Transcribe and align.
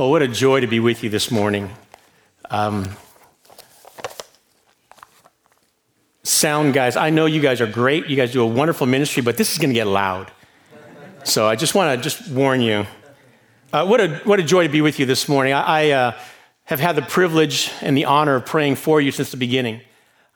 Well, 0.00 0.10
what 0.10 0.22
a 0.22 0.28
joy 0.28 0.60
to 0.60 0.66
be 0.66 0.80
with 0.80 1.04
you 1.04 1.10
this 1.10 1.30
morning. 1.30 1.68
Um, 2.48 2.88
sound 6.22 6.72
guys, 6.72 6.96
I 6.96 7.10
know 7.10 7.26
you 7.26 7.42
guys 7.42 7.60
are 7.60 7.66
great. 7.66 8.06
You 8.06 8.16
guys 8.16 8.32
do 8.32 8.40
a 8.40 8.46
wonderful 8.46 8.86
ministry, 8.86 9.22
but 9.22 9.36
this 9.36 9.52
is 9.52 9.58
going 9.58 9.68
to 9.68 9.74
get 9.74 9.86
loud. 9.86 10.32
So 11.24 11.46
I 11.46 11.54
just 11.54 11.74
want 11.74 11.98
to 11.98 12.02
just 12.02 12.30
warn 12.30 12.62
you. 12.62 12.86
Uh, 13.74 13.84
what, 13.84 14.00
a, 14.00 14.16
what 14.24 14.40
a 14.40 14.42
joy 14.42 14.62
to 14.62 14.72
be 14.72 14.80
with 14.80 14.98
you 14.98 15.04
this 15.04 15.28
morning. 15.28 15.52
I, 15.52 15.88
I 15.88 15.90
uh, 15.90 16.18
have 16.64 16.80
had 16.80 16.96
the 16.96 17.02
privilege 17.02 17.70
and 17.82 17.94
the 17.94 18.06
honor 18.06 18.36
of 18.36 18.46
praying 18.46 18.76
for 18.76 19.02
you 19.02 19.12
since 19.12 19.30
the 19.30 19.36
beginning. 19.36 19.82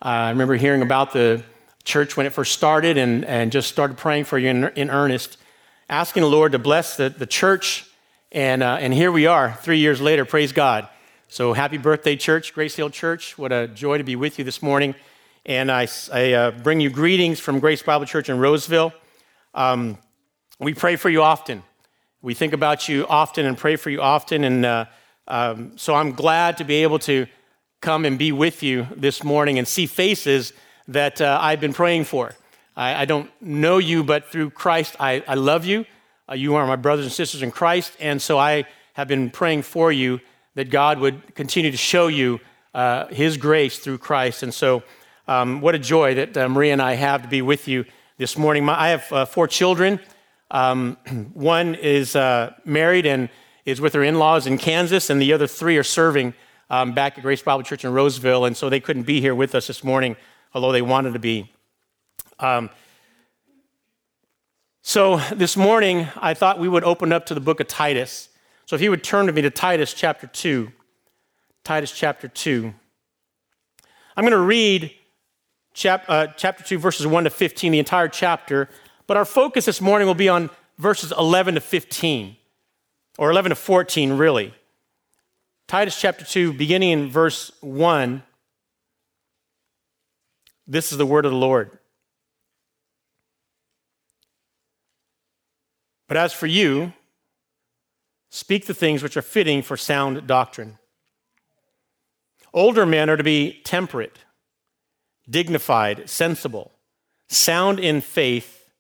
Uh, 0.05 0.09
I 0.09 0.29
remember 0.29 0.57
hearing 0.57 0.83
about 0.83 1.15
the 1.15 1.43
church 1.85 2.19
when 2.19 2.27
it 2.27 2.35
first 2.35 2.53
started 2.53 2.99
and, 2.99 3.25
and 3.25 3.51
just 3.51 3.71
started 3.71 3.96
praying 3.96 4.25
for 4.25 4.37
you 4.37 4.51
in, 4.51 4.65
in 4.77 4.91
earnest, 4.91 5.39
asking 5.89 6.21
the 6.23 6.29
Lord 6.29 6.53
to 6.53 6.59
bless 6.59 6.99
the, 6.99 7.09
the 7.09 7.27
church. 7.27 7.87
And, 8.32 8.62
uh, 8.62 8.79
and 8.80 8.93
here 8.93 9.12
we 9.12 9.27
are, 9.27 9.52
three 9.62 9.79
years 9.79 10.00
later, 10.00 10.25
praise 10.25 10.52
God. 10.52 10.88
So 11.29 11.53
happy 11.53 11.79
birthday, 11.79 12.17
church, 12.17 12.53
Grace 12.54 12.76
Hill 12.76 12.90
Church. 12.90 13.39
What 13.39 13.53
a 13.53 13.68
joy 13.68 13.99
to 13.99 14.04
be 14.04 14.16
with 14.16 14.39
you 14.39 14.44
this 14.44 14.62
morning. 14.62 14.94
And 15.46 15.71
I, 15.71 15.89
I 16.12 16.32
uh, 16.32 16.50
bring 16.50 16.80
you 16.80 16.90
greetings 16.90 17.40
from 17.40 17.61
Grace 17.61 17.82
Bible 17.82 18.07
Church 18.07 18.29
in 18.29 18.39
Roseville. 18.39 18.93
Um, 19.52 19.99
we 20.58 20.75
pray 20.75 20.96
for 20.96 21.11
you 21.11 21.22
often. 21.22 21.63
We 22.22 22.35
think 22.35 22.52
about 22.52 22.89
you 22.89 23.07
often 23.08 23.46
and 23.46 23.58
pray 23.58 23.76
for 23.76 23.90
you 23.90 24.00
often. 24.00 24.44
And 24.44 24.64
uh, 24.64 24.86
um, 25.29 25.77
so 25.77 25.94
I'm 25.94 26.13
glad 26.13 26.57
to 26.58 26.64
be 26.64 26.82
able 26.82 26.99
to 27.00 27.27
come 27.80 28.04
and 28.04 28.18
be 28.18 28.32
with 28.32 28.63
you 28.63 28.86
this 28.96 29.22
morning 29.22 29.58
and 29.58 29.68
see 29.68 29.86
faces 29.86 30.52
that 30.88 31.21
uh, 31.21 31.38
I've 31.41 31.61
been 31.61 31.75
praying 31.75 32.05
for. 32.05 32.33
I, 32.77 33.02
I, 33.02 33.05
don't 33.05 33.30
know 33.41 33.78
you, 33.78 34.02
but 34.02 34.30
through 34.30 34.50
Christ, 34.50 34.97
I, 34.98 35.22
I 35.28 35.34
love 35.34 35.64
you. 35.64 35.84
Uh, 36.27 36.34
you 36.34 36.55
are 36.55 36.67
my 36.67 36.77
brothers 36.77 37.05
and 37.05 37.12
sisters 37.12 37.42
in 37.42 37.51
Christ. 37.51 37.92
And 38.01 38.20
so 38.20 38.39
I 38.39 38.64
have 38.95 39.09
been 39.09 39.31
praying 39.31 39.62
for 39.62 39.92
you 39.92 40.20
that 40.55 40.70
God 40.70 40.98
would 40.98 41.34
continue 41.34 41.70
to 41.70 41.77
show 41.77 42.06
you 42.06 42.41
uh, 42.73 43.08
His 43.08 43.36
grace 43.36 43.78
through 43.78 43.98
Christ. 43.98 44.42
And 44.42 44.53
so, 44.55 44.83
um, 45.27 45.61
what 45.61 45.75
a 45.75 45.78
joy 45.78 46.14
that 46.14 46.36
uh, 46.36 46.48
Maria 46.48 46.72
and 46.72 46.83
I 46.83 46.94
have 46.94 47.22
to 47.22 47.28
be 47.28 47.42
with 47.42 47.69
you 47.69 47.84
this 48.19 48.39
morning. 48.39 48.64
My, 48.64 48.78
I 48.78 48.89
have 48.89 49.12
uh, 49.12 49.25
four 49.25 49.47
children. 49.48 50.00
Um, 50.50 50.97
one 51.34 51.75
is 51.75 52.16
uh, 52.16 52.55
married 52.64 53.06
and 53.06 53.28
is 53.64 53.81
with 53.81 53.92
her 53.94 54.03
in 54.03 54.19
laws 54.19 54.47
in 54.47 54.59
Kansas, 54.59 55.11
and 55.11 55.20
the 55.20 55.33
other 55.33 55.47
three 55.47 55.77
are 55.77 55.83
serving 55.84 56.34
um, 56.70 56.92
back 56.92 57.16
at 57.19 57.22
Grace 57.22 57.42
Bible 57.42 57.62
Church 57.62 57.84
in 57.84 57.92
Roseville, 57.92 58.44
and 58.44 58.56
so 58.56 58.69
they 58.69 58.81
couldn't 58.81 59.05
be 59.05 59.20
here 59.20 59.34
with 59.34 59.55
us 59.55 59.66
this 59.66 59.84
morning, 59.84 60.16
although 60.53 60.72
they 60.72 60.83
wanted 60.83 61.12
to 61.14 61.19
be. 61.19 61.50
Um, 62.38 62.70
so 64.86 65.16
this 65.34 65.56
morning, 65.56 66.08
I 66.14 66.34
thought 66.34 66.58
we 66.58 66.68
would 66.68 66.84
open 66.84 67.10
up 67.10 67.24
to 67.27 67.34
the 67.34 67.40
book 67.40 67.58
of 67.58 67.68
Titus. 67.68 68.28
So 68.66 68.77
if 68.77 68.82
you 68.82 68.91
would 68.91 69.02
turn 69.02 69.24
to 69.28 69.32
me 69.32 69.41
to 69.41 69.48
Titus 69.48 69.94
chapter 69.94 70.26
2. 70.26 70.70
Titus 71.64 71.91
chapter 71.91 72.28
2. 72.28 72.74
I'm 74.14 74.24
going 74.24 74.32
to 74.32 74.38
read 74.38 74.92
chap, 75.72 76.04
uh, 76.06 76.26
chapter 76.36 76.62
2, 76.62 76.78
verses 76.78 77.06
1 77.06 77.24
to 77.24 77.30
15, 77.30 77.72
the 77.72 77.78
entire 77.78 78.08
chapter, 78.08 78.68
but 79.06 79.16
our 79.16 79.24
focus 79.24 79.64
this 79.64 79.80
morning 79.80 80.06
will 80.06 80.14
be 80.14 80.28
on 80.28 80.50
verses 80.76 81.14
11 81.16 81.54
to 81.54 81.62
15, 81.62 82.36
or 83.16 83.30
11 83.30 83.50
to 83.50 83.56
14, 83.56 84.12
really. 84.12 84.52
Titus 85.66 85.98
chapter 85.98 86.26
2, 86.26 86.52
beginning 86.52 86.91
in 86.91 87.10
verse 87.10 87.50
1. 87.62 88.22
This 90.66 90.92
is 90.92 90.98
the 90.98 91.06
word 91.06 91.24
of 91.24 91.32
the 91.32 91.38
Lord. 91.38 91.78
But 96.14 96.22
as 96.26 96.32
for 96.32 96.46
you, 96.46 96.92
speak 98.30 98.66
the 98.66 98.72
things 98.72 99.02
which 99.02 99.16
are 99.16 99.20
fitting 99.22 99.62
for 99.62 99.76
sound 99.76 100.28
doctrine. 100.28 100.78
Older 102.52 102.86
men 102.86 103.10
are 103.10 103.16
to 103.16 103.24
be 103.24 103.60
temperate, 103.64 104.20
dignified, 105.28 106.08
sensible, 106.08 106.70
sound 107.26 107.80
in 107.80 108.00
faith, 108.00 108.70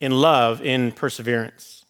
in 0.00 0.12
love, 0.12 0.60
in 0.60 0.92
perseverance. 0.92 1.86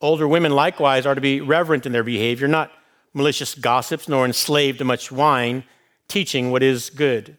Older 0.00 0.28
women 0.28 0.52
likewise 0.52 1.04
are 1.04 1.16
to 1.16 1.20
be 1.20 1.40
reverent 1.40 1.86
in 1.86 1.90
their 1.90 2.04
behavior, 2.04 2.46
not 2.46 2.70
malicious 3.14 3.56
gossips, 3.56 4.08
nor 4.08 4.26
enslaved 4.26 4.78
to 4.78 4.84
much 4.84 5.10
wine, 5.10 5.64
teaching 6.06 6.52
what 6.52 6.62
is 6.62 6.88
good. 6.88 7.36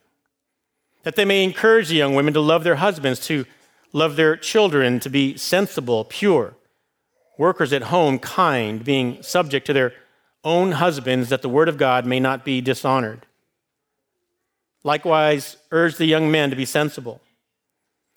That 1.03 1.15
they 1.15 1.23
may 1.23 1.41
encourage 1.41 1.87
the 1.87 1.95
young 1.95 2.15
women 2.15 2.33
to 2.33 2.41
love 2.41 2.65
their 2.65 2.75
husbands, 2.75 3.25
to 3.27 3.45
love 3.91 4.15
their 4.15 4.35
children, 4.35 4.99
to 4.99 5.09
be 5.09 5.37
sensible, 5.37 6.03
pure, 6.03 6.55
workers 7.37 7.73
at 7.73 7.83
home, 7.83 8.19
kind, 8.19 8.83
being 8.83 9.21
subject 9.23 9.65
to 9.67 9.73
their 9.73 9.93
own 10.43 10.73
husbands, 10.73 11.29
that 11.29 11.41
the 11.41 11.49
word 11.49 11.69
of 11.69 11.77
God 11.77 12.05
may 12.05 12.19
not 12.19 12.45
be 12.45 12.61
dishonored. 12.61 13.25
Likewise, 14.83 15.57
urge 15.71 15.97
the 15.97 16.05
young 16.05 16.31
men 16.31 16.49
to 16.49 16.55
be 16.55 16.65
sensible. 16.65 17.21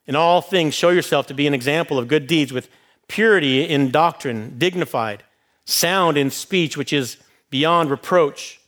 In 0.06 0.16
all 0.16 0.40
things, 0.40 0.74
show 0.74 0.90
yourself 0.90 1.26
to 1.28 1.34
be 1.34 1.46
an 1.46 1.54
example 1.54 1.98
of 1.98 2.08
good 2.08 2.26
deeds 2.26 2.52
with 2.52 2.68
purity 3.08 3.62
in 3.62 3.90
doctrine, 3.90 4.58
dignified, 4.58 5.22
sound 5.64 6.16
in 6.16 6.30
speech, 6.30 6.76
which 6.76 6.92
is 6.92 7.16
beyond 7.50 7.90
reproach. 7.90 8.60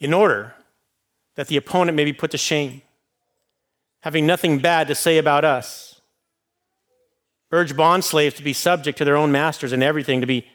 In 0.00 0.12
order 0.12 0.55
that 1.36 1.48
the 1.48 1.56
opponent 1.56 1.96
may 1.96 2.04
be 2.04 2.12
put 2.12 2.32
to 2.32 2.38
shame, 2.38 2.82
having 4.00 4.26
nothing 4.26 4.58
bad 4.58 4.88
to 4.88 4.94
say 4.94 5.18
about 5.18 5.44
us. 5.44 6.00
Urge 7.52 7.76
bond 7.76 8.04
slaves 8.04 8.34
to 8.34 8.42
be 8.42 8.52
subject 8.52 8.98
to 8.98 9.04
their 9.04 9.16
own 9.16 9.30
masters 9.30 9.72
in 9.72 9.82
everything, 9.82 10.20
to 10.20 10.26
be 10.26 10.46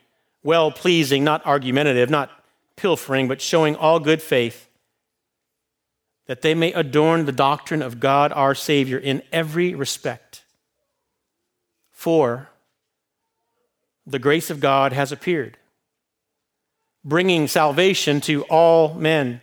well 0.44 0.72
pleasing, 0.72 1.24
not 1.24 1.46
argumentative, 1.46 2.10
not 2.10 2.30
pilfering, 2.76 3.28
but 3.28 3.42
showing 3.42 3.76
all 3.76 4.00
good 4.00 4.22
faith 4.22 4.68
that 6.32 6.42
they 6.42 6.54
may 6.54 6.72
adorn 6.74 7.26
the 7.26 7.32
doctrine 7.32 7.82
of 7.82 8.00
God 8.00 8.32
our 8.32 8.56
Savior 8.56 8.98
in 8.98 9.22
every 9.32 9.76
respect. 9.76 10.44
For 11.92 12.50
the 14.06 14.20
grace 14.20 14.50
of 14.50 14.60
God 14.60 14.94
has 14.94 15.12
appeared, 15.12 15.58
bringing 17.04 17.48
salvation 17.48 18.22
to 18.22 18.44
all 18.44 18.94
men, 18.94 19.42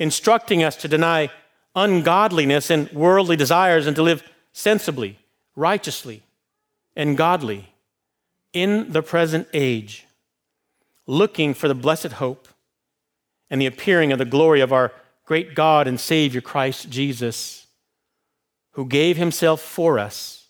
instructing 0.00 0.64
us 0.64 0.74
to 0.74 0.88
deny 0.88 1.30
ungodliness 1.76 2.70
and 2.70 2.90
worldly 2.90 3.36
desires 3.36 3.86
and 3.86 3.94
to 3.94 4.02
live 4.02 4.24
sensibly, 4.52 5.18
righteously, 5.54 6.22
and 6.96 7.16
godly 7.16 7.72
in 8.52 8.90
the 8.90 9.02
present 9.02 9.46
age, 9.52 10.06
looking 11.06 11.54
for 11.54 11.68
the 11.68 11.74
blessed 11.74 12.12
hope 12.12 12.48
and 13.48 13.60
the 13.60 13.66
appearing 13.66 14.10
of 14.10 14.18
the 14.18 14.24
glory 14.24 14.60
of 14.60 14.72
our 14.72 14.90
great 15.24 15.54
God 15.54 15.86
and 15.86 16.00
Savior 16.00 16.40
Christ 16.40 16.90
Jesus, 16.90 17.66
who 18.72 18.86
gave 18.86 19.16
himself 19.16 19.60
for 19.60 19.98
us 19.98 20.48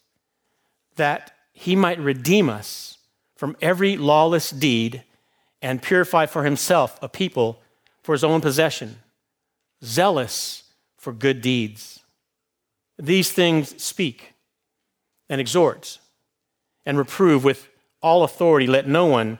that 0.97 1.33
he 1.53 1.75
might 1.75 1.99
redeem 1.99 2.49
us 2.49 2.99
from 3.35 3.57
every 3.61 3.97
lawless 3.97 4.51
deed 4.51 5.03
and 5.61 5.83
purify 5.83 6.27
for 6.27 6.45
himself 6.45 6.99
a 7.03 7.09
people 7.09 7.61
for 8.03 8.13
his 8.13 8.25
own 8.25 8.41
possession, 8.41 8.99
zealous 9.85 10.65
for 10.97 11.13
good 11.13 11.41
deeds. 11.41 12.01
These 12.99 13.33
things 13.33 13.83
speak 13.83 14.35
and 15.29 15.41
exhort 15.41 15.99
and 16.85 16.99
reprove 16.99 17.45
with 17.45 17.69
all 18.03 18.25
authority. 18.25 18.67
Let 18.67 18.87
no 18.87 19.07
one 19.07 19.39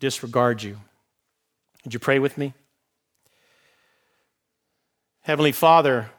disregard 0.00 0.62
you. 0.62 0.78
Would 1.84 1.94
you 1.94 2.00
pray 2.00 2.18
with 2.18 2.38
me? 2.38 2.54
Heavenly 5.20 5.52
Father, 5.52 6.10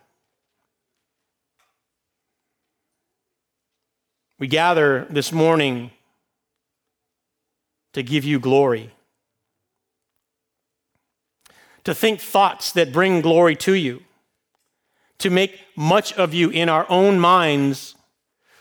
we 4.37 4.47
gather 4.47 5.07
this 5.09 5.31
morning 5.31 5.91
to 7.93 8.03
give 8.03 8.23
you 8.23 8.39
glory, 8.39 8.91
to 11.87 11.95
think 11.95 12.19
thoughts 12.19 12.73
that 12.73 12.91
bring 12.91 13.21
glory 13.21 13.55
to 13.55 13.71
you, 13.71 14.03
to 15.19 15.29
make 15.29 15.57
much 15.77 16.11
of 16.15 16.33
you 16.33 16.49
in 16.49 16.67
our 16.67 16.85
own 16.89 17.17
minds 17.17 17.95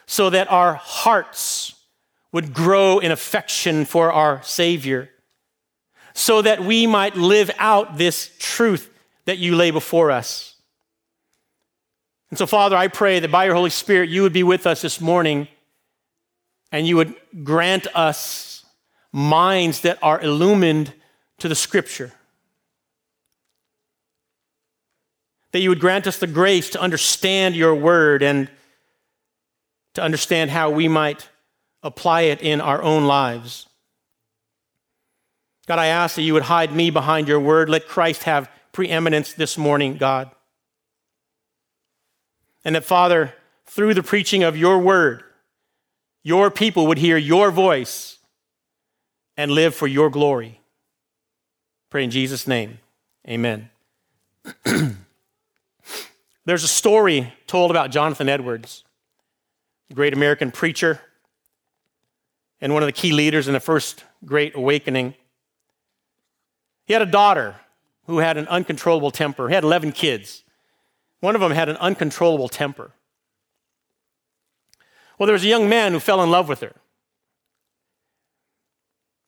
so 0.06 0.31
that 0.31 0.49
our 0.49 0.75
hearts 0.75 1.75
would 2.31 2.55
grow 2.55 3.00
in 3.00 3.11
affection 3.11 3.84
for 3.84 4.12
our 4.12 4.40
Savior, 4.44 5.11
so 6.14 6.40
that 6.40 6.62
we 6.62 6.87
might 6.87 7.17
live 7.17 7.50
out 7.58 7.99
this 7.99 8.31
truth 8.38 8.88
that 9.25 9.38
you 9.38 9.56
lay 9.56 9.73
before 9.73 10.12
us. 10.12 10.55
And 12.31 12.38
so, 12.38 12.46
Father, 12.46 12.76
I 12.76 12.87
pray 12.87 13.19
that 13.19 13.32
by 13.32 13.46
your 13.46 13.56
Holy 13.56 13.70
Spirit, 13.70 14.08
you 14.08 14.23
would 14.23 14.32
be 14.32 14.44
with 14.44 14.69
us 14.69 14.82
this 14.82 15.00
morning 15.00 15.49
and 16.70 16.87
you 16.87 16.94
would 16.94 17.12
grant 17.43 17.88
us 17.93 18.64
minds 19.12 19.81
that 19.81 19.99
are 20.00 20.20
illumined 20.20 20.94
to 21.38 21.49
the 21.49 21.56
Scripture. 21.56 22.12
That 25.56 25.62
you 25.62 25.70
would 25.70 25.80
grant 25.80 26.06
us 26.06 26.18
the 26.18 26.26
grace 26.26 26.68
to 26.68 26.80
understand 26.82 27.56
your 27.56 27.74
word 27.74 28.22
and 28.22 28.50
to 29.94 30.02
understand 30.02 30.50
how 30.50 30.68
we 30.68 30.86
might 30.86 31.30
apply 31.82 32.24
it 32.24 32.42
in 32.42 32.60
our 32.60 32.82
own 32.82 33.06
lives. 33.06 33.66
God, 35.66 35.78
I 35.78 35.86
ask 35.86 36.14
that 36.16 36.22
you 36.24 36.34
would 36.34 36.42
hide 36.42 36.74
me 36.74 36.90
behind 36.90 37.26
your 37.26 37.40
word. 37.40 37.70
Let 37.70 37.88
Christ 37.88 38.24
have 38.24 38.50
preeminence 38.72 39.32
this 39.32 39.56
morning, 39.56 39.96
God. 39.96 40.30
And 42.62 42.74
that, 42.74 42.84
Father, 42.84 43.32
through 43.64 43.94
the 43.94 44.02
preaching 44.02 44.42
of 44.42 44.58
your 44.58 44.78
word, 44.78 45.22
your 46.22 46.50
people 46.50 46.86
would 46.86 46.98
hear 46.98 47.16
your 47.16 47.50
voice 47.50 48.18
and 49.38 49.50
live 49.50 49.74
for 49.74 49.86
your 49.86 50.10
glory. 50.10 50.60
Pray 51.88 52.04
in 52.04 52.10
Jesus' 52.10 52.46
name. 52.46 52.78
Amen. 53.26 53.70
There's 56.46 56.62
a 56.62 56.69
story 56.69 57.34
told 57.48 57.72
about 57.72 57.90
Jonathan 57.90 58.28
Edwards, 58.28 58.84
great 59.93 60.12
American 60.12 60.52
preacher 60.52 61.00
and 62.60 62.72
one 62.72 62.84
of 62.84 62.87
the 62.87 62.93
key 62.93 63.12
leaders 63.12 63.48
in 63.48 63.52
the 63.52 63.60
first 63.60 64.04
great 64.25 64.54
awakening. 64.54 65.14
He 66.87 66.93
had 66.93 67.02
a 67.02 67.06
daughter 67.06 67.56
who 68.06 68.19
had 68.19 68.37
an 68.37 68.46
uncontrollable 68.46 69.10
temper. 69.10 69.48
He 69.48 69.54
had 69.54 69.64
11 69.64 69.90
kids. 69.90 70.44
One 71.19 71.34
of 71.34 71.40
them 71.40 71.50
had 71.50 71.69
an 71.69 71.76
uncontrollable 71.78 72.49
temper. 72.49 72.92
Well, 75.19 75.26
there 75.26 75.34
was 75.34 75.44
a 75.44 75.49
young 75.49 75.69
man 75.69 75.92
who 75.92 75.99
fell 75.99 76.22
in 76.22 76.31
love 76.31 76.49
with 76.49 76.60
her. 76.60 76.76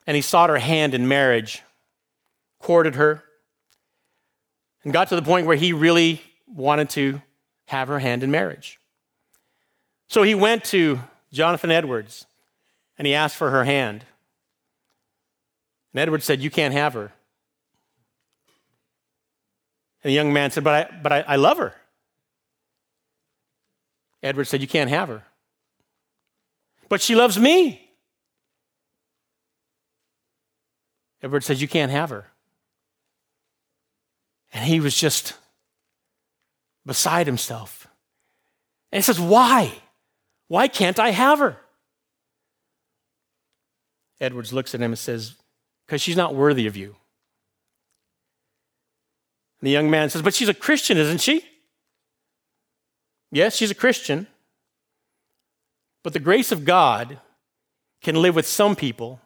And 0.07 0.15
he 0.15 0.23
sought 0.23 0.51
her 0.51 0.59
hand 0.59 0.95
in 0.95 1.09
marriage, 1.09 1.63
courted 2.61 2.95
her, 2.95 3.25
and 4.85 4.93
got 4.93 5.09
to 5.09 5.17
the 5.17 5.23
point 5.23 5.47
where 5.47 5.57
he 5.57 5.73
really 5.73 6.23
wanted 6.55 6.91
to 6.91 7.23
have 7.67 7.89
her 7.89 7.99
hand 7.99 8.23
in 8.23 8.31
marriage. 8.31 8.79
So 10.09 10.23
he 10.23 10.35
went 10.35 10.65
to 10.65 11.01
Jonathan 11.33 11.71
Edwards 11.71 12.27
and 12.97 13.07
he 13.07 13.15
asked 13.15 13.37
for 13.37 13.51
her 13.51 13.65
hand. 13.65 14.05
And 15.93 16.01
Edwards 16.01 16.25
said, 16.25 16.41
You 16.41 16.51
can't 16.51 16.75
have 16.75 16.95
her. 16.95 17.13
And 20.03 20.11
the 20.11 20.13
young 20.13 20.33
man 20.33 20.51
said, 20.51 20.65
But 20.65 20.75
I, 20.75 20.99
but 21.03 21.13
I, 21.13 21.21
I 21.21 21.37
love 21.37 21.59
her. 21.59 21.75
Edwards 24.23 24.49
said, 24.49 24.61
You 24.61 24.69
can't 24.69 24.91
have 24.91 25.09
her. 25.09 25.25
But 26.89 27.01
she 27.01 27.15
loves 27.15 27.39
me. 27.39 27.89
Edward 31.23 31.45
says, 31.45 31.61
You 31.61 31.69
can't 31.69 31.93
have 31.93 32.11
her. 32.11 32.27
And 34.53 34.65
he 34.65 34.81
was 34.81 34.97
just 34.97 35.35
beside 36.89 37.27
himself. 37.27 37.87
And 38.91 38.99
he 38.99 39.03
says, 39.03 39.21
Why? 39.21 39.73
Why 40.49 40.67
can't 40.67 40.99
I 40.99 41.11
have 41.11 41.39
her? 41.39 41.59
Edwards 44.21 44.53
looks 44.53 44.75
at 44.75 44.81
him 44.81 44.91
and 44.91 44.99
says, 44.99 45.37
Because 45.87 46.03
she's 46.03 46.17
not 46.17 46.35
worthy 46.35 46.67
of 46.67 46.77
you. 46.77 46.97
And 49.61 49.67
the 49.67 49.71
young 49.71 49.91
man 49.91 50.11
says, 50.11 50.23
But 50.23 50.35
she's 50.35 50.49
a 50.49 50.55
Christian, 50.55 50.99
isn't 50.99 51.21
she? 51.21 51.45
Yes, 53.31 53.55
she's 53.55 53.71
a 53.71 53.77
Christian. 53.77 54.27
But 56.03 56.13
the 56.15 56.21
grace 56.21 56.51
of 56.51 56.65
God 56.65 57.19
can 58.01 58.17
live 58.17 58.35
with 58.35 58.47
some 58.47 58.75
people 58.75 59.21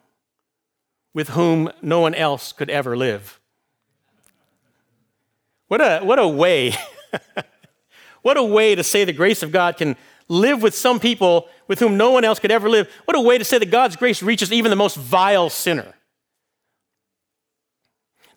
with 1.13 1.29
whom 1.29 1.71
no 1.81 1.99
one 1.99 2.15
else 2.15 2.51
could 2.51 2.69
ever 2.69 2.97
live. 2.97 3.39
What 5.67 5.81
a, 5.81 6.01
what 6.03 6.19
a 6.19 6.27
way, 6.27 6.73
what 8.23 8.37
a 8.37 8.43
way 8.43 8.73
to 8.73 8.83
say 8.83 9.05
the 9.05 9.13
grace 9.13 9.43
of 9.43 9.51
God 9.51 9.77
can 9.77 9.95
live 10.27 10.63
with 10.63 10.73
some 10.73 10.99
people 10.99 11.47
with 11.67 11.79
whom 11.79 11.97
no 11.97 12.11
one 12.11 12.25
else 12.25 12.39
could 12.39 12.51
ever 12.51 12.69
live. 12.69 12.89
What 13.05 13.15
a 13.15 13.21
way 13.21 13.37
to 13.37 13.45
say 13.45 13.59
that 13.59 13.69
God's 13.69 13.95
grace 13.95 14.23
reaches 14.23 14.51
even 14.51 14.69
the 14.69 14.75
most 14.75 14.97
vile 14.97 15.49
sinner. 15.49 15.93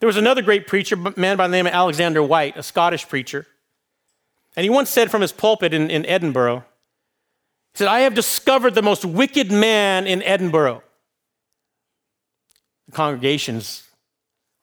There 0.01 0.07
was 0.07 0.17
another 0.17 0.43
great 0.43 0.67
preacher, 0.67 0.97
man 0.97 1.37
by 1.37 1.49
the 1.49 1.53
name 1.53 1.67
of 1.67 1.73
Alexander 1.73 2.23
Whyte, 2.23 2.57
a 2.57 2.63
Scottish 2.63 3.09
preacher. 3.09 3.47
And 4.55 4.65
he 4.65 4.71
once 4.71 4.91
said 4.91 5.11
from 5.11 5.23
his 5.23 5.33
pulpit 5.33 5.73
in, 5.73 5.91
in 5.91 6.05
Edinburgh, 6.05 6.65
he 7.73 7.79
said, 7.79 7.89
I 7.89 8.01
have 8.01 8.15
discovered 8.15 8.75
the 8.75 8.83
most 8.83 9.05
wicked 9.05 9.51
man 9.51 10.07
in 10.07 10.23
Edinburgh. 10.23 10.83
The 12.87 12.93
congregation's 12.93 13.85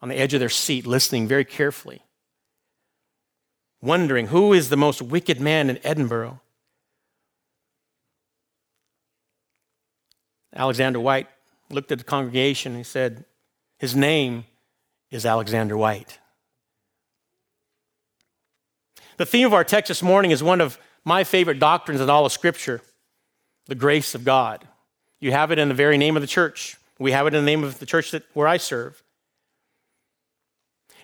on 0.02 0.10
the 0.10 0.18
edge 0.18 0.34
of 0.34 0.40
their 0.40 0.50
seat, 0.50 0.86
listening 0.86 1.28
very 1.28 1.46
carefully, 1.46 2.04
wondering 3.84 4.28
who 4.28 4.54
is 4.54 4.70
the 4.70 4.78
most 4.78 5.02
wicked 5.02 5.42
man 5.42 5.70
in 5.70 5.78
Edinburgh. 5.84 6.40
Alexander 10.56 11.00
Whyte 11.00 11.28
looked 11.70 11.92
at 11.92 11.98
the 11.98 12.04
congregation 12.04 12.72
and 12.72 12.80
he 12.80 12.84
said, 12.84 13.26
His 13.78 13.96
name 13.96 14.46
is 15.12 15.26
Alexander 15.26 15.76
Whyte. 15.76 16.20
The 19.18 19.26
theme 19.26 19.46
of 19.46 19.54
our 19.54 19.64
text 19.64 19.90
this 19.90 20.02
morning 20.02 20.32
is 20.32 20.42
one 20.42 20.62
of 20.62 20.80
my 21.04 21.24
favorite 21.24 21.60
doctrines 21.60 22.00
in 22.00 22.10
all 22.10 22.26
of 22.26 22.32
Scripture 22.32 22.82
the 23.68 23.76
grace 23.76 24.14
of 24.14 24.26
God. 24.26 24.68
You 25.22 25.32
have 25.32 25.52
it 25.52 25.58
in 25.58 25.70
the 25.70 25.74
very 25.74 25.98
name 25.98 26.18
of 26.18 26.22
the 26.22 26.28
church. 26.28 26.78
We 27.00 27.14
have 27.14 27.28
it 27.28 27.34
in 27.34 27.46
the 27.46 27.50
name 27.50 27.64
of 27.64 27.80
the 27.80 27.86
church 27.86 28.12
that, 28.12 28.24
where 28.34 28.48
I 28.48 28.58
serve. 28.58 29.02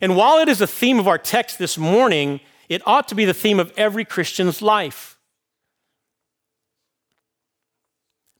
And 0.01 0.17
while 0.17 0.39
it 0.39 0.49
is 0.49 0.59
the 0.59 0.67
theme 0.67 0.99
of 0.99 1.07
our 1.07 1.17
text 1.17 1.57
this 1.57 1.77
morning, 1.77 2.41
it 2.69 2.83
ought 2.85 3.07
to 3.07 3.15
be 3.15 3.25
the 3.25 3.33
theme 3.33 3.59
of 3.59 3.73
every 3.75 4.05
Christian's 4.05 4.61
life. 4.61 5.17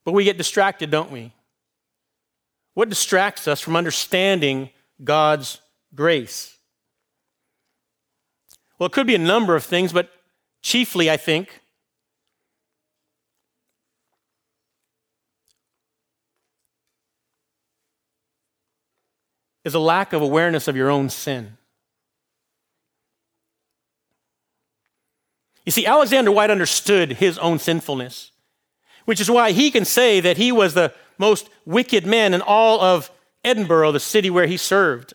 But 0.06 0.14
we 0.14 0.24
get 0.24 0.38
distracted, 0.38 0.90
don't 0.92 1.12
we? 1.12 1.34
What 2.76 2.90
distracts 2.90 3.48
us 3.48 3.60
from 3.60 3.76
understanding 3.76 4.70
God's 5.04 5.60
grace? 5.94 6.58
Well, 8.78 8.88
it 8.88 8.94
could 8.94 9.08
be 9.08 9.16
a 9.16 9.20
number 9.20 9.56
of 9.56 9.66
things, 9.66 9.92
but 9.92 10.10
chiefly, 10.62 11.10
I 11.12 11.18
think, 11.18 11.62
is 19.66 19.74
a 19.74 19.80
lack 19.80 20.14
of 20.14 20.22
awareness 20.22 20.68
of 20.68 20.76
your 20.76 20.90
own 20.90 21.10
sin. 21.10 21.59
You 25.70 25.72
see, 25.72 25.86
Alexander 25.86 26.32
Whyte 26.32 26.50
understood 26.50 27.12
his 27.12 27.38
own 27.38 27.60
sinfulness, 27.60 28.32
which 29.06 29.22
is 29.22 29.30
why 29.30 29.52
he 29.52 29.70
can 29.70 29.86
say 29.86 30.20
that 30.20 30.38
he 30.38 30.52
was 30.52 30.74
the 30.74 30.96
most 31.20 31.48
wicked 31.64 32.08
man 32.08 32.34
in 32.34 32.42
all 32.42 32.82
of 32.82 33.12
Edinburgh, 33.44 33.92
the 33.92 34.00
city 34.00 34.32
where 34.32 34.48
he 34.48 34.58
served. 34.58 35.14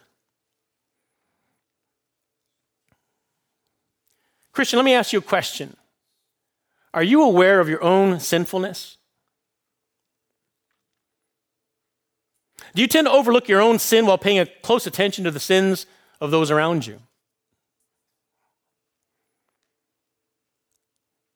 Christian, 4.52 4.76
let 4.76 4.84
me 4.84 4.94
ask 4.94 5.12
you 5.12 5.18
a 5.18 5.22
question. 5.22 5.76
Are 6.94 7.02
you 7.02 7.24
aware 7.24 7.58
of 7.58 7.68
your 7.68 7.82
own 7.82 8.20
sinfulness? 8.20 8.96
Do 12.76 12.80
you 12.80 12.86
tend 12.86 13.08
to 13.08 13.12
overlook 13.12 13.48
your 13.48 13.60
own 13.60 13.80
sin 13.80 14.06
while 14.06 14.18
paying 14.18 14.46
close 14.62 14.86
attention 14.86 15.24
to 15.24 15.32
the 15.32 15.40
sins 15.40 15.86
of 16.20 16.30
those 16.30 16.52
around 16.52 16.86
you? 16.86 17.00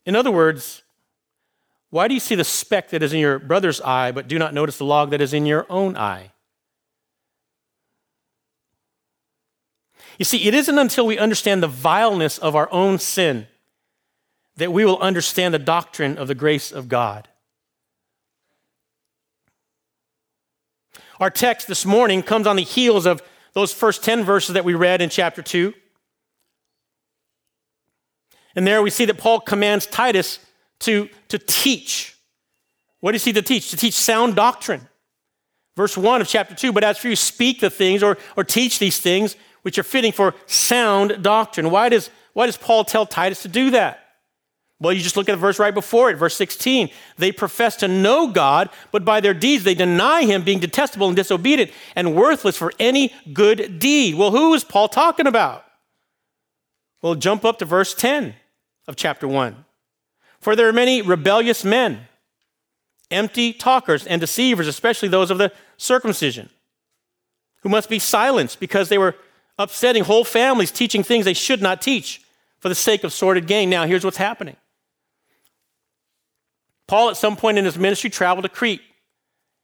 In 0.09 0.17
other 0.17 0.31
words, 0.31 0.81
why 1.91 2.09
do 2.09 2.15
you 2.15 2.21
see 2.21 2.35
the 2.35 2.43
speck 2.43 2.89
that 2.89 3.03
is 3.03 3.13
in 3.13 3.21
your 3.21 3.39
brother's 3.39 3.79
eye, 3.83 4.11
but 4.11 4.27
do 4.27 4.39
not 4.39 4.55
notice 4.55 4.79
the 4.79 4.87
log 4.87 5.11
that 5.11 5.21
is 5.21 5.35
in 5.35 5.45
your 5.45 5.67
own 5.69 5.99
eye? 5.99 6.33
You 10.19 10.25
see, 10.25 10.49
it 10.49 10.55
isn't 10.55 10.79
until 10.79 11.07
we 11.07 11.19
understand 11.19 11.63
the 11.63 11.69
vileness 11.69 12.39
of 12.39 12.57
our 12.57 12.73
own 12.73 12.99
sin 12.99 13.49
that 14.57 14.73
we 14.73 14.83
will 14.83 14.99
understand 14.99 15.53
the 15.53 15.59
doctrine 15.59 16.17
of 16.17 16.27
the 16.27 16.35
grace 16.35 16.73
of 16.73 16.89
God. 16.89 17.29
Our 21.21 21.29
text 21.29 21.69
this 21.69 21.85
morning 21.85 22.23
comes 22.23 22.47
on 22.47 22.57
the 22.57 22.63
heels 22.63 23.05
of 23.05 23.23
those 23.53 23.75
first 23.75 24.03
10 24.03 24.25
verses 24.25 24.55
that 24.55 24.65
we 24.65 24.73
read 24.73 25.03
in 25.03 25.11
chapter 25.11 25.43
2. 25.43 25.75
And 28.59 28.67
there 28.67 28.83
we 28.83 28.91
see 28.91 29.05
that 29.05 29.19
Paul 29.19 29.39
commands 29.39 29.87
Titus 29.87 30.41
to, 30.81 31.09
to 31.29 31.39
teach. 31.39 32.17
What 32.99 33.15
is 33.15 33.25
he 33.25 33.33
to 33.35 33.41
teach? 33.41 33.71
To 33.71 33.77
teach 33.77 33.95
sound 33.95 34.35
doctrine. 34.35 34.89
Verse 35.77 35.97
1 35.97 36.21
of 36.21 36.27
chapter 36.27 36.57
2 36.57 36.73
But 36.73 36.83
as 36.83 36.99
for 36.99 37.07
you, 37.07 37.15
speak 37.15 37.61
the 37.61 37.71
things 37.71 38.03
or, 38.03 38.19
or 38.37 38.43
teach 38.43 38.81
these 38.81 38.99
things 38.99 39.37
which 39.63 39.79
are 39.79 39.85
fitting 39.85 40.11
for 40.11 40.35
sound 40.47 41.23
doctrine. 41.23 41.71
Why 41.71 41.89
does, 41.89 42.11
why 42.33 42.47
does 42.47 42.57
Paul 42.57 42.83
tell 42.83 43.07
Titus 43.07 43.43
to 43.43 43.49
do 43.49 43.71
that? 43.71 44.01
Well, 44.81 44.93
you 44.93 45.03
just 45.03 45.17
look 45.17 45.29
at 45.29 45.33
the 45.35 45.39
verse 45.39 45.61
right 45.61 45.73
before 45.73 46.11
it, 46.11 46.17
verse 46.17 46.35
16. 46.35 46.91
They 47.17 47.31
profess 47.31 47.77
to 47.77 47.87
know 47.87 48.27
God, 48.27 48.71
but 48.91 49.05
by 49.05 49.21
their 49.21 49.35
deeds 49.35 49.63
they 49.63 49.77
deny 49.77 50.25
him, 50.25 50.43
being 50.43 50.59
detestable 50.59 51.07
and 51.07 51.15
disobedient 51.15 51.71
and 51.95 52.17
worthless 52.17 52.57
for 52.57 52.73
any 52.81 53.15
good 53.33 53.79
deed. 53.79 54.17
Well, 54.17 54.33
who 54.33 54.53
is 54.55 54.65
Paul 54.65 54.89
talking 54.89 55.29
about? 55.29 55.65
Well, 57.03 57.15
jump 57.15 57.45
up 57.45 57.61
to 57.61 57.65
verse 57.65 57.95
10 57.95 58.35
of 58.89 58.97
chapter 58.97 59.29
1. 59.29 59.65
For 60.41 60.57
there 60.57 60.69
are 60.69 60.73
many 60.73 61.03
rebellious 61.03 61.65
men 61.65 62.09
empty 63.11 63.53
talkers 63.53 64.07
and 64.07 64.21
deceivers, 64.21 64.67
especially 64.67 65.09
those 65.09 65.31
of 65.31 65.39
the 65.39 65.53
circumcision, 65.77 66.51
who 67.63 67.69
must 67.69 67.89
be 67.89 67.99
silenced 67.99 68.61
because 68.61 68.89
they 68.89 68.99
were 68.99 69.15
upsetting 69.59 70.05
whole 70.05 70.25
families, 70.25 70.71
teaching 70.71 71.03
things 71.03 71.25
they 71.25 71.35
should 71.35 71.63
not 71.63 71.81
teach 71.81 72.21
for 72.59 72.69
the 72.69 72.75
sake 72.75 73.05
of 73.05 73.13
sordid 73.13 73.47
gain. 73.47 73.71
Now, 73.71 73.87
here's 73.87 74.05
what's 74.05 74.17
happening 74.17 74.57
Paul, 76.87 77.11
at 77.11 77.17
some 77.17 77.37
point 77.37 77.59
in 77.59 77.65
his 77.65 77.79
ministry, 77.79 78.11
traveled 78.11 78.45
to 78.45 78.49
Crete. 78.49 78.83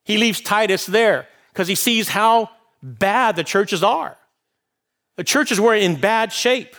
He 0.04 0.18
leaves 0.18 0.40
Titus 0.40 0.84
there 0.86 1.28
because 1.52 1.68
he 1.68 1.74
sees 1.74 2.08
how 2.08 2.50
bad 2.82 3.36
the 3.36 3.44
churches 3.44 3.82
are. 3.82 4.16
The 5.16 5.24
churches 5.24 5.60
were 5.60 5.74
in 5.74 5.98
bad 6.00 6.32
shape. 6.32 6.76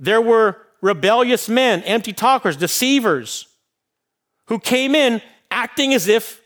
There 0.00 0.20
were 0.20 0.65
rebellious 0.86 1.48
men, 1.48 1.82
empty 1.82 2.12
talkers, 2.12 2.56
deceivers, 2.56 3.48
who 4.46 4.58
came 4.58 4.94
in 4.94 5.20
acting 5.50 5.92
as 5.92 6.08
if 6.08 6.40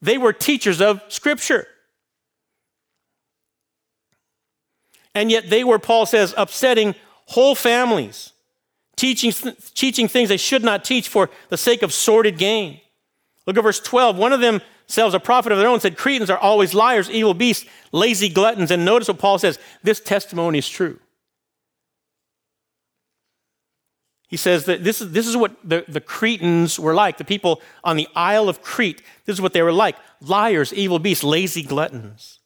they 0.00 0.16
were 0.16 0.32
teachers 0.32 0.80
of 0.80 1.02
Scripture. 1.08 1.66
And 5.14 5.30
yet 5.30 5.50
they 5.50 5.64
were, 5.64 5.78
Paul 5.78 6.06
says, 6.06 6.32
upsetting 6.36 6.94
whole 7.26 7.54
families, 7.54 8.32
teaching, 8.96 9.32
teaching 9.74 10.08
things 10.08 10.28
they 10.28 10.36
should 10.36 10.62
not 10.62 10.84
teach 10.84 11.08
for 11.08 11.28
the 11.48 11.56
sake 11.56 11.82
of 11.82 11.92
sordid 11.92 12.38
gain. 12.38 12.80
Look 13.46 13.56
at 13.56 13.62
verse 13.62 13.80
12. 13.80 14.16
One 14.16 14.32
of 14.32 14.40
them 14.40 14.60
selves 14.86 15.14
a 15.14 15.20
prophet 15.20 15.52
of 15.52 15.58
their 15.58 15.68
own 15.68 15.80
said, 15.80 15.96
Cretans 15.96 16.30
are 16.30 16.38
always 16.38 16.74
liars, 16.74 17.10
evil 17.10 17.34
beasts, 17.34 17.66
lazy 17.92 18.28
gluttons. 18.28 18.70
And 18.70 18.84
notice 18.84 19.08
what 19.08 19.18
Paul 19.18 19.38
says 19.38 19.58
this 19.82 20.00
testimony 20.00 20.58
is 20.58 20.68
true. 20.68 20.98
He 24.30 24.36
says 24.36 24.64
that 24.66 24.84
this 24.84 25.00
is, 25.00 25.10
this 25.10 25.26
is 25.26 25.36
what 25.36 25.56
the, 25.68 25.84
the 25.88 26.00
Cretans 26.00 26.78
were 26.78 26.94
like, 26.94 27.18
the 27.18 27.24
people 27.24 27.60
on 27.82 27.96
the 27.96 28.06
Isle 28.14 28.48
of 28.48 28.62
Crete. 28.62 29.02
This 29.26 29.34
is 29.34 29.40
what 29.40 29.52
they 29.52 29.60
were 29.60 29.72
like 29.72 29.96
liars, 30.20 30.72
evil 30.72 31.00
beasts, 31.00 31.24
lazy 31.24 31.64
gluttons. 31.64 32.38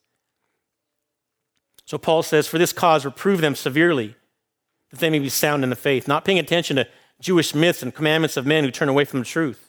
So 1.84 1.98
Paul 1.98 2.22
says, 2.22 2.46
For 2.46 2.56
this 2.56 2.72
cause, 2.72 3.04
reprove 3.04 3.42
them 3.42 3.54
severely, 3.54 4.16
that 4.90 5.00
they 5.00 5.10
may 5.10 5.18
be 5.18 5.28
sound 5.28 5.62
in 5.62 5.68
the 5.68 5.76
faith, 5.76 6.08
not 6.08 6.24
paying 6.24 6.38
attention 6.38 6.76
to 6.76 6.88
Jewish 7.20 7.54
myths 7.54 7.82
and 7.82 7.94
commandments 7.94 8.38
of 8.38 8.46
men 8.46 8.64
who 8.64 8.70
turn 8.70 8.88
away 8.88 9.04
from 9.04 9.18
the 9.18 9.26
truth. 9.26 9.68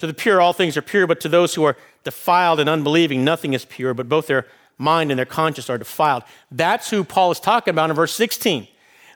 To 0.00 0.08
the 0.08 0.14
pure, 0.14 0.40
all 0.40 0.52
things 0.52 0.76
are 0.76 0.82
pure, 0.82 1.06
but 1.06 1.20
to 1.20 1.28
those 1.28 1.54
who 1.54 1.62
are 1.62 1.76
defiled 2.02 2.58
and 2.58 2.68
unbelieving, 2.68 3.24
nothing 3.24 3.52
is 3.52 3.64
pure, 3.64 3.94
but 3.94 4.08
both 4.08 4.26
their 4.26 4.48
mind 4.76 5.12
and 5.12 5.18
their 5.18 5.24
conscience 5.24 5.70
are 5.70 5.78
defiled. 5.78 6.24
That's 6.50 6.90
who 6.90 7.04
Paul 7.04 7.30
is 7.30 7.38
talking 7.38 7.70
about 7.70 7.90
in 7.90 7.96
verse 7.96 8.12
16. 8.12 8.66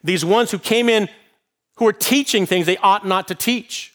These 0.05 0.25
ones 0.25 0.53
who 0.53 0.61
came 0.61 0.89
in 0.89 1.09
who 1.79 1.87
are 1.87 1.93
teaching 1.93 2.47
things 2.47 2.67
they 2.67 2.77
ought 2.79 3.07
not 3.07 3.29
to 3.29 3.35
teach. 3.35 3.95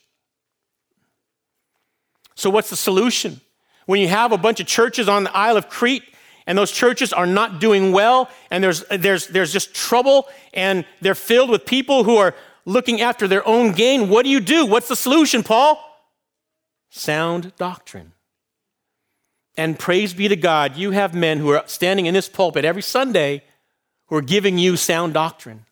So, 2.36 2.50
what's 2.50 2.70
the 2.70 2.76
solution? 2.76 3.42
When 3.86 4.00
you 4.00 4.08
have 4.08 4.32
a 4.32 4.38
bunch 4.38 4.60
of 4.60 4.68
churches 4.68 5.08
on 5.08 5.26
the 5.26 5.36
Isle 5.36 5.58
of 5.58 5.70
Crete 5.70 6.04
and 6.48 6.58
those 6.58 6.72
churches 6.72 7.14
are 7.14 7.28
not 7.28 7.60
doing 7.60 7.92
well 7.92 8.30
and 8.50 8.64
there's, 8.64 8.84
there's, 8.90 9.28
there's 9.28 9.52
just 9.52 9.74
trouble 9.74 10.28
and 10.54 10.86
they're 11.02 11.16
filled 11.16 11.50
with 11.50 11.66
people 11.66 12.06
who 12.06 12.18
are 12.18 12.34
looking 12.66 13.02
after 13.02 13.28
their 13.28 13.46
own 13.48 13.74
gain, 13.74 14.08
what 14.08 14.24
do 14.24 14.30
you 14.30 14.40
do? 14.40 14.66
What's 14.66 14.88
the 14.88 14.96
solution, 14.96 15.44
Paul? 15.44 15.78
Sound 16.90 17.54
doctrine. 17.58 18.14
And 19.58 19.78
praise 19.78 20.14
be 20.14 20.28
to 20.30 20.36
God, 20.36 20.78
you 20.78 20.92
have 20.92 21.14
men 21.14 21.40
who 21.40 21.50
are 21.50 21.64
standing 21.66 22.06
in 22.06 22.14
this 22.14 22.30
pulpit 22.30 22.66
every 22.66 22.82
Sunday 22.82 23.44
who 24.08 24.16
are 24.16 24.22
giving 24.22 24.58
you 24.58 24.78
sound 24.78 25.14
doctrine. 25.14 25.66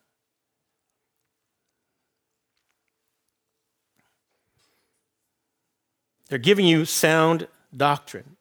They're 6.31 6.39
giving 6.39 6.65
you 6.65 6.85
sound 6.85 7.45
doctrine. 7.75 8.38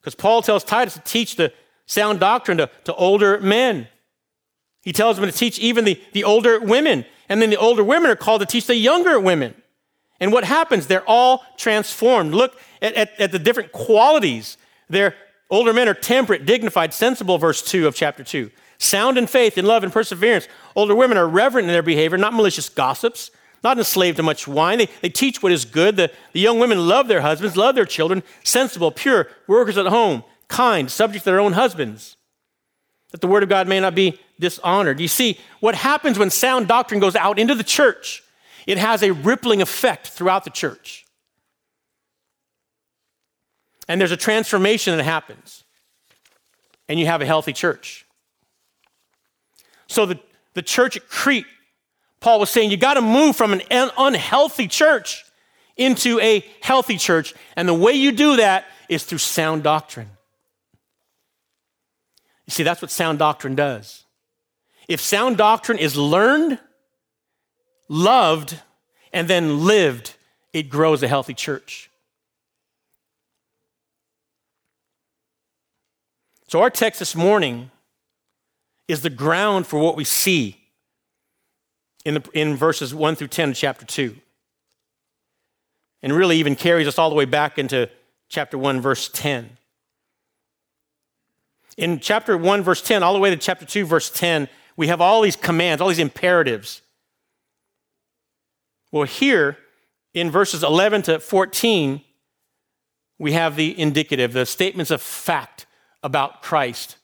Because 0.00 0.16
Paul 0.16 0.42
tells 0.42 0.64
Titus 0.64 0.94
to 0.94 1.00
teach 1.00 1.36
the 1.36 1.52
sound 1.86 2.18
doctrine 2.18 2.58
to, 2.58 2.68
to 2.82 2.94
older 2.96 3.38
men. 3.38 3.86
He 4.82 4.92
tells 4.92 5.16
them 5.16 5.24
to 5.24 5.30
teach 5.30 5.60
even 5.60 5.84
the, 5.84 6.02
the 6.12 6.24
older 6.24 6.58
women. 6.58 7.04
And 7.28 7.40
then 7.40 7.50
the 7.50 7.56
older 7.56 7.84
women 7.84 8.10
are 8.10 8.16
called 8.16 8.40
to 8.40 8.46
teach 8.46 8.66
the 8.66 8.74
younger 8.74 9.20
women. 9.20 9.54
And 10.18 10.32
what 10.32 10.42
happens? 10.42 10.88
They're 10.88 11.08
all 11.08 11.44
transformed. 11.56 12.34
Look 12.34 12.58
at, 12.82 12.94
at, 12.94 13.20
at 13.20 13.30
the 13.30 13.38
different 13.38 13.70
qualities. 13.70 14.56
Their 14.88 15.14
older 15.48 15.72
men 15.72 15.88
are 15.88 15.94
temperate, 15.94 16.44
dignified, 16.44 16.92
sensible, 16.92 17.38
verse 17.38 17.62
2 17.62 17.86
of 17.86 17.94
chapter 17.94 18.24
2. 18.24 18.50
Sound 18.78 19.16
in 19.16 19.28
faith, 19.28 19.56
in 19.56 19.64
love, 19.64 19.84
and 19.84 19.92
perseverance. 19.92 20.48
Older 20.74 20.96
women 20.96 21.18
are 21.18 21.28
reverent 21.28 21.68
in 21.68 21.72
their 21.72 21.82
behavior, 21.82 22.18
not 22.18 22.34
malicious 22.34 22.68
gossips 22.68 23.30
not 23.62 23.78
enslaved 23.78 24.16
to 24.16 24.22
much 24.22 24.48
wine. 24.48 24.78
They, 24.78 24.88
they 25.02 25.08
teach 25.08 25.42
what 25.42 25.52
is 25.52 25.64
good. 25.64 25.96
The, 25.96 26.10
the 26.32 26.40
young 26.40 26.58
women 26.58 26.88
love 26.88 27.08
their 27.08 27.20
husbands, 27.20 27.56
love 27.56 27.74
their 27.74 27.84
children, 27.84 28.22
sensible, 28.44 28.90
pure, 28.90 29.28
workers 29.46 29.78
at 29.78 29.86
home, 29.86 30.24
kind, 30.48 30.90
subject 30.90 31.24
to 31.24 31.30
their 31.30 31.40
own 31.40 31.52
husbands, 31.52 32.16
that 33.10 33.20
the 33.20 33.26
word 33.26 33.42
of 33.42 33.48
God 33.48 33.68
may 33.68 33.80
not 33.80 33.94
be 33.94 34.18
dishonored. 34.40 35.00
You 35.00 35.08
see, 35.08 35.38
what 35.60 35.74
happens 35.74 36.18
when 36.18 36.30
sound 36.30 36.68
doctrine 36.68 37.00
goes 37.00 37.16
out 37.16 37.38
into 37.38 37.54
the 37.54 37.64
church, 37.64 38.22
it 38.66 38.78
has 38.78 39.02
a 39.02 39.12
rippling 39.12 39.62
effect 39.62 40.08
throughout 40.08 40.44
the 40.44 40.50
church. 40.50 41.04
And 43.88 44.00
there's 44.00 44.12
a 44.12 44.16
transformation 44.16 44.96
that 44.96 45.02
happens, 45.02 45.64
and 46.88 46.98
you 46.98 47.06
have 47.06 47.20
a 47.20 47.26
healthy 47.26 47.52
church. 47.52 48.06
So 49.88 50.06
the, 50.06 50.20
the 50.54 50.62
church 50.62 50.96
at 50.96 51.08
Crete 51.08 51.46
Paul 52.22 52.38
was 52.38 52.50
saying 52.50 52.70
you 52.70 52.76
got 52.76 52.94
to 52.94 53.02
move 53.02 53.34
from 53.34 53.52
an 53.52 53.90
unhealthy 53.98 54.68
church 54.68 55.24
into 55.76 56.20
a 56.20 56.44
healthy 56.62 56.96
church. 56.96 57.34
And 57.56 57.68
the 57.68 57.74
way 57.74 57.92
you 57.94 58.12
do 58.12 58.36
that 58.36 58.64
is 58.88 59.04
through 59.04 59.18
sound 59.18 59.64
doctrine. 59.64 60.08
You 62.46 62.52
see, 62.52 62.62
that's 62.62 62.80
what 62.80 62.92
sound 62.92 63.18
doctrine 63.18 63.56
does. 63.56 64.04
If 64.86 65.00
sound 65.00 65.36
doctrine 65.36 65.78
is 65.78 65.96
learned, 65.96 66.60
loved, 67.88 68.56
and 69.12 69.26
then 69.26 69.64
lived, 69.64 70.14
it 70.52 70.68
grows 70.68 71.02
a 71.02 71.08
healthy 71.08 71.34
church. 71.34 71.90
So, 76.46 76.60
our 76.60 76.70
text 76.70 77.00
this 77.00 77.16
morning 77.16 77.72
is 78.86 79.02
the 79.02 79.10
ground 79.10 79.66
for 79.66 79.80
what 79.80 79.96
we 79.96 80.04
see 80.04 80.61
in, 82.04 82.14
the, 82.14 82.28
in 82.32 82.56
verses 82.56 82.94
1 82.94 83.16
through 83.16 83.28
10 83.28 83.50
of 83.50 83.56
chapter 83.56 83.84
2. 83.84 84.16
And 86.02 86.12
really 86.12 86.36
even 86.38 86.56
carries 86.56 86.88
us 86.88 86.98
all 86.98 87.10
the 87.10 87.16
way 87.16 87.24
back 87.24 87.58
into 87.58 87.88
chapter 88.28 88.58
1, 88.58 88.80
verse 88.80 89.08
10. 89.08 89.56
In 91.76 92.00
chapter 92.00 92.36
1, 92.36 92.62
verse 92.62 92.82
10, 92.82 93.02
all 93.02 93.14
the 93.14 93.20
way 93.20 93.30
to 93.30 93.36
chapter 93.36 93.64
2, 93.64 93.86
verse 93.86 94.10
10, 94.10 94.48
we 94.76 94.88
have 94.88 95.00
all 95.00 95.22
these 95.22 95.36
commands, 95.36 95.80
all 95.80 95.88
these 95.88 95.98
imperatives. 95.98 96.82
Well, 98.90 99.04
here 99.04 99.58
in 100.12 100.30
verses 100.30 100.62
11 100.62 101.02
to 101.02 101.20
14, 101.20 102.02
we 103.18 103.32
have 103.32 103.56
the 103.56 103.78
indicative, 103.78 104.32
the 104.32 104.44
statements 104.44 104.90
of 104.90 105.00
fact 105.00 105.66
about 106.02 106.42
Christ 106.42 106.96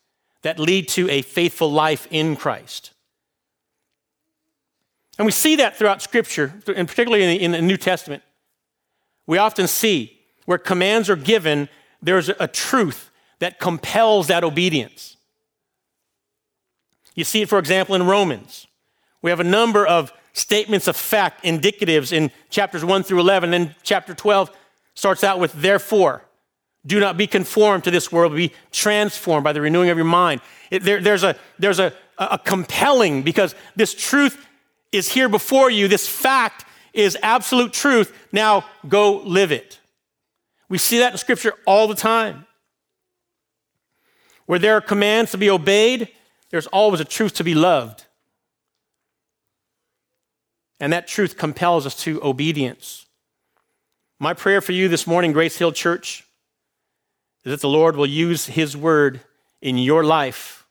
that 0.42 0.58
lead 0.58 0.88
to 0.88 1.08
a 1.08 1.22
faithful 1.22 1.70
life 1.70 2.06
in 2.10 2.36
Christ. 2.36 2.92
And 5.18 5.26
we 5.26 5.32
see 5.32 5.56
that 5.56 5.76
throughout 5.76 6.00
Scripture, 6.00 6.54
and 6.74 6.88
particularly 6.88 7.24
in 7.24 7.30
the, 7.30 7.44
in 7.44 7.50
the 7.52 7.62
New 7.62 7.76
Testament. 7.76 8.22
We 9.26 9.36
often 9.36 9.66
see 9.66 10.18
where 10.46 10.58
commands 10.58 11.10
are 11.10 11.16
given, 11.16 11.68
there's 12.00 12.28
a 12.28 12.46
truth 12.46 13.10
that 13.40 13.58
compels 13.58 14.28
that 14.28 14.44
obedience. 14.44 15.16
You 17.14 17.24
see 17.24 17.42
it, 17.42 17.48
for 17.48 17.58
example, 17.58 17.94
in 17.94 18.04
Romans. 18.04 18.66
We 19.20 19.30
have 19.30 19.40
a 19.40 19.44
number 19.44 19.84
of 19.84 20.12
statements 20.32 20.86
of 20.86 20.96
fact, 20.96 21.44
indicatives 21.44 22.12
in 22.12 22.30
chapters 22.48 22.84
1 22.84 23.02
through 23.02 23.20
11. 23.20 23.50
Then 23.50 23.74
chapter 23.82 24.14
12 24.14 24.50
starts 24.94 25.24
out 25.24 25.40
with, 25.40 25.52
therefore, 25.52 26.22
do 26.86 27.00
not 27.00 27.16
be 27.16 27.26
conformed 27.26 27.84
to 27.84 27.90
this 27.90 28.12
world, 28.12 28.34
be 28.34 28.52
transformed 28.70 29.44
by 29.44 29.52
the 29.52 29.60
renewing 29.60 29.90
of 29.90 29.98
your 29.98 30.04
mind. 30.04 30.40
It, 30.70 30.84
there, 30.84 31.00
there's 31.00 31.24
a, 31.24 31.36
there's 31.58 31.80
a, 31.80 31.92
a 32.18 32.38
compelling, 32.38 33.22
because 33.22 33.54
this 33.76 33.94
truth 33.94 34.47
is 34.92 35.12
here 35.12 35.28
before 35.28 35.70
you. 35.70 35.88
This 35.88 36.08
fact 36.08 36.64
is 36.92 37.16
absolute 37.22 37.72
truth. 37.72 38.16
Now 38.32 38.64
go 38.88 39.18
live 39.18 39.52
it. 39.52 39.78
We 40.68 40.78
see 40.78 40.98
that 40.98 41.12
in 41.12 41.18
Scripture 41.18 41.54
all 41.66 41.88
the 41.88 41.94
time. 41.94 42.46
Where 44.46 44.58
there 44.58 44.76
are 44.76 44.80
commands 44.80 45.30
to 45.32 45.38
be 45.38 45.50
obeyed, 45.50 46.08
there's 46.50 46.66
always 46.68 47.00
a 47.00 47.04
truth 47.04 47.34
to 47.34 47.44
be 47.44 47.54
loved. 47.54 48.06
And 50.80 50.92
that 50.92 51.08
truth 51.08 51.36
compels 51.36 51.86
us 51.86 51.96
to 52.02 52.22
obedience. 52.22 53.06
My 54.18 54.32
prayer 54.32 54.60
for 54.60 54.72
you 54.72 54.88
this 54.88 55.06
morning, 55.06 55.32
Grace 55.32 55.58
Hill 55.58 55.72
Church, 55.72 56.24
is 57.44 57.50
that 57.50 57.60
the 57.60 57.68
Lord 57.68 57.96
will 57.96 58.06
use 58.06 58.46
His 58.46 58.76
word 58.76 59.20
in 59.60 59.76
your 59.78 60.04
life 60.04 60.66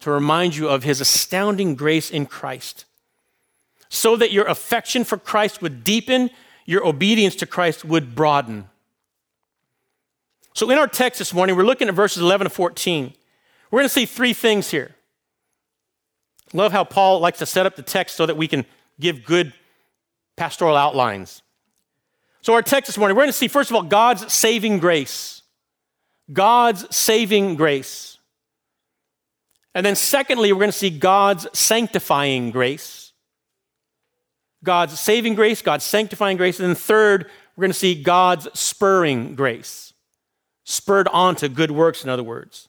to 0.00 0.10
remind 0.10 0.56
you 0.56 0.68
of 0.68 0.82
His 0.82 1.00
astounding 1.00 1.74
grace 1.74 2.10
in 2.10 2.26
Christ 2.26 2.84
so 3.90 4.16
that 4.16 4.32
your 4.32 4.46
affection 4.46 5.04
for 5.04 5.18
Christ 5.18 5.60
would 5.60 5.84
deepen, 5.84 6.30
your 6.64 6.86
obedience 6.86 7.34
to 7.36 7.46
Christ 7.46 7.84
would 7.84 8.14
broaden. 8.14 8.68
So, 10.54 10.70
in 10.70 10.78
our 10.78 10.86
text 10.86 11.18
this 11.18 11.34
morning, 11.34 11.56
we're 11.56 11.64
looking 11.64 11.88
at 11.88 11.94
verses 11.94 12.22
11 12.22 12.46
to 12.46 12.50
14. 12.50 13.12
We're 13.70 13.78
going 13.78 13.88
to 13.88 13.92
see 13.92 14.06
three 14.06 14.32
things 14.32 14.70
here. 14.70 14.94
Love 16.52 16.72
how 16.72 16.84
Paul 16.84 17.20
likes 17.20 17.38
to 17.38 17.46
set 17.46 17.66
up 17.66 17.76
the 17.76 17.82
text 17.82 18.16
so 18.16 18.26
that 18.26 18.36
we 18.36 18.48
can 18.48 18.64
give 18.98 19.24
good 19.24 19.52
pastoral 20.36 20.76
outlines. 20.76 21.42
So, 22.42 22.54
our 22.54 22.62
text 22.62 22.88
this 22.88 22.98
morning, 22.98 23.16
we're 23.16 23.22
going 23.22 23.32
to 23.32 23.38
see, 23.38 23.48
first 23.48 23.70
of 23.70 23.76
all, 23.76 23.82
God's 23.82 24.32
saving 24.32 24.78
grace. 24.78 25.42
God's 26.32 26.94
saving 26.94 27.56
grace. 27.56 28.18
And 29.74 29.84
then, 29.84 29.96
secondly, 29.96 30.52
we're 30.52 30.60
going 30.60 30.72
to 30.72 30.78
see 30.78 30.90
God's 30.90 31.46
sanctifying 31.52 32.50
grace. 32.50 33.09
God's 34.62 34.98
saving 34.98 35.34
grace, 35.34 35.62
God's 35.62 35.84
sanctifying 35.84 36.36
grace. 36.36 36.58
And 36.60 36.68
then, 36.68 36.76
third, 36.76 37.30
we're 37.56 37.62
going 37.62 37.72
to 37.72 37.78
see 37.78 38.02
God's 38.02 38.48
spurring 38.58 39.34
grace. 39.34 39.92
Spurred 40.64 41.08
on 41.08 41.34
to 41.36 41.48
good 41.48 41.70
works, 41.70 42.04
in 42.04 42.10
other 42.10 42.22
words. 42.22 42.68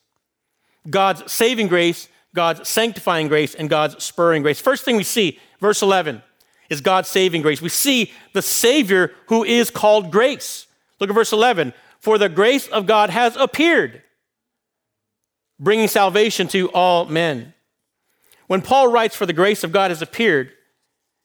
God's 0.90 1.32
saving 1.32 1.68
grace, 1.68 2.08
God's 2.34 2.68
sanctifying 2.68 3.28
grace, 3.28 3.54
and 3.54 3.70
God's 3.70 4.04
spurring 4.04 4.42
grace. 4.42 4.60
First 4.60 4.84
thing 4.84 4.96
we 4.96 5.04
see, 5.04 5.40
verse 5.60 5.82
11 5.82 6.22
is 6.70 6.82
God's 6.82 7.10
saving 7.10 7.42
grace. 7.42 7.62
We 7.62 7.70
see 7.70 8.12
the 8.34 8.42
Savior 8.42 9.12
who 9.28 9.44
is 9.44 9.70
called 9.70 10.12
grace. 10.12 10.68
Look 11.00 11.10
at 11.10 11.14
verse 11.14 11.34
11. 11.34 11.74
For 12.00 12.18
the 12.18 12.30
grace 12.30 12.68
of 12.68 12.86
God 12.86 13.10
has 13.12 13.36
appeared, 13.36 14.02
bringing 15.60 15.88
salvation 15.88 16.48
to 16.48 16.70
all 16.72 17.06
men. 17.06 17.54
When 18.48 18.62
Paul 18.62 18.92
writes, 18.92 19.16
For 19.16 19.26
the 19.26 19.34
grace 19.34 19.64
of 19.64 19.72
God 19.72 19.92
has 19.92 20.02
appeared, 20.02 20.52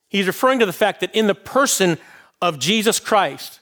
he's 0.08 0.26
referring 0.26 0.58
to 0.60 0.66
the 0.66 0.72
fact 0.72 1.00
that 1.00 1.14
in 1.14 1.26
the 1.26 1.34
person 1.34 1.98
of 2.40 2.58
Jesus 2.58 3.00
Christ, 3.00 3.60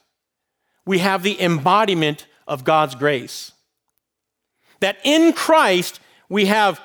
we 0.84 0.98
have 0.98 1.22
the 1.22 1.40
embodiment 1.40 2.26
of 2.46 2.64
God's 2.64 2.94
grace. 2.94 3.52
That 4.80 4.98
in 5.04 5.32
Christ, 5.32 6.00
we 6.28 6.46
have 6.46 6.80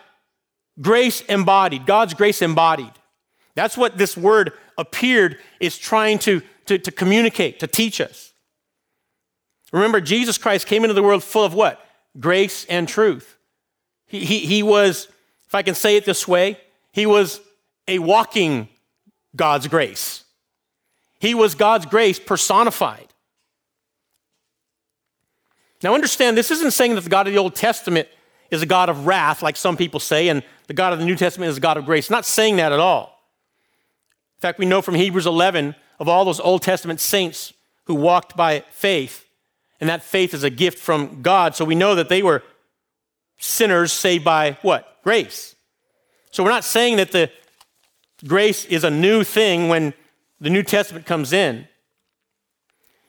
grace 0.82 1.22
embodied, 1.22 1.86
God's 1.86 2.14
grace 2.14 2.42
embodied. 2.42 2.94
That's 3.56 3.78
what 3.78 3.98
this 3.98 4.16
word 4.16 4.54
appeared 4.78 5.38
is 5.60 5.78
trying 5.78 6.20
to, 6.20 6.42
to, 6.68 6.78
to 6.78 6.92
communicate, 6.92 7.60
to 7.60 7.68
teach 7.68 8.00
us. 8.00 8.34
Remember, 9.72 10.00
Jesus 10.00 10.38
Christ 10.38 10.66
came 10.66 10.84
into 10.84 10.94
the 10.94 11.04
world 11.04 11.24
full 11.24 11.44
of 11.44 11.54
what? 11.54 11.86
Grace 12.20 12.66
and 12.66 12.88
truth. 12.88 13.38
He, 14.08 14.26
he, 14.26 14.40
he 14.40 14.64
was, 14.64 15.08
if 15.46 15.54
I 15.54 15.62
can 15.62 15.76
say 15.76 15.98
it 15.98 16.06
this 16.06 16.28
way, 16.28 16.58
he 16.92 17.06
was 17.06 17.42
a 17.88 18.00
walking 18.00 18.70
God's 19.36 19.68
grace. 19.68 20.24
He 21.20 21.34
was 21.34 21.56
God's 21.56 21.86
grace 21.86 22.20
personified. 22.20 23.08
Now, 25.84 25.94
understand, 25.94 26.38
this 26.38 26.52
isn't 26.52 26.72
saying 26.72 26.96
that 26.96 27.04
the 27.04 27.10
God 27.10 27.28
of 27.28 27.34
the 27.34 27.40
Old 27.40 27.56
Testament 27.56 28.08
is 28.52 28.62
a 28.62 28.66
God 28.66 28.90
of 28.90 29.06
wrath, 29.06 29.42
like 29.42 29.56
some 29.56 29.78
people 29.78 30.00
say, 30.00 30.28
and 30.28 30.44
the 30.68 30.74
God 30.74 30.92
of 30.94 31.00
the 31.00 31.06
New 31.06 31.16
Testament 31.16 31.50
is 31.50 31.58
a 31.58 31.62
God 31.62 31.78
of 31.78 31.86
grace. 31.86 32.10
not 32.10 32.26
saying 32.26 32.58
that 32.58 32.72
at 32.72 32.80
all. 32.80 33.18
In 34.38 34.42
fact, 34.42 34.60
we 34.60 34.66
know 34.66 34.82
from 34.82 34.96
Hebrews 34.96 35.26
11 35.26 35.76
of 36.00 36.08
all 36.08 36.26
those 36.26 36.40
Old 36.40 36.62
Testament 36.62 37.00
saints 37.00 37.54
who 37.86 37.96
walked 37.96 38.36
by 38.36 38.64
faith, 38.72 39.26
and 39.80 39.90
that 39.90 40.04
faith 40.04 40.34
is 40.34 40.44
a 40.44 40.50
gift 40.50 40.80
from 40.80 41.22
God. 41.22 41.56
So 41.56 41.66
we 41.66 41.76
know 41.76 41.96
that 41.96 42.10
they 42.10 42.24
were 42.24 42.44
sinners 43.38 43.92
saved 43.92 44.24
by 44.24 44.58
what? 44.62 44.98
Grace. 45.04 45.56
So 46.32 46.44
we're 46.44 46.50
not 46.52 46.64
saying 46.64 46.98
that 46.98 47.12
the 47.12 47.32
grace 48.26 48.66
is 48.66 48.84
a 48.84 48.90
new 48.90 49.24
thing 49.24 49.68
when 49.70 49.94
the 50.40 50.50
New 50.50 50.64
Testament 50.64 51.06
comes 51.06 51.34
in. 51.34 51.68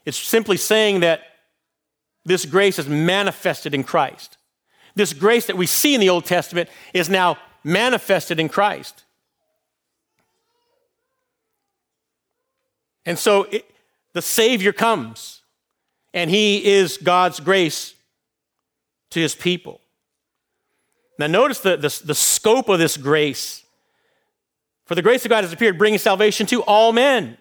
It's 0.05 0.19
simply 0.19 0.57
saying 0.57 1.00
that 1.00 1.23
this 2.25 2.45
grace 2.45 2.79
is 2.79 2.88
manifested 2.88 3.75
in 3.75 3.85
Christ. 3.85 4.37
This 4.95 5.13
grace 5.13 5.47
that 5.47 5.56
we 5.56 5.67
see 5.67 5.95
in 5.95 6.00
the 6.00 6.11
Old 6.11 6.25
Testament 6.25 6.69
is 6.93 7.08
now 7.08 7.39
manifested 7.63 8.41
in 8.41 8.49
Christ. 8.49 9.04
And 13.06 13.19
so 13.19 13.45
it, 13.45 13.71
the 14.13 14.23
Savior 14.23 14.73
comes, 14.73 15.43
and 16.13 16.30
He 16.30 16.65
is 16.65 16.99
God's 16.99 17.41
grace 17.41 17.95
to 19.11 19.21
His 19.21 19.35
people. 19.35 19.80
Now, 21.19 21.26
notice 21.26 21.61
the, 21.61 21.76
the, 21.76 22.02
the 22.04 22.15
scope 22.15 22.69
of 22.69 22.78
this 22.78 22.97
grace. 22.97 23.65
For 24.91 24.97
the 24.97 25.03
grace 25.03 25.25
of 25.25 25.29
God 25.29 25.45
has 25.45 25.53
appeared, 25.53 25.79
bringing 25.79 26.00
salvation 26.00 26.47
to 26.47 26.65
all 26.65 26.93
men. 26.93 27.39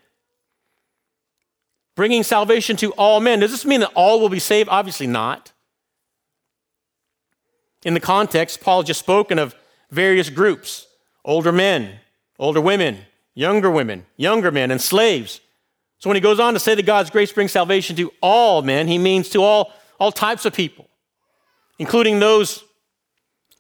Bringing 1.96 2.22
salvation 2.22 2.76
to 2.76 2.92
all 2.92 3.20
men. 3.20 3.40
Does 3.40 3.50
this 3.50 3.66
mean 3.66 3.80
that 3.80 3.92
all 3.96 4.20
will 4.20 4.30
be 4.30 4.38
saved? 4.38 4.70
Obviously 4.70 5.08
not. 5.08 5.52
In 7.84 7.96
the 7.96 8.00
context, 8.00 8.62
Paul 8.62 8.84
just 8.84 9.00
spoken 9.00 9.40
of 9.40 9.56
various 9.90 10.30
groups 10.30 10.86
older 11.26 11.52
men, 11.52 12.00
older 12.38 12.62
women, 12.62 13.00
younger 13.34 13.72
women, 13.72 14.06
younger 14.16 14.52
men, 14.52 14.70
and 14.70 14.80
slaves. 14.80 15.42
So 15.98 16.08
when 16.08 16.18
he 16.18 16.22
goes 16.22 16.40
on 16.40 16.54
to 16.54 16.60
say 16.60 16.76
that 16.76 16.86
God's 16.86 17.10
grace 17.10 17.32
brings 17.32 17.52
salvation 17.52 17.96
to 17.96 18.14
all 18.22 18.62
men, 18.62 18.88
he 18.88 19.00
means 19.00 19.28
to 19.30 19.42
all, 19.42 19.74
all 20.00 20.12
types 20.12 20.46
of 20.46 20.54
people, 20.54 20.88
including 21.80 22.20
those 22.20 22.64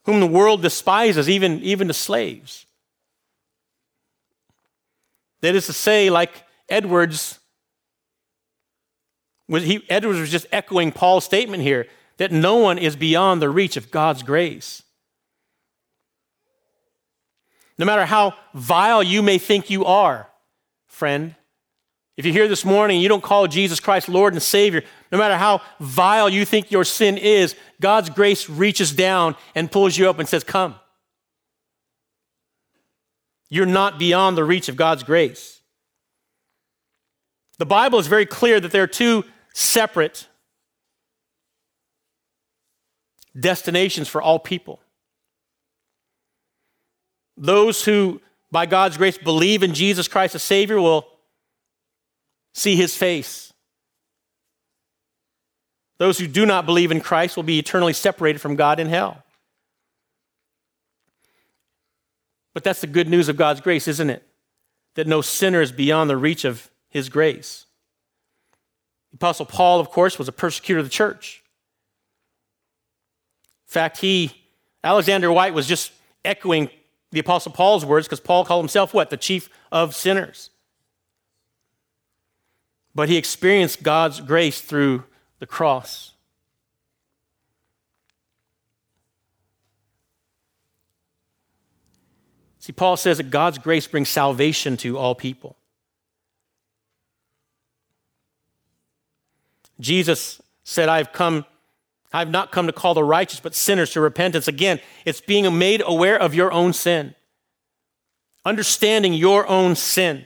whom 0.03 0.19
the 0.19 0.27
world 0.27 0.61
despises, 0.61 1.27
even, 1.27 1.59
even 1.63 1.87
to 1.87 1.93
slaves. 1.95 2.67
That 5.41 5.55
is 5.55 5.65
to 5.67 5.73
say, 5.73 6.09
like 6.09 6.43
Edwards, 6.67 7.39
he, 9.47 9.83
Edwards 9.89 10.19
was 10.19 10.31
just 10.31 10.47
echoing 10.51 10.91
Paul's 10.91 11.25
statement 11.25 11.63
here 11.63 11.87
that 12.17 12.31
no 12.31 12.57
one 12.57 12.77
is 12.77 12.95
beyond 12.95 13.41
the 13.41 13.49
reach 13.49 13.77
of 13.77 13.91
God's 13.91 14.23
grace. 14.23 14.83
No 17.77 17.85
matter 17.85 18.05
how 18.05 18.33
vile 18.53 19.01
you 19.01 19.23
may 19.23 19.37
think 19.37 19.69
you 19.69 19.85
are, 19.85 20.29
friend, 20.87 21.35
if 22.17 22.25
you're 22.25 22.33
here 22.33 22.49
this 22.49 22.65
morning 22.65 22.97
and 22.97 23.01
you 23.01 23.07
don't 23.07 23.23
call 23.23 23.47
Jesus 23.47 23.79
Christ 23.79 24.09
Lord 24.09 24.33
and 24.33 24.43
Savior, 24.43 24.83
no 25.09 25.17
matter 25.17 25.37
how 25.37 25.61
vile 25.79 26.27
you 26.27 26.43
think 26.43 26.69
your 26.69 26.83
sin 26.83 27.17
is, 27.17 27.55
God's 27.79 28.09
grace 28.09 28.49
reaches 28.49 28.91
down 28.91 29.37
and 29.55 29.71
pulls 29.71 29.97
you 29.97 30.09
up 30.09 30.19
and 30.19 30.27
says, 30.27 30.43
Come. 30.43 30.75
You're 33.49 33.65
not 33.65 33.97
beyond 33.97 34.37
the 34.37 34.43
reach 34.43 34.69
of 34.69 34.75
God's 34.75 35.03
grace. 35.03 35.61
The 37.57 37.65
Bible 37.65 37.99
is 37.99 38.07
very 38.07 38.25
clear 38.25 38.59
that 38.59 38.71
there 38.71 38.83
are 38.83 38.87
two 38.87 39.25
separate 39.53 40.27
destinations 43.37 44.07
for 44.07 44.21
all 44.21 44.39
people. 44.39 44.79
Those 47.35 47.83
who, 47.83 48.21
by 48.51 48.65
God's 48.65 48.97
grace, 48.97 49.17
believe 49.17 49.63
in 49.63 49.73
Jesus 49.73 50.07
Christ 50.07 50.35
as 50.35 50.43
Savior 50.43 50.79
will 50.79 51.07
see 52.53 52.75
his 52.75 52.95
face. 52.95 53.53
Those 55.97 56.17
who 56.17 56.27
do 56.27 56.45
not 56.45 56.65
believe 56.65 56.91
in 56.91 57.01
Christ 57.01 57.35
will 57.35 57.43
be 57.43 57.59
eternally 57.59 57.93
separated 57.93 58.39
from 58.39 58.55
God 58.55 58.79
in 58.79 58.87
hell. 58.87 59.23
But 62.59 62.65
that's 62.65 62.81
the 62.81 62.87
good 62.87 63.07
news 63.07 63.29
of 63.29 63.37
God's 63.37 63.61
grace, 63.61 63.87
isn't 63.87 64.09
it? 64.09 64.21
That 64.95 65.07
no 65.07 65.21
sinner 65.21 65.61
is 65.61 65.71
beyond 65.71 66.09
the 66.09 66.17
reach 66.17 66.43
of 66.43 66.69
his 66.89 67.07
grace. 67.07 67.67
The 69.11 69.15
Apostle 69.15 69.45
Paul, 69.45 69.79
of 69.79 69.89
course, 69.89 70.19
was 70.19 70.27
a 70.27 70.33
persecutor 70.33 70.79
of 70.79 70.85
the 70.85 70.91
church. 70.91 71.41
In 73.67 73.71
fact, 73.71 73.99
he, 73.99 74.33
Alexander 74.83 75.31
Whyte, 75.31 75.53
was 75.53 75.67
just 75.67 75.93
echoing 76.25 76.69
the 77.11 77.19
Apostle 77.19 77.53
Paul's 77.53 77.85
words 77.85 78.07
because 78.07 78.19
Paul 78.19 78.43
called 78.43 78.65
himself 78.65 78.93
what? 78.93 79.09
The 79.09 79.15
chief 79.15 79.49
of 79.71 79.95
sinners 79.95 80.49
but 82.99 83.07
he 83.07 83.15
experienced 83.15 83.81
God's 83.81 84.19
grace 84.19 84.59
through 84.59 85.05
the 85.39 85.45
cross. 85.45 86.08
See, 92.59 92.73
Paul 92.73 92.97
says 92.97 93.17
that 93.17 93.29
God's 93.29 93.57
grace 93.57 93.87
brings 93.87 94.09
salvation 94.09 94.75
to 94.77 94.97
all 94.97 95.15
people. 95.15 95.55
Jesus 99.79 100.41
said, 100.65 100.89
I've 100.89 101.13
come, 101.13 101.45
I've 102.11 102.29
not 102.29 102.51
come 102.51 102.67
to 102.67 102.73
call 102.73 102.93
the 102.93 103.03
righteous, 103.03 103.39
but 103.39 103.55
sinners 103.55 103.91
to 103.91 104.01
repentance. 104.01 104.49
Again, 104.49 104.81
it's 105.05 105.21
being 105.21 105.57
made 105.57 105.81
aware 105.85 106.21
of 106.21 106.35
your 106.35 106.51
own 106.51 106.73
sin, 106.73 107.15
understanding 108.43 109.13
your 109.13 109.47
own 109.47 109.75
sin. 109.77 110.25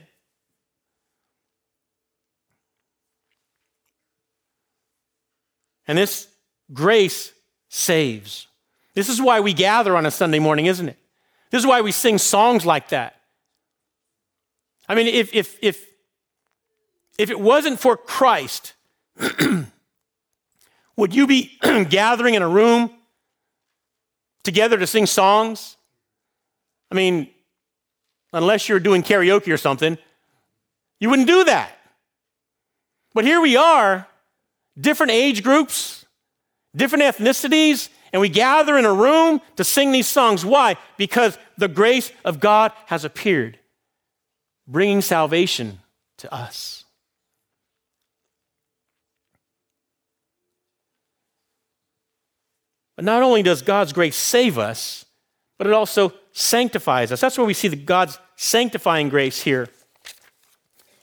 And 5.86 5.96
this 5.96 6.26
grace 6.72 7.32
saves. 7.68 8.48
This 8.94 9.08
is 9.08 9.20
why 9.20 9.40
we 9.40 9.52
gather 9.52 9.96
on 9.96 10.04
a 10.04 10.10
Sunday 10.10 10.38
morning, 10.40 10.66
isn't 10.66 10.88
it? 10.88 10.98
This 11.54 11.62
is 11.62 11.68
why 11.68 11.82
we 11.82 11.92
sing 11.92 12.18
songs 12.18 12.66
like 12.66 12.88
that. 12.88 13.14
I 14.88 14.96
mean, 14.96 15.06
if, 15.06 15.32
if, 15.32 15.56
if, 15.62 15.86
if 17.16 17.30
it 17.30 17.38
wasn't 17.38 17.78
for 17.78 17.96
Christ, 17.96 18.72
would 20.96 21.14
you 21.14 21.28
be 21.28 21.56
gathering 21.88 22.34
in 22.34 22.42
a 22.42 22.48
room 22.48 22.90
together 24.42 24.76
to 24.78 24.84
sing 24.88 25.06
songs? 25.06 25.76
I 26.90 26.96
mean, 26.96 27.30
unless 28.32 28.68
you're 28.68 28.80
doing 28.80 29.04
karaoke 29.04 29.54
or 29.54 29.56
something, 29.56 29.96
you 30.98 31.08
wouldn't 31.08 31.28
do 31.28 31.44
that. 31.44 31.70
But 33.14 33.24
here 33.24 33.40
we 33.40 33.54
are, 33.56 34.08
different 34.76 35.12
age 35.12 35.44
groups, 35.44 36.04
different 36.74 37.04
ethnicities, 37.04 37.90
and 38.14 38.20
we 38.20 38.28
gather 38.28 38.78
in 38.78 38.84
a 38.84 38.94
room 38.94 39.40
to 39.56 39.64
sing 39.64 39.90
these 39.90 40.06
songs. 40.06 40.44
Why? 40.44 40.76
Because 40.96 41.36
the 41.58 41.66
grace 41.66 42.12
of 42.24 42.38
God 42.38 42.70
has 42.86 43.04
appeared, 43.04 43.58
bringing 44.68 45.00
salvation 45.00 45.80
to 46.18 46.32
us. 46.32 46.84
But 52.94 53.04
not 53.04 53.24
only 53.24 53.42
does 53.42 53.62
God's 53.62 53.92
grace 53.92 54.14
save 54.14 54.58
us, 54.58 55.04
but 55.58 55.66
it 55.66 55.72
also 55.72 56.12
sanctifies 56.30 57.10
us. 57.10 57.20
That's 57.20 57.36
where 57.36 57.48
we 57.48 57.52
see 57.52 57.66
the 57.66 57.74
God's 57.74 58.20
sanctifying 58.36 59.08
grace 59.08 59.42
here. 59.42 59.68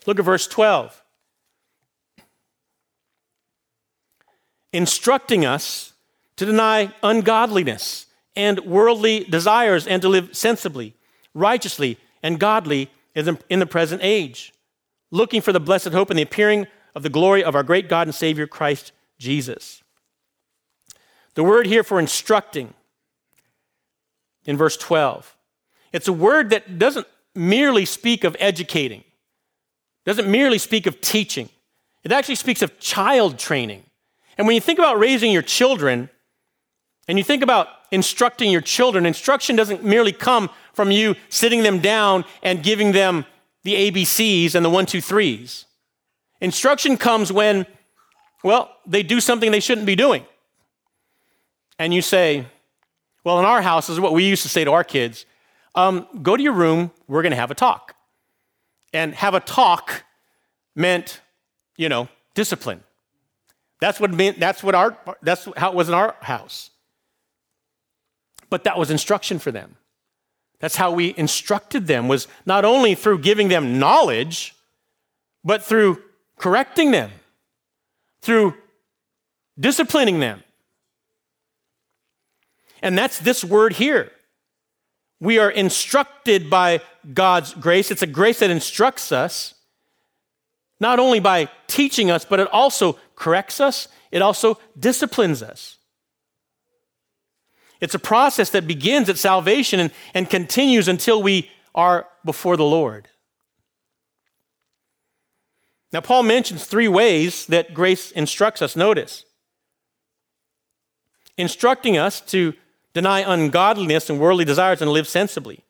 Look 0.05 0.17
at 0.17 0.23
verse 0.23 0.47
12. 0.47 1.03
Instructing 4.71 5.45
us 5.45 5.90
to 6.41 6.45
deny 6.47 6.91
ungodliness 7.03 8.07
and 8.35 8.59
worldly 8.61 9.23
desires 9.25 9.85
and 9.85 10.01
to 10.01 10.09
live 10.09 10.35
sensibly, 10.35 10.95
righteously, 11.35 11.99
and 12.23 12.39
godly 12.39 12.89
in 13.13 13.59
the 13.59 13.67
present 13.67 14.01
age, 14.03 14.51
looking 15.11 15.39
for 15.39 15.53
the 15.53 15.59
blessed 15.59 15.89
hope 15.89 16.09
and 16.09 16.17
the 16.17 16.23
appearing 16.23 16.65
of 16.95 17.03
the 17.03 17.11
glory 17.11 17.43
of 17.43 17.53
our 17.53 17.61
great 17.61 17.87
God 17.87 18.07
and 18.07 18.15
Savior 18.15 18.47
Christ 18.47 18.91
Jesus. 19.19 19.83
The 21.35 21.43
word 21.43 21.67
here 21.67 21.83
for 21.83 21.99
instructing 21.99 22.73
in 24.43 24.57
verse 24.57 24.77
12, 24.77 25.37
it's 25.93 26.07
a 26.07 26.13
word 26.13 26.49
that 26.49 26.79
doesn't 26.79 27.05
merely 27.35 27.85
speak 27.85 28.23
of 28.23 28.35
educating, 28.39 29.03
doesn't 30.07 30.27
merely 30.27 30.57
speak 30.57 30.87
of 30.87 31.01
teaching. 31.01 31.49
It 32.03 32.11
actually 32.11 32.33
speaks 32.33 32.63
of 32.63 32.79
child 32.79 33.37
training. 33.37 33.83
And 34.39 34.47
when 34.47 34.55
you 34.55 34.61
think 34.61 34.79
about 34.79 34.97
raising 34.97 35.31
your 35.31 35.43
children, 35.43 36.09
and 37.11 37.17
you 37.17 37.25
think 37.25 37.43
about 37.43 37.67
instructing 37.91 38.49
your 38.49 38.61
children, 38.61 39.05
instruction 39.05 39.57
doesn't 39.57 39.83
merely 39.83 40.13
come 40.13 40.49
from 40.71 40.91
you 40.91 41.17
sitting 41.27 41.61
them 41.61 41.79
down 41.79 42.23
and 42.41 42.63
giving 42.63 42.93
them 42.93 43.25
the 43.63 43.91
ABCs 43.91 44.55
and 44.55 44.63
the 44.63 44.69
one, 44.69 44.85
two, 44.85 45.01
threes. 45.01 45.65
Instruction 46.39 46.95
comes 46.95 47.29
when, 47.29 47.65
well, 48.45 48.73
they 48.87 49.03
do 49.03 49.19
something 49.19 49.51
they 49.51 49.59
shouldn't 49.59 49.85
be 49.85 49.97
doing. 49.97 50.25
And 51.77 51.93
you 51.93 52.01
say, 52.01 52.45
well, 53.25 53.39
in 53.39 53.45
our 53.45 53.61
house, 53.61 53.89
is 53.89 53.99
what 53.99 54.13
we 54.13 54.23
used 54.23 54.43
to 54.43 54.49
say 54.49 54.63
to 54.63 54.71
our 54.71 54.85
kids 54.85 55.25
um, 55.75 56.07
go 56.21 56.37
to 56.37 56.41
your 56.41 56.53
room, 56.53 56.91
we're 57.09 57.23
going 57.23 57.31
to 57.31 57.35
have 57.35 57.51
a 57.51 57.55
talk. 57.55 57.93
And 58.93 59.13
have 59.15 59.33
a 59.33 59.41
talk 59.41 60.05
meant, 60.77 61.19
you 61.75 61.89
know, 61.89 62.07
discipline. 62.35 62.85
That's 63.81 63.99
what 63.99 64.13
meant, 64.13 64.39
that's 64.39 64.63
what 64.63 64.75
our, 64.75 64.97
that's 65.21 65.49
how 65.57 65.71
it 65.71 65.75
was 65.75 65.89
in 65.89 65.93
our 65.93 66.15
house. 66.21 66.70
But 68.51 68.65
that 68.65 68.77
was 68.77 68.91
instruction 68.91 69.39
for 69.39 69.51
them. 69.51 69.77
That's 70.59 70.75
how 70.75 70.91
we 70.91 71.15
instructed 71.17 71.87
them 71.87 72.07
was 72.07 72.27
not 72.45 72.65
only 72.65 72.93
through 72.93 73.19
giving 73.19 73.47
them 73.47 73.79
knowledge, 73.79 74.53
but 75.43 75.63
through 75.63 76.03
correcting 76.37 76.91
them, 76.91 77.09
through 78.21 78.53
disciplining 79.59 80.19
them. 80.19 80.43
And 82.83 82.95
that's 82.95 83.17
this 83.17 83.43
word 83.43 83.73
here. 83.73 84.11
We 85.19 85.39
are 85.39 85.49
instructed 85.49 86.49
by 86.49 86.81
God's 87.13 87.53
grace. 87.53 87.89
It's 87.89 88.01
a 88.01 88.07
grace 88.07 88.39
that 88.39 88.49
instructs 88.49 89.11
us, 89.11 89.53
not 90.79 90.99
only 90.99 91.19
by 91.19 91.47
teaching 91.67 92.11
us, 92.11 92.25
but 92.25 92.39
it 92.39 92.47
also 92.51 92.97
corrects 93.15 93.59
us, 93.59 93.87
it 94.11 94.21
also 94.21 94.59
disciplines 94.77 95.41
us. 95.41 95.77
It's 97.81 97.95
a 97.95 97.99
process 97.99 98.51
that 98.51 98.67
begins 98.67 99.09
at 99.09 99.17
salvation 99.17 99.79
and, 99.79 99.91
and 100.13 100.29
continues 100.29 100.87
until 100.87 101.21
we 101.21 101.49
are 101.73 102.07
before 102.23 102.55
the 102.55 102.63
Lord. 102.63 103.07
Now, 105.91 106.01
Paul 106.01 106.23
mentions 106.23 106.65
three 106.65 106.87
ways 106.87 107.47
that 107.47 107.73
grace 107.73 108.11
instructs 108.11 108.61
us. 108.61 108.75
Notice 108.75 109.25
instructing 111.37 111.97
us 111.97 112.21
to 112.21 112.53
deny 112.93 113.21
ungodliness 113.21 114.09
and 114.09 114.19
worldly 114.19 114.45
desires 114.45 114.81
and 114.81 114.91
live 114.91 115.07
sensibly, 115.07 115.63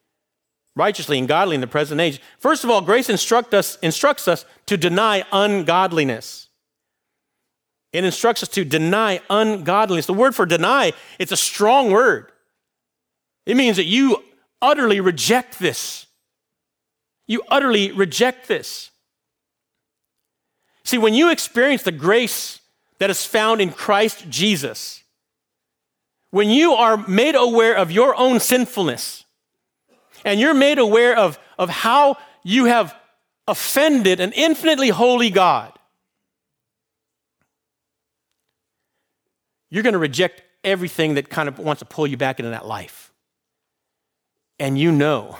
righteously, 0.76 1.18
and 1.18 1.26
godly 1.26 1.54
in 1.54 1.60
the 1.60 1.66
present 1.66 2.00
age. 2.00 2.20
First 2.38 2.62
of 2.62 2.70
all, 2.70 2.82
grace 2.82 3.08
instruct 3.08 3.54
us, 3.54 3.76
instructs 3.76 4.28
us 4.28 4.44
to 4.66 4.76
deny 4.76 5.24
ungodliness. 5.32 6.48
It 7.92 8.04
instructs 8.04 8.42
us 8.42 8.48
to 8.50 8.64
deny 8.64 9.20
ungodliness. 9.28 10.06
The 10.06 10.14
word 10.14 10.34
for 10.34 10.46
deny, 10.46 10.92
it's 11.18 11.32
a 11.32 11.36
strong 11.36 11.90
word. 11.90 12.32
It 13.44 13.56
means 13.56 13.76
that 13.76 13.84
you 13.84 14.22
utterly 14.62 15.00
reject 15.00 15.58
this. 15.58 16.06
You 17.26 17.42
utterly 17.48 17.92
reject 17.92 18.48
this. 18.48 18.90
See, 20.84 20.98
when 20.98 21.14
you 21.14 21.30
experience 21.30 21.82
the 21.82 21.92
grace 21.92 22.60
that 22.98 23.10
is 23.10 23.24
found 23.24 23.60
in 23.60 23.70
Christ 23.70 24.28
Jesus, 24.28 25.02
when 26.30 26.48
you 26.48 26.72
are 26.72 26.96
made 26.96 27.34
aware 27.34 27.76
of 27.76 27.90
your 27.90 28.16
own 28.16 28.40
sinfulness, 28.40 29.24
and 30.24 30.40
you're 30.40 30.54
made 30.54 30.78
aware 30.78 31.16
of, 31.16 31.38
of 31.58 31.68
how 31.68 32.16
you 32.42 32.66
have 32.66 32.96
offended 33.46 34.20
an 34.20 34.32
infinitely 34.32 34.88
holy 34.88 35.30
God, 35.30 35.72
you're 39.72 39.82
going 39.82 39.94
to 39.94 39.98
reject 39.98 40.42
everything 40.62 41.14
that 41.14 41.30
kind 41.30 41.48
of 41.48 41.58
wants 41.58 41.80
to 41.80 41.86
pull 41.86 42.06
you 42.06 42.18
back 42.18 42.38
into 42.38 42.50
that 42.50 42.66
life. 42.66 43.10
And 44.58 44.78
you 44.78 44.92
know 44.92 45.38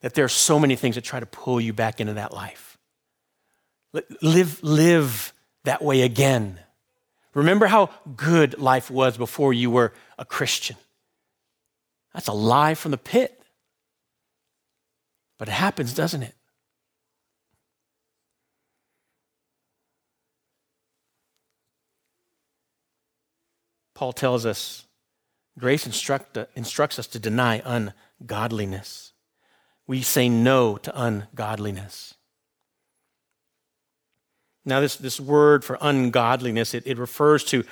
that 0.00 0.14
there 0.14 0.24
are 0.24 0.28
so 0.28 0.58
many 0.58 0.74
things 0.74 0.96
that 0.96 1.04
try 1.04 1.20
to 1.20 1.26
pull 1.26 1.60
you 1.60 1.72
back 1.72 2.00
into 2.00 2.14
that 2.14 2.34
life. 2.34 2.76
Live, 4.22 4.60
live 4.64 5.32
that 5.62 5.82
way 5.82 6.02
again. 6.02 6.58
Remember 7.32 7.66
how 7.66 7.90
good 8.16 8.58
life 8.58 8.90
was 8.90 9.16
before 9.16 9.52
you 9.52 9.70
were 9.70 9.92
a 10.18 10.24
Christian. 10.24 10.76
That's 12.12 12.26
a 12.26 12.32
lie 12.32 12.74
from 12.74 12.90
the 12.90 12.98
pit. 12.98 13.40
But 15.38 15.46
it 15.46 15.52
happens, 15.52 15.94
doesn't 15.94 16.24
it? 16.24 16.34
Paul 24.00 24.14
tells 24.14 24.46
us 24.46 24.86
grace 25.58 25.84
instruct, 25.84 26.38
instructs 26.54 26.98
us 26.98 27.06
to 27.08 27.18
deny 27.18 27.60
ungodliness. 27.66 29.12
We 29.86 30.00
say 30.00 30.26
no 30.26 30.78
to 30.78 30.98
ungodliness. 30.98 32.14
Now, 34.64 34.80
this, 34.80 34.96
this 34.96 35.20
word 35.20 35.66
for 35.66 35.76
ungodliness, 35.82 36.72
it, 36.72 36.86
it 36.86 36.96
refers 36.96 37.44
to 37.44 37.62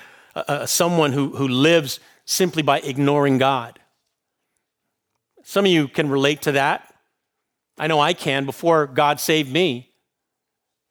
someone 0.67 1.15
who, 1.15 1.35
who 1.35 1.49
lives 1.49 1.99
simply 2.27 2.63
by 2.63 2.81
ignoring 2.81 3.39
God. 3.39 3.79
Some 5.45 5.65
of 5.65 5.71
you 5.71 5.89
can 5.89 6.11
relate 6.11 6.43
to 6.43 6.53
that. 6.53 6.95
I 7.79 7.87
know 7.87 8.01
I 8.01 8.13
can. 8.13 8.45
Before 8.45 8.87
God 8.87 9.19
saved 9.19 9.51
me, 9.51 9.93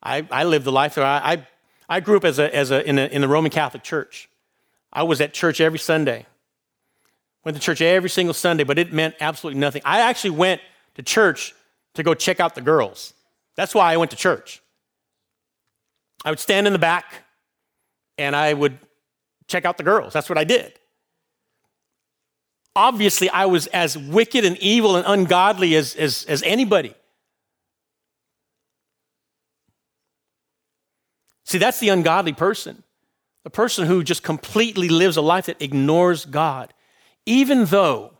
I, 0.01 0.27
I 0.31 0.45
lived 0.45 0.65
the 0.65 0.71
life 0.71 0.95
that 0.95 1.05
I, 1.05 1.33
I, 1.33 1.47
I 1.87 1.99
grew 1.99 2.17
up 2.17 2.25
as 2.25 2.39
a, 2.39 2.55
as 2.55 2.71
a, 2.71 2.83
in, 2.89 2.97
a, 2.97 3.05
in 3.05 3.21
the 3.21 3.27
Roman 3.27 3.51
Catholic 3.51 3.83
Church. 3.83 4.29
I 4.91 5.03
was 5.03 5.21
at 5.21 5.33
church 5.33 5.61
every 5.61 5.79
Sunday. 5.79 6.25
Went 7.43 7.55
to 7.55 7.61
church 7.61 7.81
every 7.81 8.09
single 8.09 8.33
Sunday, 8.33 8.63
but 8.63 8.77
it 8.77 8.91
meant 8.91 9.15
absolutely 9.19 9.59
nothing. 9.59 9.81
I 9.85 10.01
actually 10.01 10.31
went 10.31 10.61
to 10.95 11.03
church 11.03 11.53
to 11.93 12.03
go 12.03 12.13
check 12.13 12.39
out 12.39 12.55
the 12.55 12.61
girls. 12.61 13.13
That's 13.55 13.73
why 13.73 13.93
I 13.93 13.97
went 13.97 14.11
to 14.11 14.17
church. 14.17 14.61
I 16.25 16.29
would 16.29 16.39
stand 16.39 16.67
in 16.67 16.73
the 16.73 16.79
back 16.79 17.05
and 18.17 18.35
I 18.35 18.53
would 18.53 18.77
check 19.47 19.65
out 19.65 19.77
the 19.77 19.83
girls. 19.83 20.13
That's 20.13 20.29
what 20.29 20.37
I 20.37 20.43
did. 20.43 20.73
Obviously, 22.75 23.29
I 23.29 23.45
was 23.45 23.67
as 23.67 23.97
wicked 23.97 24.45
and 24.45 24.57
evil 24.57 24.97
and 24.97 25.05
ungodly 25.07 25.75
as, 25.75 25.95
as, 25.95 26.25
as 26.25 26.43
anybody. 26.43 26.93
See, 31.45 31.57
that's 31.57 31.79
the 31.79 31.89
ungodly 31.89 32.33
person. 32.33 32.83
The 33.47 33.51
person 33.51 33.87
who 33.87 34.03
just 34.03 34.23
completely 34.23 34.89
lives 34.89 35.15
a 35.15 35.21
life 35.21 35.45
that 35.45 35.61
ignores 35.61 36.25
God, 36.25 36.73
even 37.25 37.63
though 37.63 38.11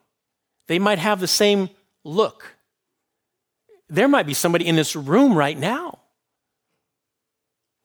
they 0.68 0.80
might 0.80 1.00
have 1.00 1.20
the 1.20 1.28
same 1.28 1.70
look. 2.06 2.56
There 3.90 4.08
might 4.08 4.26
be 4.26 4.34
somebody 4.34 4.66
in 4.66 4.78
this 4.78 4.96
room 4.96 5.34
right 5.34 5.60
now 5.60 6.00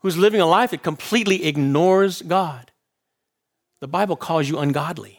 who's 0.03 0.17
living 0.17 0.41
a 0.41 0.47
life 0.47 0.71
that 0.71 0.85
completely 0.85 1.45
ignores 1.45 2.23
God. 2.23 2.71
The 3.81 3.89
Bible 3.89 4.15
calls 4.15 4.49
you 4.49 4.61
ungodly. 4.61 5.19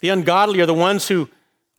The 0.00 0.08
ungodly 0.08 0.62
are 0.62 0.66
the 0.66 0.72
ones 0.72 1.06
who 1.06 1.28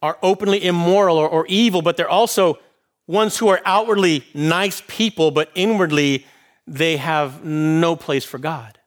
are 0.03 0.19
openly 0.21 0.63
immoral 0.63 1.17
or, 1.17 1.27
or, 1.27 1.47
evil, 1.47 1.81
but 1.81 1.97
they're 1.97 2.07
also 2.07 2.59
ones 3.07 3.39
who 3.39 3.47
are 3.47 3.59
outwardly 3.65 4.23
nice 4.35 4.83
people, 4.85 5.31
but 5.31 5.49
inwardly 5.55 6.27
they 6.65 6.97
have 6.97 7.43
no 7.43 7.95
place 7.95 8.23
for 8.23 8.37
God. 8.37 8.79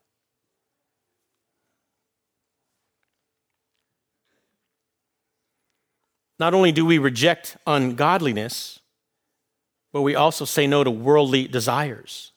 Not 6.39 6.55
only 6.55 6.73
do 6.73 6.85
we 6.85 6.99
reject 6.99 7.57
ungodliness, 7.67 8.81
but 9.93 10.03
we 10.03 10.15
also 10.15 10.45
say 10.45 10.67
no 10.67 10.85
to 10.85 10.91
worldly 10.91 11.49
desires. 11.49 12.33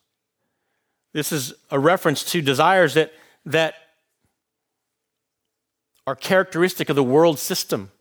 This 1.14 1.32
is 1.32 1.54
a 1.70 1.80
reference 1.80 2.24
to 2.32 2.42
desires 2.42 2.94
that, 2.94 3.12
that 3.46 3.74
are 6.08 6.16
characteristic 6.16 6.90
of 6.90 6.96
the 6.96 7.04
world 7.04 7.40
system. 7.40 7.92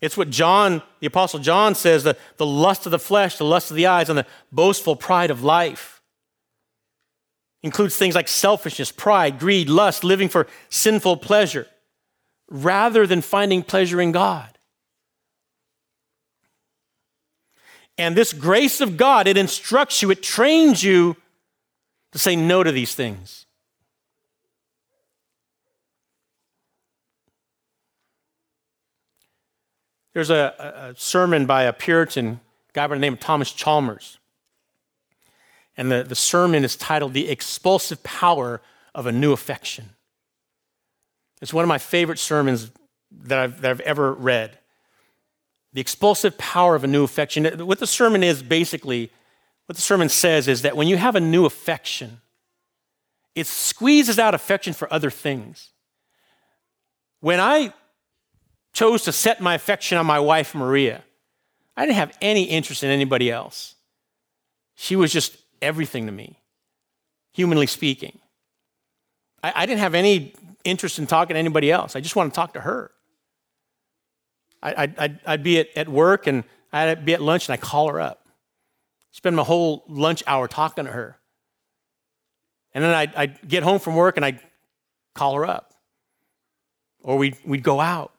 It's 0.00 0.16
what 0.16 0.30
John, 0.30 0.82
the 1.00 1.06
Apostle 1.06 1.40
John 1.40 1.74
says 1.74 2.04
the, 2.04 2.16
the 2.36 2.46
lust 2.46 2.86
of 2.86 2.92
the 2.92 2.98
flesh, 2.98 3.36
the 3.36 3.44
lust 3.44 3.70
of 3.70 3.76
the 3.76 3.86
eyes, 3.86 4.08
and 4.08 4.18
the 4.18 4.26
boastful 4.50 4.96
pride 4.96 5.30
of 5.30 5.42
life. 5.42 6.02
Includes 7.64 7.96
things 7.96 8.14
like 8.14 8.28
selfishness, 8.28 8.92
pride, 8.92 9.38
greed, 9.38 9.70
lust, 9.70 10.04
living 10.04 10.28
for 10.28 10.46
sinful 10.68 11.16
pleasure, 11.16 11.66
rather 12.50 13.06
than 13.06 13.22
finding 13.22 13.62
pleasure 13.62 14.02
in 14.02 14.12
God. 14.12 14.58
And 17.96 18.14
this 18.14 18.34
grace 18.34 18.82
of 18.82 18.98
God, 18.98 19.26
it 19.26 19.38
instructs 19.38 20.02
you, 20.02 20.10
it 20.10 20.22
trains 20.22 20.84
you 20.84 21.16
to 22.12 22.18
say 22.18 22.36
no 22.36 22.62
to 22.62 22.70
these 22.70 22.94
things. 22.94 23.46
There's 30.12 30.28
a, 30.28 30.92
a, 30.94 31.00
sermon 31.00 31.46
by 31.46 31.62
a 31.62 31.72
Puritan 31.72 32.40
guy 32.74 32.86
by 32.86 32.94
the 32.94 33.00
name 33.00 33.14
of 33.14 33.20
Thomas 33.20 33.50
Chalmers. 33.50 34.18
And 35.76 35.90
the, 35.90 36.04
the 36.04 36.14
sermon 36.14 36.64
is 36.64 36.76
titled 36.76 37.12
The 37.12 37.28
Expulsive 37.28 38.02
Power 38.02 38.60
of 38.94 39.06
a 39.06 39.12
New 39.12 39.32
Affection. 39.32 39.90
It's 41.42 41.52
one 41.52 41.64
of 41.64 41.68
my 41.68 41.78
favorite 41.78 42.18
sermons 42.18 42.70
that 43.10 43.38
I've, 43.38 43.60
that 43.60 43.70
I've 43.70 43.80
ever 43.80 44.12
read. 44.12 44.58
The 45.72 45.80
expulsive 45.80 46.38
power 46.38 46.74
of 46.74 46.84
a 46.84 46.86
new 46.86 47.02
affection. 47.02 47.44
What 47.66 47.80
the 47.80 47.86
sermon 47.86 48.22
is 48.22 48.42
basically, 48.42 49.10
what 49.66 49.76
the 49.76 49.82
sermon 49.82 50.08
says 50.08 50.46
is 50.46 50.62
that 50.62 50.76
when 50.76 50.86
you 50.86 50.96
have 50.96 51.16
a 51.16 51.20
new 51.20 51.44
affection, 51.44 52.20
it 53.34 53.48
squeezes 53.48 54.18
out 54.18 54.34
affection 54.34 54.72
for 54.72 54.92
other 54.92 55.10
things. 55.10 55.70
When 57.20 57.40
I 57.40 57.72
chose 58.72 59.02
to 59.04 59.12
set 59.12 59.40
my 59.40 59.54
affection 59.54 59.98
on 59.98 60.06
my 60.06 60.20
wife, 60.20 60.54
Maria, 60.54 61.02
I 61.76 61.86
didn't 61.86 61.96
have 61.96 62.16
any 62.20 62.44
interest 62.44 62.84
in 62.84 62.90
anybody 62.90 63.30
else. 63.30 63.74
She 64.76 64.94
was 64.94 65.12
just 65.12 65.36
everything 65.64 66.06
to 66.06 66.12
me, 66.12 66.38
humanly 67.32 67.66
speaking. 67.66 68.18
I, 69.42 69.52
I 69.56 69.66
didn't 69.66 69.80
have 69.80 69.94
any 69.94 70.34
interest 70.64 70.98
in 70.98 71.06
talking 71.06 71.34
to 71.34 71.38
anybody 71.38 71.70
else. 71.72 71.96
I 71.96 72.00
just 72.00 72.16
wanted 72.16 72.30
to 72.30 72.36
talk 72.36 72.54
to 72.54 72.60
her. 72.60 72.90
I'd, 74.62 74.98
I'd, 74.98 75.20
I'd 75.26 75.42
be 75.42 75.58
at, 75.58 75.68
at 75.76 75.88
work 75.88 76.26
and 76.26 76.44
I'd 76.72 77.04
be 77.04 77.14
at 77.14 77.20
lunch 77.20 77.48
and 77.48 77.54
I'd 77.54 77.60
call 77.60 77.88
her 77.88 78.00
up. 78.00 78.26
Spend 79.12 79.36
my 79.36 79.42
whole 79.42 79.84
lunch 79.88 80.22
hour 80.26 80.48
talking 80.48 80.86
to 80.86 80.90
her. 80.90 81.18
And 82.72 82.82
then 82.82 82.94
I'd, 82.94 83.14
I'd 83.14 83.48
get 83.48 83.62
home 83.62 83.78
from 83.78 83.94
work 83.94 84.16
and 84.16 84.24
I'd 84.24 84.40
call 85.14 85.34
her 85.34 85.46
up. 85.46 85.74
Or 87.02 87.18
we'd, 87.18 87.36
we'd 87.44 87.62
go 87.62 87.80
out. 87.80 88.12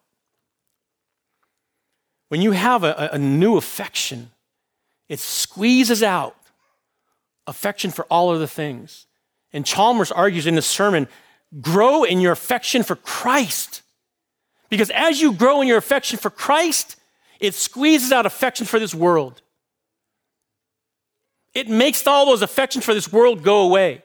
When 2.29 2.41
you 2.41 2.51
have 2.51 2.83
a, 2.83 3.09
a 3.13 3.17
new 3.17 3.57
affection, 3.57 4.31
it 5.09 5.19
squeezes 5.19 6.03
out 6.03 6.35
affection 7.47 7.91
for 7.91 8.05
all 8.05 8.29
other 8.29 8.47
things. 8.47 9.05
And 9.53 9.65
Chalmers 9.65 10.11
argues 10.11 10.47
in 10.47 10.55
the 10.55 10.61
sermon 10.61 11.07
grow 11.61 12.03
in 12.03 12.19
your 12.19 12.31
affection 12.31 12.83
for 12.83 12.95
Christ. 12.95 13.81
Because 14.69 14.89
as 14.89 15.21
you 15.21 15.33
grow 15.33 15.61
in 15.61 15.67
your 15.67 15.77
affection 15.77 16.17
for 16.17 16.29
Christ, 16.29 16.95
it 17.39 17.53
squeezes 17.53 18.11
out 18.11 18.25
affection 18.25 18.65
for 18.65 18.79
this 18.79 18.93
world. 18.93 19.41
It 21.53 21.69
makes 21.69 22.05
all 22.05 22.25
those 22.25 22.41
affections 22.41 22.83
for 22.83 22.93
this 22.93 23.11
world 23.11 23.43
go 23.43 23.61
away. 23.61 24.03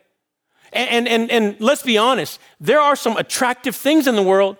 And, 0.72 1.09
and, 1.09 1.31
and, 1.33 1.61
let's 1.61 1.83
be 1.83 1.98
honest, 1.98 2.38
there 2.61 2.81
are 2.81 2.94
some 2.94 3.16
attractive 3.16 3.74
things 3.74 4.07
in 4.07 4.14
the 4.14 4.22
world. 4.22 4.57